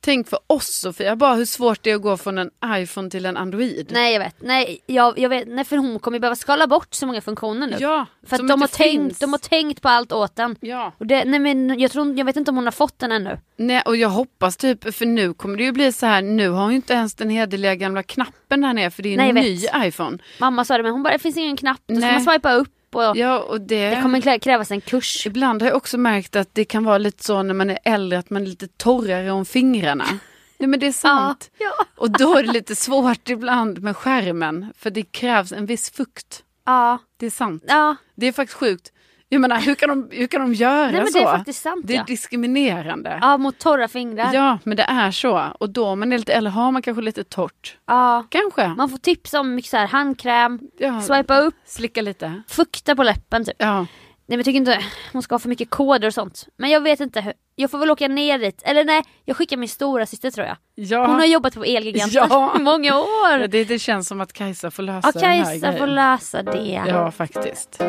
tänk 0.02 0.28
för 0.28 0.40
oss 0.48 0.80
Sofia, 0.80 1.16
bara 1.16 1.34
hur 1.34 1.46
svårt 1.46 1.84
det 1.84 1.92
är 1.92 1.96
att 1.96 2.02
gå 2.02 2.18
från 2.18 2.38
en 2.38 2.50
iPhone 2.66 3.10
till 3.10 3.26
en 3.26 3.38
Android. 3.38 3.90
Nej 3.92 4.14
jag 4.14 4.20
vet, 4.20 4.36
nej, 4.42 4.80
jag, 4.86 5.20
jag 5.20 5.30
vet, 5.30 5.48
nej 5.48 5.66
för 5.66 5.78
hon 5.78 6.00
kommer 6.00 6.16
ju 6.18 6.20
behöva 6.20 6.36
skala 6.36 6.68
bort 6.68 6.94
så 6.94 7.08
många 7.08 7.22
funktioner 7.22 7.68
nu. 7.68 7.76
Ja, 7.80 8.06
för 8.28 8.36
att 8.36 8.48
de 8.48 8.50
har, 8.50 8.68
inte 8.68 8.78
tänkt, 8.78 8.92
finns. 8.92 9.20
de 9.20 9.32
har 9.32 9.40
tänkt 9.40 9.82
på 9.82 9.90
allt 9.90 10.12
åt 10.12 10.36
den. 10.36 10.56
Ja. 10.60 10.94
Och 10.98 11.08
det, 11.08 11.26
nej 11.26 11.40
men 11.40 11.80
jag, 11.80 11.92
tror, 11.92 12.18
jag 12.18 12.26
vet 12.26 12.36
inte 12.36 12.52
om 12.52 12.58
hon 12.58 12.66
har 12.66 12.72
fått 12.72 13.00
den 13.00 13.12
ännu. 13.12 13.40
Nej 13.58 13.82
och 13.86 13.96
jag 13.96 14.10
hoppas 14.10 14.58
typ, 14.58 14.96
för 14.96 15.06
nu 15.06 15.34
kommer 15.34 15.58
det 15.58 15.64
ju 15.64 15.72
bli 15.72 15.92
så 15.92 16.06
här, 16.06 16.22
nu 16.22 16.50
har 16.50 16.62
hon 16.62 16.72
ju 16.72 16.76
inte 16.76 16.94
ens 16.94 17.16
den 17.16 17.30
hederliga 17.30 17.76
gamla 17.76 18.04
knappen 18.04 18.62
där 18.62 18.74
nere 18.74 18.92
för 18.92 19.04
det 19.04 19.14
är 19.14 19.18
Nej, 19.18 19.30
en 19.30 19.36
jag 19.36 19.46
ny 19.46 19.88
iPhone. 19.88 20.18
Mamma 20.40 20.66
sa 20.66 20.78
det 20.78 20.84
men 20.84 20.92
hon 20.92 21.04
bara, 21.04 21.14
det 21.14 21.20
finns 21.20 21.38
ingen 21.38 21.58
knapp, 21.58 21.82
då 21.88 21.96
ska 21.96 22.06
Nej. 22.06 22.14
man 22.14 22.34
swipa 22.34 22.54
upp 22.54 22.70
och 22.96 23.18
Ja 23.18 23.40
och 23.40 23.62
det, 23.62 23.90
det 23.90 24.02
kommer 24.02 24.40
krävas 24.40 24.72
en 24.72 24.82
kurs. 24.82 25.26
ibland 25.28 25.62
har 25.62 25.70
jag 25.70 25.78
också 25.78 25.98
märkt 25.98 26.36
att 26.36 26.50
det 26.54 26.66
kan 26.66 26.84
vara 26.84 26.98
lite 26.98 27.24
så 27.24 27.44
när 27.44 27.54
man 27.54 27.70
är 27.70 27.80
äldre 27.84 28.20
att 28.20 28.30
man 28.30 28.42
är 28.42 28.46
lite 28.48 28.68
torrare 28.68 29.32
om 29.32 29.46
fingrarna. 29.46 30.06
Nej 30.58 30.68
men 30.70 30.80
det 30.80 30.88
är 30.88 30.92
sant. 30.92 31.52
Ja. 31.58 31.86
Och 31.96 32.12
då 32.12 32.36
är 32.38 32.44
det 32.44 32.52
lite 32.52 32.76
svårt 32.76 33.30
ibland 33.30 33.82
med 33.84 33.98
skärmen 33.98 34.74
för 34.78 34.90
det 34.90 35.04
krävs 35.04 35.52
en 35.52 35.66
viss 35.66 35.90
fukt. 35.92 36.44
Ja, 36.66 36.98
Det 37.18 37.26
är 37.26 37.30
sant. 37.30 37.64
ja. 37.68 37.96
Det 38.16 38.28
är 38.28 38.32
faktiskt 38.32 38.58
sjukt. 38.60 38.92
Jag 39.30 39.42
menar 39.42 39.60
hur 39.60 39.76
kan 39.76 39.90
de, 39.90 40.10
hur 40.12 40.28
kan 40.28 40.42
de 40.42 40.54
göra 40.54 40.92
Nej 40.92 41.08
så? 41.08 41.18
det 41.20 41.24
är 41.24 41.38
faktiskt 41.38 41.62
sant 41.62 41.82
Det 41.88 41.94
är 41.94 41.98
ja. 41.98 42.04
diskriminerande. 42.08 43.20
Ja 43.22 43.38
mot 43.38 43.58
torra 43.60 43.88
fingrar. 43.88 44.34
Ja 44.34 44.60
men 44.64 44.78
det 44.78 44.84
är 44.84 45.12
så. 45.12 45.44
Och 45.60 45.70
då 45.70 45.96
man 45.96 46.14
är 46.14 46.18
lite 46.18 46.34
äldre 46.34 46.52
har 46.52 46.72
man 46.72 46.82
kanske 46.82 47.02
lite 47.02 47.24
torrt. 47.24 47.78
Ja. 47.88 48.26
Kanske. 48.30 48.68
Man 48.68 48.90
får 48.90 48.98
tips 48.98 49.34
om 49.34 49.56
mycket 49.56 49.72
så 49.72 49.78
här, 49.78 49.88
handkräm, 49.88 50.60
Ja. 50.78 51.02
swipa 51.02 51.40
upp, 51.40 51.56
Slicka 51.66 52.02
lite. 52.02 52.42
fukta 52.48 52.96
på 52.96 53.04
läppen 53.04 53.46
typ. 53.46 53.56
Ja. 53.60 53.86
Nej 54.30 54.38
men 54.38 54.40
jag 54.40 54.46
tycker 54.46 54.58
inte 54.58 54.80
hon 55.14 55.22
ska 55.22 55.36
ha 55.36 55.40
för 55.40 55.50
mycket 55.50 55.70
koder 55.70 56.08
och 56.08 56.14
sånt. 56.14 56.48
Men 56.58 56.70
jag 56.70 56.82
vet 56.82 57.00
inte 57.00 57.22
hur. 57.22 57.34
Jag 57.56 57.72
får 57.72 57.78
väl 57.78 57.92
åka 57.92 58.08
ner 58.08 58.40
dit. 58.40 58.62
Eller 58.66 58.86
nej, 58.86 59.04
jag 59.26 59.38
skickar 59.38 59.58
min 59.58 59.70
stora 59.70 60.06
syster 60.06 60.32
tror 60.32 60.48
jag. 60.48 60.58
ja. 60.76 61.06
Hon 61.08 61.16
har 61.16 61.26
jobbat 61.26 61.54
på 61.56 61.64
Elgiganten 61.64 62.28
Ja. 62.30 62.54
i 62.60 62.62
många 62.62 62.98
år. 63.00 63.48
det, 63.48 63.64
det 63.64 63.80
känns 63.80 64.08
som 64.08 64.22
att 64.22 64.34
Kajsa 64.34 64.72
får 64.72 64.84
lösa 64.84 65.12
Ja 65.14 65.20
den 65.20 65.30
här 65.30 65.44
Kajsa 65.44 65.68
får 65.72 65.78
grejen. 65.80 65.96
lösa 65.96 66.44
det. 66.44 66.84
Ja, 66.88 67.12
faktiskt. 67.12 67.82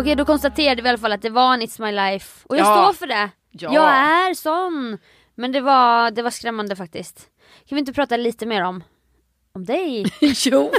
Okej 0.00 0.14
då 0.16 0.24
konstaterade 0.24 0.82
vi 0.82 0.86
i 0.86 0.90
alla 0.90 0.98
fall 0.98 1.12
att 1.12 1.22
det 1.22 1.30
var 1.30 1.54
en 1.54 1.62
It's 1.62 1.82
My 1.82 1.92
Life 1.92 2.46
och 2.48 2.56
jag 2.56 2.66
Ja. 2.66 2.84
står 2.84 2.92
för 2.92 3.06
det. 3.06 3.30
Ja. 3.50 3.74
Jag 3.74 3.88
är 3.90 4.34
sån. 4.34 4.98
Men 5.34 5.52
det 5.52 5.60
var, 5.60 6.10
det 6.10 6.22
var 6.22 6.30
skrämmande 6.30 6.76
faktiskt. 6.76 7.18
Kan 7.68 7.76
vi 7.76 7.78
inte 7.80 7.92
prata 7.92 8.16
lite 8.16 8.46
mer 8.46 8.62
om, 8.64 8.84
om 9.54 9.64
dig? 9.64 10.04
jo, 10.20 10.70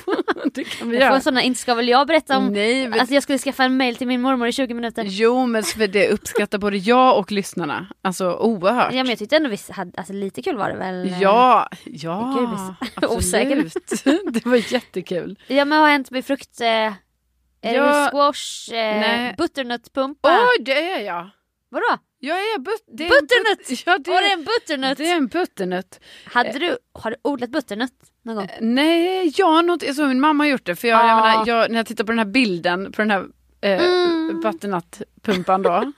det 0.53 0.63
kan 0.63 0.89
vi 0.89 0.97
Jag 0.99 1.23
får 1.23 1.31
göra. 1.33 1.41
inte 1.41 1.59
ska 1.59 1.73
väl 1.75 1.87
jag 1.89 2.07
berätta 2.07 2.37
om 2.37 2.47
Nej, 2.53 2.87
men- 2.87 2.99
att 2.99 3.11
jag 3.11 3.23
skulle 3.23 3.37
skaffa 3.39 3.63
en 3.63 3.77
mail 3.77 3.95
till 3.95 4.07
min 4.07 4.21
mormor 4.21 4.47
i 4.47 4.51
20 4.51 4.73
minuter. 4.73 5.03
Jo 5.07 5.45
men 5.45 5.63
för 5.63 5.87
det 5.87 6.09
uppskattar 6.09 6.57
både 6.57 6.77
jag 6.77 7.17
och 7.17 7.31
lyssnarna. 7.31 7.87
Alltså 8.01 8.33
oerhört. 8.33 8.93
Ja 8.93 9.03
men 9.03 9.09
jag 9.09 9.19
tyckte 9.19 9.35
ändå 9.35 9.49
vi 9.49 9.57
hade, 9.69 9.91
alltså 9.97 10.13
lite 10.13 10.41
kul 10.41 10.57
var 10.57 10.69
det 10.69 10.75
väl? 10.77 11.15
Ja, 11.21 11.69
ja, 11.85 12.37
Gud, 12.39 12.49
visst. 12.49 13.03
Osäker. 13.11 13.65
absolut. 13.91 14.33
det 14.33 14.45
var 14.45 14.73
jättekul. 14.73 15.39
Ja 15.47 15.65
men 15.65 15.69
vad 15.79 15.87
har 15.87 15.91
hänt 15.91 16.11
med 16.11 16.25
frukt? 16.25 16.61
Eh, 16.61 16.93
är 17.61 17.75
Ja, 17.75 18.03
det 18.05 18.09
squash, 18.11 18.73
eh, 18.75 19.35
butternutpumpa? 19.37 20.29
Oj, 20.57 20.63
det 20.63 20.91
är 20.91 20.99
jag. 21.01 21.29
Vadå? 21.69 21.97
Jag 22.23 22.37
är 22.37 22.59
but 22.59 22.73
det 22.87 23.03
är 23.03 23.07
en 23.07 23.09
Butternut! 23.21 23.67
But 23.69 23.83
ja, 23.85 23.97
det, 23.97 24.11
Var 24.11 24.21
det 24.21 24.31
en 24.33 24.43
butternut? 24.43 24.97
det 24.97 25.07
är 25.07 25.15
en 25.17 25.27
butternut. 25.27 25.99
Hade 26.25 26.59
du, 26.59 26.77
har 26.93 27.11
du 27.11 27.17
odlat 27.21 27.49
butternut 27.49 27.91
någon 28.23 28.35
gång? 28.35 28.47
Nej, 28.61 29.33
jag 29.37 29.45
har 29.47 29.63
nog 29.63 29.75
inte, 29.75 29.85
jag 29.85 30.07
min 30.07 30.19
mamma 30.19 30.43
har 30.43 30.49
gjort 30.49 30.65
det. 30.65 30.75
För 30.75 30.87
jag, 30.87 30.99
jag 31.05 31.09
Ah. 31.11 31.15
menar, 31.15 31.47
jag, 31.47 31.71
när 31.71 31.77
jag 31.79 31.85
tittar 31.85 32.03
på 32.03 32.11
den 32.11 32.19
här 32.19 32.25
bilden 32.25 32.91
på 32.91 33.01
den 33.01 33.11
här 33.11 33.25
eh, 33.61 33.81
Mm. 33.85 34.41
butternut-pumpan 34.41 35.63
då. 35.63 35.91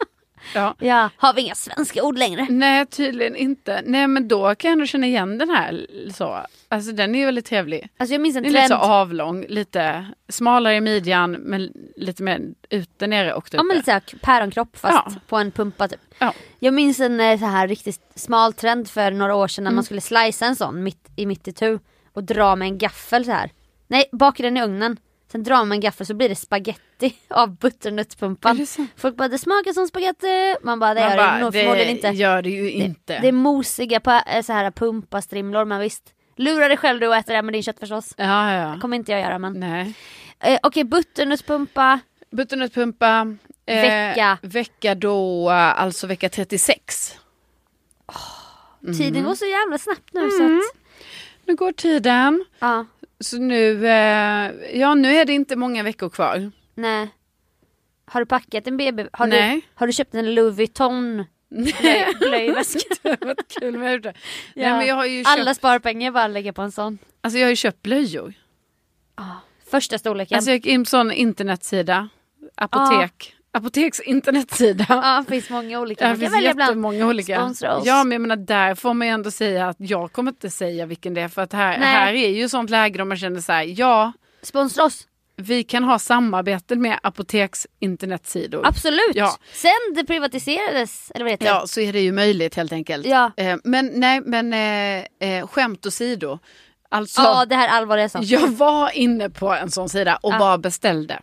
Ja. 0.55 0.75
Ja. 0.79 1.09
Har 1.17 1.33
vi 1.33 1.41
inga 1.41 1.55
svenska 1.55 2.03
ord 2.03 2.17
längre? 2.17 2.47
Nej, 2.49 2.85
tydligen 2.85 3.35
inte. 3.35 3.81
Nej, 3.85 4.07
men 4.07 4.27
då 4.27 4.55
kan 4.55 4.69
jag 4.69 4.73
ändå 4.73 4.85
känna 4.85 5.07
igen 5.07 5.37
den 5.37 5.49
här. 5.49 5.87
Så. 6.13 6.45
Alltså 6.69 6.91
den 6.91 7.15
är 7.15 7.19
ju 7.19 7.25
väldigt 7.25 7.45
trevlig. 7.45 7.89
Alltså 7.97 8.13
jag 8.13 8.21
minns 8.21 8.35
en 8.37 8.43
Den 8.43 8.51
är 8.55 8.61
lite 8.61 8.67
trend. 8.67 8.81
så 8.83 8.87
avlång, 8.87 9.45
lite 9.49 10.05
smalare 10.29 10.75
i 10.75 10.81
midjan 10.81 11.31
men 11.31 11.73
lite 11.95 12.23
mer 12.23 12.41
ute 12.69 13.07
nere 13.07 13.33
och 13.33 13.47
Ja 13.51 13.63
men 13.63 13.77
lite 13.77 13.85
såhär 13.85 14.01
päronkropp 14.21 14.77
fast 14.77 15.01
Ja. 15.05 15.11
på 15.27 15.37
en 15.37 15.51
pumpa 15.51 15.87
typ. 15.87 15.99
Ja. 16.19 16.33
Jag 16.59 16.73
minns 16.73 16.99
en 16.99 17.19
eh, 17.19 17.39
så 17.39 17.45
här 17.45 17.67
riktigt 17.67 18.01
smal 18.15 18.53
trend 18.53 18.89
för 18.89 19.11
några 19.11 19.35
år 19.35 19.47
sedan 19.47 19.63
när 19.63 19.69
Mm. 19.69 19.75
man 19.75 19.83
skulle 19.83 20.01
slicea 20.01 20.47
en 20.47 20.55
sån 20.55 20.83
mitt 20.83 21.09
i 21.15 21.25
mitt 21.25 21.47
i 21.47 21.53
tu 21.53 21.79
och 22.13 22.23
dra 22.23 22.55
med 22.55 22.65
en 22.67 22.77
gaffel 22.77 23.25
så 23.25 23.31
här. 23.31 23.49
Nej, 23.87 24.05
baka 24.11 24.43
den 24.43 24.57
i 24.57 24.63
ugnen. 24.63 24.97
Sen 25.33 25.43
drar 25.43 25.65
man 25.65 25.79
gaffel 25.79 26.05
så 26.05 26.13
blir 26.13 26.29
det 26.29 26.35
spaghetti 26.35 27.15
av 27.29 27.55
butternutpumpan. 27.57 28.57
det? 28.57 28.87
Folk 28.95 29.15
bara 29.15 29.27
det 29.27 29.37
smakar 29.37 29.73
som 29.73 29.87
spaghetti. 29.87 30.55
Man 30.63 30.79
bara 30.79 30.93
det 30.93 31.01
Man 31.01 31.09
gör 31.09 31.17
bara, 31.17 31.33
det 31.35 31.41
nog 31.41 31.53
förmodligen 31.53 31.89
inte. 31.89 32.07
gör 32.07 32.41
det 32.41 32.49
ju 32.49 32.71
inte. 32.71 33.19
Det 33.19 33.27
är 33.27 33.31
mosiga 33.31 34.01
eh, 34.27 34.41
så 34.41 34.53
här 34.53 34.71
pumpastrimlor 34.71 35.65
men 35.65 35.79
visst. 35.79 36.03
Lura 36.35 36.67
dig 36.67 36.77
själv 36.77 36.99
du 36.99 37.07
och 37.07 37.15
äta 37.15 37.31
det 37.31 37.35
här 37.35 37.43
med 37.43 37.53
din 37.53 37.63
köttfärssås. 37.63 38.13
Ja, 38.17 38.53
ja, 38.53 38.67
Det 38.67 38.79
kommer 38.81 38.97
inte 38.97 39.11
jag 39.11 39.21
göra 39.21 39.39
men. 39.39 39.59
Nej. 39.59 39.93
Eh, 40.39 40.59
Okej 40.63 40.83
butternutpumpa. 40.83 41.99
Butternutpumpa. 42.31 43.35
eh, 43.65 43.81
Vecka. 43.81 44.37
Vecka 44.41 44.95
då, 44.95 45.49
alltså 45.49 46.07
vecka 46.07 46.29
36. 46.29 47.17
Tiden 48.97 49.23
går 49.23 49.35
så 49.35 49.45
jävla 49.45 49.77
snabbt 49.77 50.13
nu 50.13 50.29
så 50.31 50.43
Mm. 50.43 50.57
att. 50.57 50.63
Nu 51.45 51.55
går 51.55 51.71
tiden. 51.71 52.45
Ja, 52.59 52.85
Så 53.23 53.37
nu, 53.37 53.87
eh, 53.87 54.51
ja 54.79 54.95
nu 54.95 55.15
är 55.15 55.25
det 55.25 55.33
inte 55.33 55.55
många 55.55 55.83
veckor 55.83 56.09
kvar. 56.09 56.51
nej. 56.75 57.07
Har 58.05 58.19
du 58.19 58.25
packat 58.25 58.67
en 58.67 58.77
BB? 58.77 59.05
Har, 59.13 59.25
du, 59.27 59.31
Nej. 59.31 59.61
har 59.75 59.87
du 59.87 59.93
köpt 59.93 60.15
en 60.15 60.35
Louis 60.35 60.57
Vuitton 60.57 61.25
blöj- 61.51 62.19
blöjväska? 62.19 62.79
det 63.03 63.25
varit 63.25 63.59
kul 63.59 63.77
med 63.77 64.01
det. 64.01 64.13
Nej, 64.55 64.65
Ja. 64.65 64.77
men 64.77 64.87
jag 64.87 64.95
har 64.95 65.05
ju 65.05 65.23
Alla 65.25 65.45
köpt, 65.45 65.57
sparpengar 65.57 66.11
bara 66.11 66.27
lägger 66.27 66.51
på 66.51 66.61
en 66.61 66.71
sån. 66.71 66.97
alltså 67.21 67.39
jag 67.39 67.45
har 67.45 67.49
ju 67.49 67.55
köpt 67.55 67.81
blöjor. 67.83 68.33
Första 69.71 69.97
storleken. 69.97 70.35
Alltså 70.35 70.49
jag 70.51 70.55
gick 70.57 70.65
in 70.65 70.85
på 70.85 70.97
en 70.97 71.11
internetsida. 71.11 72.09
Apotek. 72.55 73.35
Apoteks 73.57 73.99
internetsida. 73.99 74.85
ja, 74.89 75.23
det 75.27 75.31
finns 75.33 75.49
många 75.49 75.79
olika. 75.79 76.05
Man 76.05 76.11
kan 76.13 76.19
finns 76.19 76.33
välja 76.33 77.05
olika. 77.07 77.35
Sponsra 77.39 77.75
oss. 77.77 77.85
Ja 77.85 78.03
men 78.03 78.11
jag 78.11 78.21
menar 78.21 78.35
där 78.35 78.75
får 78.75 78.93
man 78.93 79.07
ju 79.07 79.13
ändå 79.13 79.31
säga 79.31 79.67
att 79.69 79.75
jag 79.79 80.11
kommer 80.11 80.31
inte 80.31 80.49
säga 80.49 80.85
vilken 80.85 81.13
det 81.13 81.21
är 81.21 81.27
för 81.27 81.41
att 81.41 81.53
här, 81.53 81.77
Nej. 81.77 81.87
här 81.87 82.13
är 82.13 82.29
ju 82.29 82.49
sånt 82.49 82.69
läge 82.69 82.97
där 82.97 83.05
man 83.05 83.17
känner 83.17 83.41
så 83.41 83.51
här, 83.51 83.63
ja 83.79 84.11
Sponsra 84.41 84.83
oss. 84.83 85.07
vi 85.35 85.63
kan 85.63 85.83
ha 85.83 85.99
samarbete 85.99 86.75
med 86.75 86.99
apoteks 87.03 87.67
internetsidor. 87.79 88.67
Absolut. 88.67 89.11
Ja. 89.15 89.37
Sen 89.53 89.71
det 89.95 90.03
privatiserades, 90.05 91.11
eller 91.15 91.25
vad 91.25 91.31
heter 91.31 91.45
Ja 91.45 91.63
så 91.67 91.79
är 91.79 91.93
det 91.93 91.99
ju 92.01 92.11
möjligt 92.11 92.55
helt 92.55 92.71
enkelt. 92.73 93.05
Ja. 93.05 93.31
Eh, 93.37 93.57
men 93.63 93.91
nej 93.93 94.21
men 94.25 94.53
eh, 94.53 95.29
eh, 95.29 95.47
skämt 95.47 95.85
åsido. 95.85 96.39
Alltså 96.89 97.21
Ja, 97.21 97.45
det 97.45 97.55
här 97.55 97.67
allvarliga 97.67 98.09
saker. 98.09 98.27
jag 98.27 98.47
var 98.47 98.95
inne 98.97 99.29
på 99.29 99.53
en 99.53 99.71
sån 99.71 99.89
sida 99.89 100.19
och 100.21 100.33
Ja. 100.33 100.39
bara 100.39 100.57
beställde. 100.57 101.19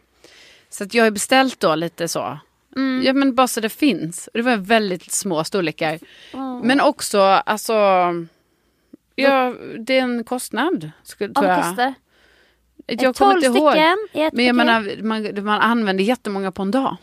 Så 0.70 0.84
att 0.84 0.94
jag 0.94 1.04
har 1.04 1.10
beställt 1.10 1.60
då 1.60 1.74
lite 1.74 2.08
så. 2.08 2.38
Mm. 2.76 3.02
Ja 3.06 3.12
men 3.12 3.34
bara 3.34 3.48
så 3.48 3.60
det 3.60 3.68
finns. 3.68 4.28
Det 4.34 4.42
var 4.42 4.56
väldigt 4.56 5.12
små 5.12 5.44
storlekar. 5.44 5.98
Men 6.62 6.80
också 6.80 7.20
alltså. 7.20 7.72
Ja, 9.14 9.54
det 9.78 9.98
är 9.98 10.02
en 10.02 10.24
kostnad. 10.24 10.90
Skulle, 11.02 11.34
tror 11.34 11.46
jag. 11.46 11.64
kostar? 11.64 11.94
Jag 12.86 12.98
12 12.98 13.14
kommer 13.14 13.34
inte 13.34 13.46
ihåg. 13.46 13.72
stycken 13.72 14.30
Men 14.32 14.44
jag 14.44 14.56
menar, 14.56 15.02
man, 15.02 15.44
man 15.44 15.60
använder 15.60 16.04
jättemånga 16.04 16.52
på 16.52 16.62
en 16.62 16.70
dag. 16.70 16.96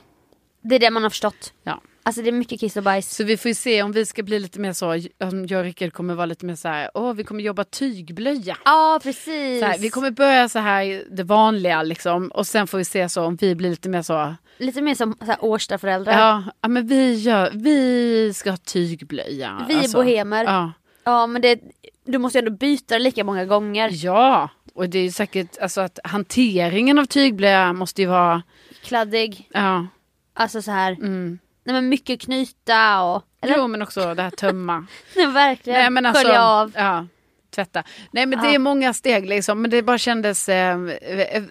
Det 0.61 0.75
är 0.75 0.79
det 0.79 0.89
man 0.89 1.03
har 1.03 1.09
förstått. 1.09 1.53
Ja. 1.63 1.81
Alltså 2.07 2.21
det 2.21 2.29
är 2.29 2.31
mycket 2.31 2.59
kiss 2.59 2.77
och 2.77 2.83
bajs. 2.83 3.15
Så 3.15 3.23
vi 3.23 3.37
får 3.37 3.49
ju 3.49 3.55
se 3.55 3.83
om 3.83 3.91
vi 3.91 4.05
ska 4.05 4.23
bli 4.23 4.39
lite 4.39 4.59
mer 4.59 4.73
så, 4.73 4.91
om 5.19 5.45
jag 5.47 5.59
och 5.59 5.63
Rickard 5.63 5.93
kommer 5.93 6.13
vara 6.15 6.25
lite 6.25 6.45
mer 6.45 6.55
så 6.55 6.67
här, 6.67 6.89
åh 6.93 7.13
vi 7.13 7.23
kommer 7.23 7.43
jobba 7.43 7.63
tygblöja. 7.63 8.57
Ja 8.65 8.99
precis. 9.03 9.59
Så 9.59 9.65
här, 9.65 9.77
vi 9.77 9.89
kommer 9.89 10.11
börja 10.11 10.49
så 10.49 10.59
här 10.59 11.03
det 11.11 11.23
vanliga 11.23 11.83
liksom 11.83 12.27
och 12.27 12.47
sen 12.47 12.67
får 12.67 12.77
vi 12.77 12.85
se 12.85 13.09
så 13.09 13.23
om 13.23 13.35
vi 13.35 13.55
blir 13.55 13.69
lite 13.69 13.89
mer 13.89 14.01
så, 14.01 14.35
Lite 14.57 14.81
mer 14.81 14.95
som 14.95 15.15
så 15.25 15.33
Årstaföräldrar. 15.39 16.43
ja, 16.61 16.67
men 16.67 16.87
vi 16.87 17.13
gör, 17.15 17.51
vi 17.53 18.33
ska 18.33 18.49
ha 18.49 18.57
tygblöja. 18.57 19.65
Vi 19.67 19.73
är 19.85 19.93
bohemer. 19.93 20.43
Ja. 20.43 20.71
Ja 21.03 21.27
men 21.27 21.41
det, 21.41 21.59
du 22.05 22.17
måste 22.17 22.37
ju 22.37 22.45
ändå 22.45 22.51
byta 22.57 22.93
det 22.95 22.99
lika 22.99 23.23
många 23.23 23.45
gånger. 23.45 23.89
ja, 23.93 24.49
och 24.73 24.89
det 24.89 24.99
är 24.99 25.03
ju 25.03 25.11
säkert, 25.11 25.57
alltså 25.57 25.81
att 25.81 25.99
hanteringen 26.03 26.99
av 26.99 27.05
tygblöja 27.05 27.73
måste 27.73 28.01
ju 28.01 28.07
vara, 28.07 28.43
Kladdig. 28.83 29.49
ja, 29.53 29.87
Alltså 30.33 30.61
så 30.61 30.71
här. 30.71 30.91
mm. 30.91 31.39
Nej 31.67 31.73
men 31.73 31.89
mycket 31.89 32.21
knyta 32.21 33.01
och... 33.01 33.23
Eller? 33.41 33.57
Jo 33.57 33.67
men 33.67 33.81
också 33.81 34.13
det 34.15 34.21
här 34.23 34.29
tömma. 34.29 34.87
Nej, 35.15 35.27
verkligen. 35.27 35.79
Nej 35.79 35.89
men 35.89 36.05
alltså, 36.05 36.23
Skölja 36.23 36.43
av. 36.43 36.71
ja, 36.75 37.07
tvätta. 37.55 37.83
Nej 38.11 38.25
men 38.25 38.39
det 38.39 38.47
Ja. 38.47 38.53
är 38.53 38.59
många 38.59 38.93
steg 38.93 39.29
liksom, 39.29 39.61
men 39.61 39.71
det 39.71 39.81
bara 39.81 39.97
kändes, 39.97 40.49
eh, 40.49 40.77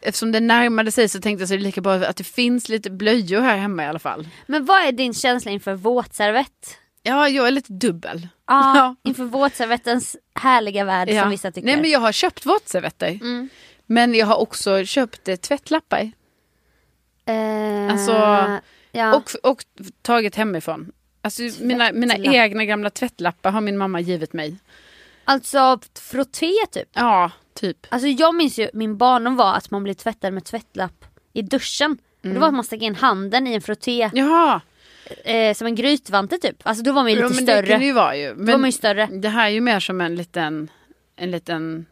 eftersom 0.03 0.33
det 0.33 0.41
närmade 0.41 0.93
sig 0.93 1.09
så 1.09 1.21
tänkte 1.21 1.43
jag 1.43 1.49
så 1.49 1.55
är 1.55 1.59
det 1.59 1.65
lika 1.65 1.81
bra 1.81 1.95
att 1.95 2.17
det 2.17 2.25
finns 2.25 2.69
lite 2.69 2.91
blöjor 2.91 3.41
här 3.41 3.57
hemma 3.57 3.85
i 3.85 3.87
alla 3.87 3.99
fall. 3.99 4.29
Men 4.47 4.65
vad 4.65 4.81
är 4.87 4.93
din 4.93 5.15
känsla 5.15 5.51
inför 5.51 5.75
våtservett? 5.75 6.79
Ja, 7.03 7.29
jag 7.29 7.47
är 7.47 7.51
lite 7.51 7.73
dubbel. 7.73 8.29
Ja, 8.47 8.95
inför 9.05 9.25
våtservettens 9.25 10.17
härliga 10.35 10.85
värld 10.85 11.09
Ja. 11.09 11.23
som 11.23 11.31
vissa 11.31 11.53
tycker. 11.53 11.67
Nej 11.67 11.77
men 11.81 11.91
jag 11.91 12.01
har 12.01 12.13
köpt 12.13 12.47
våtservetter. 12.47 13.09
Mm. 13.09 13.49
Men 13.87 14.15
jag 14.15 14.27
har 14.27 14.37
också 14.37 14.85
köpt 14.85 15.29
eh, 15.29 15.37
tvättlappar. 15.37 16.11
Eh, 17.29 17.93
Alltså, 17.93 18.13
ja. 18.97 19.17
Och, 19.17 19.51
och 19.51 19.65
tagit 20.03 20.35
hemifrån. 20.37 20.93
Alltså 21.23 21.43
mina, 21.61 21.93
mina 21.93 22.17
egna 22.17 22.65
gamla 22.65 22.91
tvättlappar 22.91 23.51
har 23.51 23.61
min 23.61 23.79
mamma 23.79 24.01
givit 24.01 24.33
mig. 24.33 24.57
Alltså 25.25 25.79
frotté 26.11 26.53
typ. 26.73 26.89
Ja, 26.93 27.31
typ. 27.55 27.87
Alltså 27.89 28.09
jag 28.09 28.35
minns 28.35 28.59
ju, 28.59 28.69
min 28.73 28.97
barndom 28.97 29.37
var 29.37 29.55
att 29.55 29.71
man 29.71 29.83
blev 29.83 29.95
tvättad 29.95 30.33
med 30.33 30.45
tvättlapp 30.45 31.05
i 31.33 31.43
duschen. 31.43 31.99
Och 32.23 32.29
det 32.29 32.39
var 32.39 32.49
att 32.49 32.55
man 32.55 32.65
stack 32.65 32.83
in 32.83 32.95
handen 32.95 33.47
i 33.47 33.55
en 33.55 33.61
frotté, 33.61 34.03
Mm. 34.03 34.17
Jaha, 34.27 34.61
eh, 35.25 35.55
som 35.55 35.67
en 35.67 35.75
grytvante 35.75 36.39
typ. 36.39 36.57
Alltså 36.63 36.85
då 36.85 36.93
var 36.93 37.03
man 37.03 37.13
ju 37.13 37.19
ja, 37.19 37.29
lite 37.29 37.35
men 37.37 37.45
det 37.47 37.53
större. 37.63 37.79
det 37.79 37.85
ju 37.85 37.93
vara 37.93 38.17
ju. 38.17 38.35
Då 38.35 38.39
var 38.39 38.45
man 38.45 38.55
ju 38.55 38.59
Men 38.59 38.73
större. 38.73 39.07
det 39.07 39.29
här 39.29 39.47
är 39.47 39.51
ju 39.51 39.61
mer 39.61 39.81
som 39.81 40.01
en 40.01 40.15
liten, 40.17 40.71
en 41.17 41.31
liten 41.31 41.87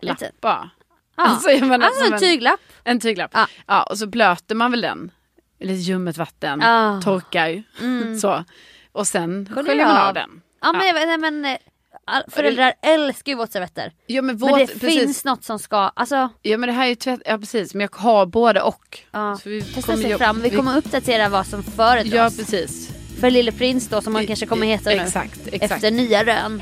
lapp 0.00 0.20
Lite. 0.20 0.32
Ja. 0.40 0.70
Alltså, 1.14 1.50
jag 1.50 1.68
menar, 1.68 1.86
Alltså 1.86 2.12
en 2.12 2.20
tyglapp. 2.20 2.60
En 2.84 3.00
tyglapp. 3.00 3.30
Ja. 3.34 3.46
Ja. 3.66 3.82
och 3.82 3.98
så 3.98 4.06
blöter 4.06 4.54
man 4.54 4.70
väl 4.70 4.80
den. 4.80 5.10
Lite 5.60 5.80
ljummet 5.80 6.16
vatten, 6.18 6.60
Ja. 6.60 7.00
torkar. 7.04 7.62
Mm. 7.80 8.18
Så. 8.18 8.44
Och 8.92 9.06
sen 9.06 9.48
Sköljer 9.54 9.86
man 9.86 9.96
av. 9.96 10.14
den. 10.14 10.40
Ja 10.62 10.72
men, 10.72 11.08
nej, 11.08 11.18
men 11.18 11.44
eh, 11.44 11.58
föräldrar 12.28 12.72
älskar 12.82 13.32
ju 13.32 13.36
våtservetter. 13.38 13.92
Ja 14.06 14.22
men, 14.22 14.36
våt, 14.36 14.50
Men 14.50 14.58
det 14.60 14.66
precis. 14.66 14.98
finns 15.00 15.24
något 15.24 15.44
som 15.44 15.58
ska, 15.58 15.76
alltså 15.76 16.28
Ja 16.42 16.58
men 16.58 16.66
det 16.66 16.72
här 16.72 16.84
är 16.84 16.88
ju 16.88 16.94
tvätt, 16.94 17.20
ja 17.24 17.38
precis 17.38 17.74
men 17.74 17.80
jag 17.92 18.00
har 18.00 18.26
både 18.26 18.60
och. 18.62 18.98
ja, 19.10 19.36
Så 19.42 19.48
vi 19.48 19.62
testa 19.62 19.92
kommer 19.92 20.02
sig 20.04 20.18
fram. 20.18 20.40
Vi 20.40 20.50
kommer 20.50 20.76
uppdatera 20.76 21.28
vad 21.28 21.46
som 21.46 21.62
föredras. 21.62 22.14
Ja 22.14 22.30
precis. 22.44 22.90
För 23.20 23.30
Lille 23.30 23.52
Prins 23.52 23.88
då 23.88 24.00
som 24.00 24.14
han 24.14 24.26
kanske 24.26 24.46
kommer 24.46 24.66
heta 24.66 24.90
nu. 24.90 24.96
Exakt, 24.96 25.40
exakt. 25.52 25.72
Efter 25.72 25.90
nya 25.90 26.24
rön. 26.24 26.60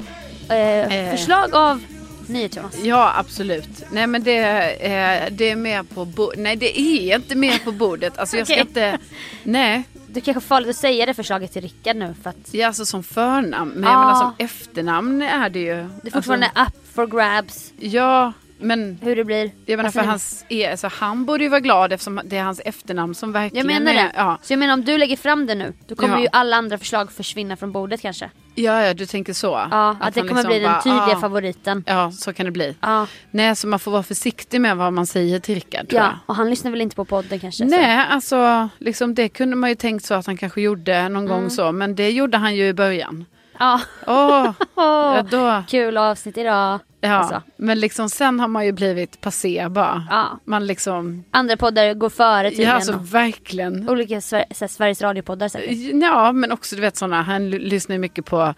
Eh, 0.49 0.57
Eh. 0.59 1.11
Förslag 1.11 1.55
av 1.55 1.82
NyhetsJonas. 2.28 2.78
Ja 2.84 3.12
absolut. 3.16 3.68
Nej 3.90 4.06
men 4.06 4.22
det, 4.22 4.36
eh, 4.74 5.32
det 5.32 5.50
är 5.50 5.56
mer 5.56 5.82
på 5.82 6.04
bordet. 6.04 6.38
Nej 6.40 6.56
det 6.56 6.80
är 6.80 7.14
inte 7.16 7.34
mer 7.34 7.58
på 7.58 7.72
bordet. 7.72 8.18
Alltså 8.18 8.36
jag 8.36 8.46
ska 8.46 8.54
Okej. 8.62 8.66
inte. 8.68 8.98
Nej. 9.42 9.82
Det 10.06 10.20
kanske 10.20 10.38
är 10.38 10.40
farligt 10.40 10.70
att 10.70 10.76
säga 10.76 11.06
det 11.06 11.14
förslaget 11.14 11.52
till 11.52 11.62
Rickard 11.62 11.96
nu 11.96 12.14
för 12.22 12.30
att 12.30 12.36
Ja 12.50 12.66
alltså 12.66 12.84
som 12.86 13.02
förnamn. 13.02 13.70
Men 13.74 13.84
Ah. 13.84 13.92
jag 13.92 14.00
menar 14.00 14.20
som 14.20 14.32
efternamn 14.38 15.22
är 15.22 15.48
det 15.50 15.58
ju. 15.58 15.74
det 16.02 16.08
är 16.08 16.10
fortfarande 16.10 16.46
up 16.46 16.94
for 16.94 17.06
grabs. 17.06 17.38
Alltså, 17.48 17.72
ja. 17.78 18.32
Men 18.62 18.98
hur 19.02 19.16
det 19.16 19.24
blir. 19.24 19.50
jag 19.66 19.76
menar 19.76 19.84
Alltså, 19.84 19.98
för 19.98 20.04
det- 20.06 20.10
hans, 20.10 20.44
är, 20.48 20.70
alltså, 20.70 20.88
han 20.92 21.24
borde 21.24 21.44
ju 21.44 21.50
vara 21.50 21.60
glad 21.60 21.92
eftersom 21.92 22.20
det 22.24 22.36
är 22.36 22.42
hans 22.42 22.60
efternamn 22.64 23.14
som 23.14 23.28
Jag 23.34 23.40
verkligen 23.42 23.66
menar 23.66 23.90
är. 23.90 23.94
det. 23.94 24.12
Ja. 24.16 24.38
Så 24.42 24.52
jag 24.52 24.58
menar 24.58 24.74
om 24.74 24.84
du 24.84 24.98
lägger 24.98 25.16
fram 25.16 25.46
det 25.46 25.54
nu, 25.54 25.72
då 25.86 25.94
kommer 25.94 26.14
Ja. 26.16 26.20
ju 26.22 26.28
alla 26.32 26.56
andra 26.56 26.78
förslag 26.78 27.12
försvinna 27.12 27.56
från 27.56 27.72
bordet 27.72 28.00
kanske. 28.02 28.30
Ja, 28.54 28.82
ja, 28.82 28.94
du 28.94 29.06
tänker 29.06 29.32
så. 29.32 29.46
Ja, 29.70 29.96
att, 30.00 30.14
det 30.14 30.20
han 30.20 30.28
kommer 30.28 30.42
liksom 30.42 30.48
bli 30.48 30.58
den 30.60 30.72
bara, 30.72 30.82
tydliga 30.82 31.16
ah, 31.16 31.20
favoriten. 31.20 31.84
Ja, 31.86 32.10
så 32.12 32.32
kan 32.32 32.46
det 32.46 32.52
bli. 32.52 32.76
Ja. 32.80 33.06
Nej, 33.30 33.56
så 33.56 33.66
man 33.66 33.78
får 33.78 33.90
vara 33.90 34.02
försiktig 34.02 34.60
med 34.60 34.76
vad 34.76 34.92
man 34.92 35.06
säger 35.06 35.38
till 35.40 35.54
Rickard 35.54 35.86
ja, 35.88 35.96
jag. 35.98 36.10
och 36.26 36.36
han 36.36 36.50
lyssnar 36.50 36.70
väl 36.70 36.80
inte 36.80 36.96
på 36.96 37.04
podden 37.04 37.40
kanske? 37.40 37.64
Nej, 37.64 38.06
alltså 38.10 38.68
liksom 38.78 39.14
det 39.14 39.28
kunde 39.28 39.56
man 39.56 39.70
ju 39.70 39.76
tänkt 39.76 40.04
så 40.04 40.14
att 40.14 40.26
han 40.26 40.36
kanske 40.36 40.60
gjorde 40.60 41.02
någon 41.08 41.24
Mm. 41.26 41.28
gång 41.28 41.50
så. 41.50 41.72
Men 41.72 41.94
det 41.94 42.10
gjorde 42.10 42.36
han 42.38 42.56
ju 42.56 42.66
i 42.68 42.72
början. 42.72 43.24
Ja. 43.62 43.80
Åh, 44.06 44.52
ja, 44.76 45.22
då, 45.30 45.62
Kul 45.68 45.96
avsnitt 45.96 46.36
idag. 46.38 46.80
ja. 47.00 47.10
Alltså. 47.14 47.42
Men 47.56 47.80
liksom 47.80 48.08
sen 48.08 48.40
har 48.40 48.48
man 48.48 48.64
ju 48.66 48.72
blivit 48.72 49.20
passé 49.20 49.68
bara. 49.70 50.06
Ja. 50.10 50.38
Man 50.44 50.66
liksom, 50.66 51.24
Andra 51.30 51.56
poddar 51.56 51.94
går 51.94 52.08
före 52.10 52.44
ja 52.44 52.50
tydligen. 52.50 52.72
alltså 52.72 52.92
verkligen. 53.02 53.88
Olika 53.88 54.14
Sver- 54.20 54.44
så 54.54 54.64
här 54.64 54.68
Sveriges 54.68 55.02
Radio-poddar 55.02 55.48
säkert. 55.48 56.02
Ja, 56.02 56.32
men 56.32 56.52
också 56.52 56.76
du 56.76 56.80
vet 56.82 56.96
sådana, 56.96 57.22
han 57.22 57.50
lyssnar 57.50 57.94
ju 57.94 57.98
mycket 58.00 58.24
på 58.26 58.54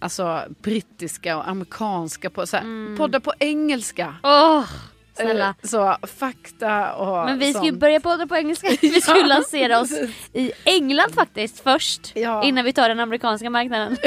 alltså, 0.00 0.40
brittiska 0.62 1.36
och 1.36 1.48
amerikanska 1.48 2.30
på, 2.30 2.46
så 2.46 2.56
här, 2.56 2.96
poddar 2.96 3.20
på 3.20 3.32
engelska. 3.38 4.14
Åh, 4.22 4.64
snälla. 5.24 5.48
Eh, 5.62 5.68
Så 5.68 5.96
fakta 6.16 6.92
och 6.94 7.24
Men 7.26 7.38
vi 7.38 7.54
ska 7.54 7.64
ju 7.64 7.72
börja 7.72 8.00
podda 8.00 8.26
på 8.26 8.36
engelska. 8.36 8.68
Vi 8.82 9.00
ska 9.00 9.16
ju 9.18 9.24
lansera 9.26 9.80
oss 9.80 9.92
i 10.32 10.52
England 10.64 11.14
faktiskt 11.14 11.60
först. 11.62 12.12
Ja. 12.14 12.44
Innan 12.44 12.64
vi 12.64 12.72
tar 12.72 12.88
den 12.88 13.00
amerikanska 13.00 13.50
marknaden. 13.50 13.96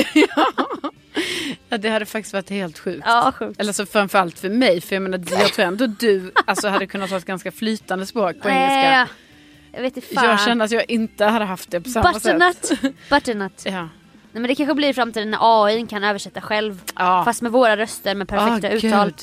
Ja, 1.70 1.78
det 1.78 1.90
hade 1.90 2.06
faktiskt 2.06 2.34
varit 2.34 2.50
helt 2.50 2.80
sjukt. 2.80 3.04
Ja, 3.06 3.34
sjukt. 3.40 3.60
Eller 3.62 3.74
så 3.74 3.86
framförallt 3.86 4.40
för 4.40 4.50
mig, 4.50 4.82
för 4.82 4.96
jag 4.96 5.02
menar 5.04 5.20
jag 5.32 5.54
tror 5.54 5.66
ändå 5.66 5.88
du 5.88 6.32
alltså, 6.46 6.68
hade 6.68 6.88
kunnat 6.88 7.10
ha 7.10 7.18
ett 7.18 7.26
ganska 7.26 7.52
flytande 7.52 8.06
språk 8.06 8.42
på 8.42 8.50
engelska. 8.50 9.08
Jag 9.72 9.82
vet 9.82 9.98
inte 9.98 10.16
fan. 10.16 10.26
Jag 10.26 10.40
känner 10.42 10.66
att 10.66 10.72
jag 10.72 10.90
inte 10.92 11.26
hade 11.26 11.46
haft 11.46 11.72
det 11.72 11.82
på 11.82 11.90
samma 11.90 12.12
Butternut. 12.14 12.66
sätt. 12.66 12.82
Butternut. 13.10 13.62
Ja. 13.66 13.72
Nej, 13.72 13.90
men 14.32 14.44
det 14.44 14.56
kanske 14.56 14.74
blir 14.76 14.90
i 14.90 14.94
framtiden 14.94 15.32
när 15.32 15.40
AI 15.64 15.88
kan 15.88 16.04
översätta 16.04 16.42
själv. 16.42 16.82
Ja. 16.96 17.24
Fast 17.26 17.42
med 17.42 17.52
våra 17.52 17.78
röster 17.78 18.16
med 18.16 18.28
perfekta 18.28 18.68
Ah, 18.68 18.72
uttal. 18.72 19.06
gud. 19.06 19.22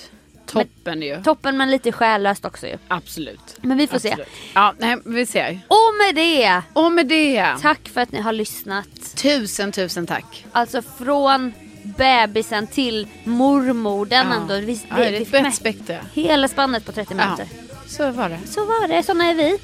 Toppen 0.53 1.03
ju. 1.03 1.23
Toppen 1.23 1.57
men 1.57 1.71
lite 1.71 1.93
själlöst 1.93 2.45
också 2.45 2.67
ju. 2.67 2.79
Absolut. 2.89 3.57
Men 3.63 3.79
vi 3.79 3.87
får 3.87 3.99
se. 3.99 4.09
Absolut. 4.11 4.29
Ja, 4.55 4.75
nej, 4.79 4.97
vi 5.05 5.27
ser. 5.27 5.61
Och 5.69 5.77
med 6.07 6.15
det, 6.15 6.63
Och 6.73 6.93
med 6.93 7.07
det. 7.07 7.55
tack 7.63 7.89
för 7.89 8.01
att 8.01 8.13
ni 8.13 8.21
har 8.21 8.33
lyssnat. 8.33 8.87
Tusen, 9.17 9.73
tusen 9.73 10.07
tack. 10.07 10.45
Alltså 10.53 10.83
från 10.83 11.53
bebisen 11.85 12.67
till 12.67 13.07
mormodern 13.25 14.27
Ja. 14.31 14.35
ändå. 14.37 14.67
Vi, 14.67 14.81
Ja, 14.91 14.97
det 14.97 15.05
är 15.07 15.11
vi 15.11 15.17
ett 15.17 15.31
fick 15.31 15.43
med 15.43 15.55
spektra. 15.55 15.97
hela 16.15 16.49
spannet 16.49 16.85
på 16.87 16.93
30 16.93 17.15
Ja, 17.19 17.25
minuter. 17.25 17.47
så 17.87 18.11
var 18.11 18.29
det. 18.29 18.39
Så 18.47 18.65
var 18.65 18.89
det, 18.89 19.03
såna 19.03 19.25
är 19.31 19.35
vi. 19.35 19.59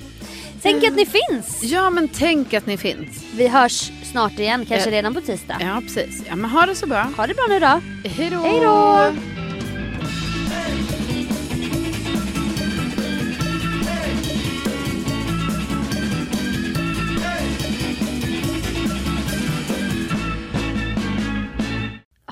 Tänk 0.62 0.84
att 0.84 0.96
ni 0.96 1.06
finns. 1.06 1.62
Ja, 1.62 1.90
men 1.90 2.08
tänk 2.08 2.54
att 2.54 2.66
ni 2.66 2.76
finns. 2.76 3.22
Vi 3.34 3.48
hörs 3.48 3.90
snart 4.12 4.32
igen, 4.38 4.66
kanske 4.66 4.90
Ja. 4.90 4.96
redan 4.96 5.14
på 5.14 5.20
tisdag. 5.20 5.56
Ja, 5.60 5.80
precis. 5.80 6.22
Ja, 6.28 6.36
men 6.36 6.50
ha 6.50 6.66
det 6.66 6.74
så 6.74 6.86
bra. 6.86 7.02
Ha 7.16 7.26
det 7.26 7.34
bra 7.34 7.46
nu 7.48 7.60
då. 7.60 7.80
Hej 8.08 8.30
då. 8.30 8.36
Hej 8.38 8.60
då. 8.62 9.47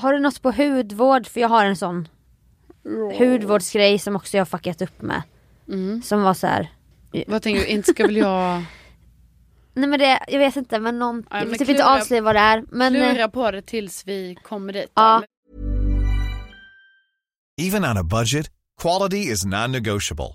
Har 0.07 0.13
du 0.13 0.21
något 0.21 0.43
på 0.43 0.51
hudvård? 0.51 1.27
För 1.27 1.41
jag 1.41 1.49
har 1.49 1.65
en 1.65 1.77
sån 1.77 2.09
hudvårdsgrej 3.19 3.99
som 3.99 4.17
också 4.17 4.37
jag 4.37 4.41
har 4.41 4.47
fuckat 4.47 4.83
upp 4.83 5.03
med. 5.03 5.23
Mm. 5.69 6.03
Som 6.03 6.23
var 6.23 6.35
så 6.35 6.47
här. 6.47 6.71
Vad 7.27 7.43
tänker 7.43 7.61
du? 7.61 7.67
Inte 7.67 7.91
ska 7.91 8.07
väl 8.07 8.17
jag 8.17 8.63
Nej 9.75 9.89
men 9.89 9.99
det, 9.99 10.25
jag 10.29 10.39
vet 10.39 10.57
inte 10.57 10.79
men 10.81 10.99
någon, 10.99 11.27
Ja, 11.31 11.37
jag 11.37 11.41
men 11.41 11.49
vill 11.51 11.59
typ 11.59 11.69
inte 11.69 11.83
klura- 11.83 11.95
avslöja 12.01 12.23
vad 12.23 12.35
det 12.35 12.41
är. 12.41 12.65
Men 12.69 12.97
eh, 12.97 13.11
klura 13.11 13.29
på 13.29 13.51
det 13.51 13.63
tills 13.63 14.07
vi 14.07 14.37
kommer 14.43 14.73
dit? 14.73 14.93
Ja. 14.95 15.23
Even 17.63 17.85
on 17.85 17.97
a 17.99 18.03
budget, 18.03 18.51
quality 18.83 19.19
is 19.33 19.45
non-negotiable. 19.47 20.35